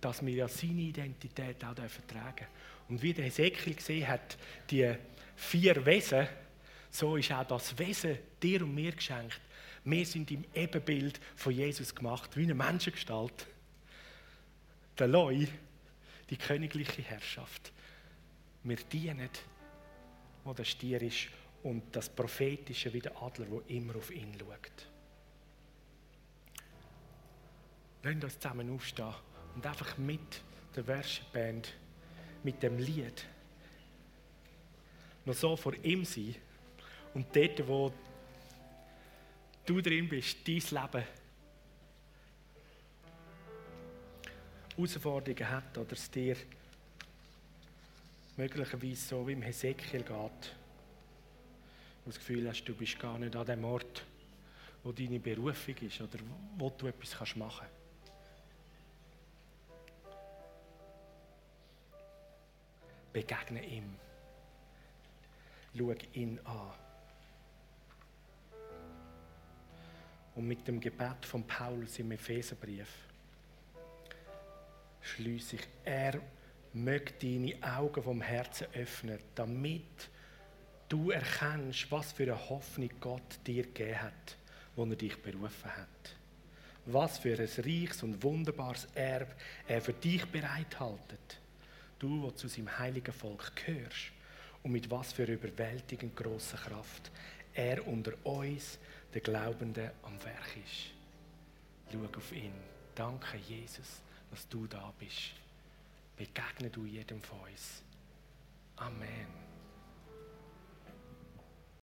dass 0.00 0.24
wir 0.24 0.34
ja 0.34 0.48
seine 0.48 0.82
Identität 0.82 1.64
auch 1.64 1.74
tragen 1.74 1.86
dürfen. 2.06 2.46
Und 2.88 3.02
wie 3.02 3.12
der 3.12 3.24
Hesekiel 3.24 3.74
gesehen 3.74 4.06
hat, 4.06 4.36
die 4.70 4.94
vier 5.34 5.84
Wesen, 5.84 6.26
so 6.90 7.16
ist 7.16 7.32
auch 7.32 7.46
das 7.46 7.78
Wesen 7.78 8.18
dir 8.42 8.62
und 8.62 8.74
mir 8.74 8.92
geschenkt. 8.92 9.40
Wir 9.84 10.06
sind 10.06 10.30
im 10.30 10.44
Ebenbild 10.54 11.20
von 11.36 11.52
Jesus 11.52 11.94
gemacht, 11.94 12.36
wie 12.36 12.42
eine 12.42 12.54
Menschengestalt. 12.54 13.46
Der 14.98 15.08
Loi, 15.08 15.46
die 16.30 16.36
königliche 16.36 17.02
Herrschaft. 17.02 17.72
Wir 18.64 18.76
dienen, 18.76 19.30
wo 20.44 20.52
der 20.52 20.64
Stier 20.64 21.02
ist, 21.02 21.28
und 21.62 21.82
das 21.96 22.08
Prophetische 22.08 22.92
wie 22.92 23.00
der 23.00 23.20
Adler, 23.20 23.46
wo 23.50 23.60
immer 23.66 23.96
auf 23.96 24.10
ihn 24.12 24.32
schaut. 24.38 24.95
Lasst 28.06 28.22
uns 28.22 28.38
zusammen 28.38 28.70
aufstehen 28.70 29.12
und 29.56 29.66
einfach 29.66 29.98
mit 29.98 30.40
der 30.76 30.86
Worship-Band, 30.86 31.74
mit 32.44 32.62
dem 32.62 32.78
Lied, 32.78 33.26
noch 35.24 35.34
so 35.34 35.56
vor 35.56 35.74
ihm 35.82 36.04
sein 36.04 36.36
und 37.14 37.34
dort, 37.34 37.66
wo 37.66 37.92
du 39.64 39.80
drin 39.80 40.08
bist, 40.08 40.36
dein 40.46 40.54
Leben 40.54 41.04
Herausforderungen 44.76 45.50
hat 45.50 45.76
oder 45.76 45.92
es 45.94 46.08
dir 46.08 46.36
möglicherweise 48.36 49.04
so 49.04 49.26
wie 49.26 49.32
im 49.32 49.42
Hesekiel 49.42 50.04
geht, 50.04 50.54
wo 52.04 52.10
das 52.10 52.18
Gefühl 52.18 52.48
hast, 52.48 52.62
du 52.66 52.72
bist 52.72 53.00
gar 53.00 53.18
nicht 53.18 53.34
an 53.34 53.46
dem 53.46 53.64
Ort, 53.64 54.04
wo 54.84 54.92
deine 54.92 55.18
Berufung 55.18 55.74
ist 55.78 56.00
oder 56.00 56.20
wo 56.56 56.70
du 56.70 56.86
etwas 56.86 57.34
machen 57.34 57.66
kannst. 57.66 57.85
Begegne 63.16 63.64
ihm. 63.64 63.94
Schau 65.74 65.94
ihn 66.12 66.38
an. 66.44 66.72
Und 70.34 70.46
mit 70.46 70.68
dem 70.68 70.78
Gebet 70.78 71.24
von 71.24 71.46
Paulus 71.46 71.98
im 71.98 72.12
Epheserbrief 72.12 72.90
schließe 75.00 75.56
ich, 75.56 75.62
er 75.82 76.20
möge 76.74 77.14
deine 77.22 77.56
Augen 77.62 78.02
vom 78.02 78.20
Herzen 78.20 78.66
öffnen, 78.74 79.18
damit 79.34 80.10
du 80.90 81.10
erkennst, 81.10 81.90
was 81.90 82.12
für 82.12 82.24
eine 82.24 82.50
Hoffnung 82.50 82.90
Gott 83.00 83.38
dir 83.46 83.62
gegeben 83.62 84.02
hat, 84.02 84.36
wo 84.74 84.84
er 84.84 84.94
dich 84.94 85.16
berufen 85.22 85.74
hat. 85.74 86.16
Was 86.84 87.16
für 87.16 87.38
ein 87.38 87.48
reiches 87.64 88.02
und 88.02 88.22
wunderbares 88.22 88.86
Erb 88.94 89.34
er 89.66 89.80
für 89.80 89.94
dich 89.94 90.26
bereithaltet. 90.26 91.40
Du, 91.98 92.22
wo 92.22 92.30
zu 92.30 92.48
seinem 92.48 92.78
heiligen 92.78 93.12
Volk 93.12 93.52
gehörst. 93.56 94.12
Und 94.62 94.72
mit 94.72 94.90
was 94.90 95.12
für 95.12 95.24
überwältigend 95.24 96.16
großer 96.16 96.58
Kraft 96.58 97.10
er 97.54 97.86
unter 97.86 98.12
uns, 98.24 98.78
der 99.14 99.22
Glaubenden, 99.22 99.90
am 100.02 100.22
Werk 100.24 100.56
ist. 100.64 100.92
Schau 101.90 102.18
auf 102.18 102.32
ihn. 102.32 102.52
Danke, 102.94 103.38
Jesus, 103.38 104.02
dass 104.30 104.48
du 104.48 104.66
da 104.66 104.92
bist. 104.98 105.32
Begegne 106.16 106.70
du 106.70 106.84
jedem 106.84 107.22
von 107.22 107.40
uns. 107.40 107.82
Amen. 108.76 109.45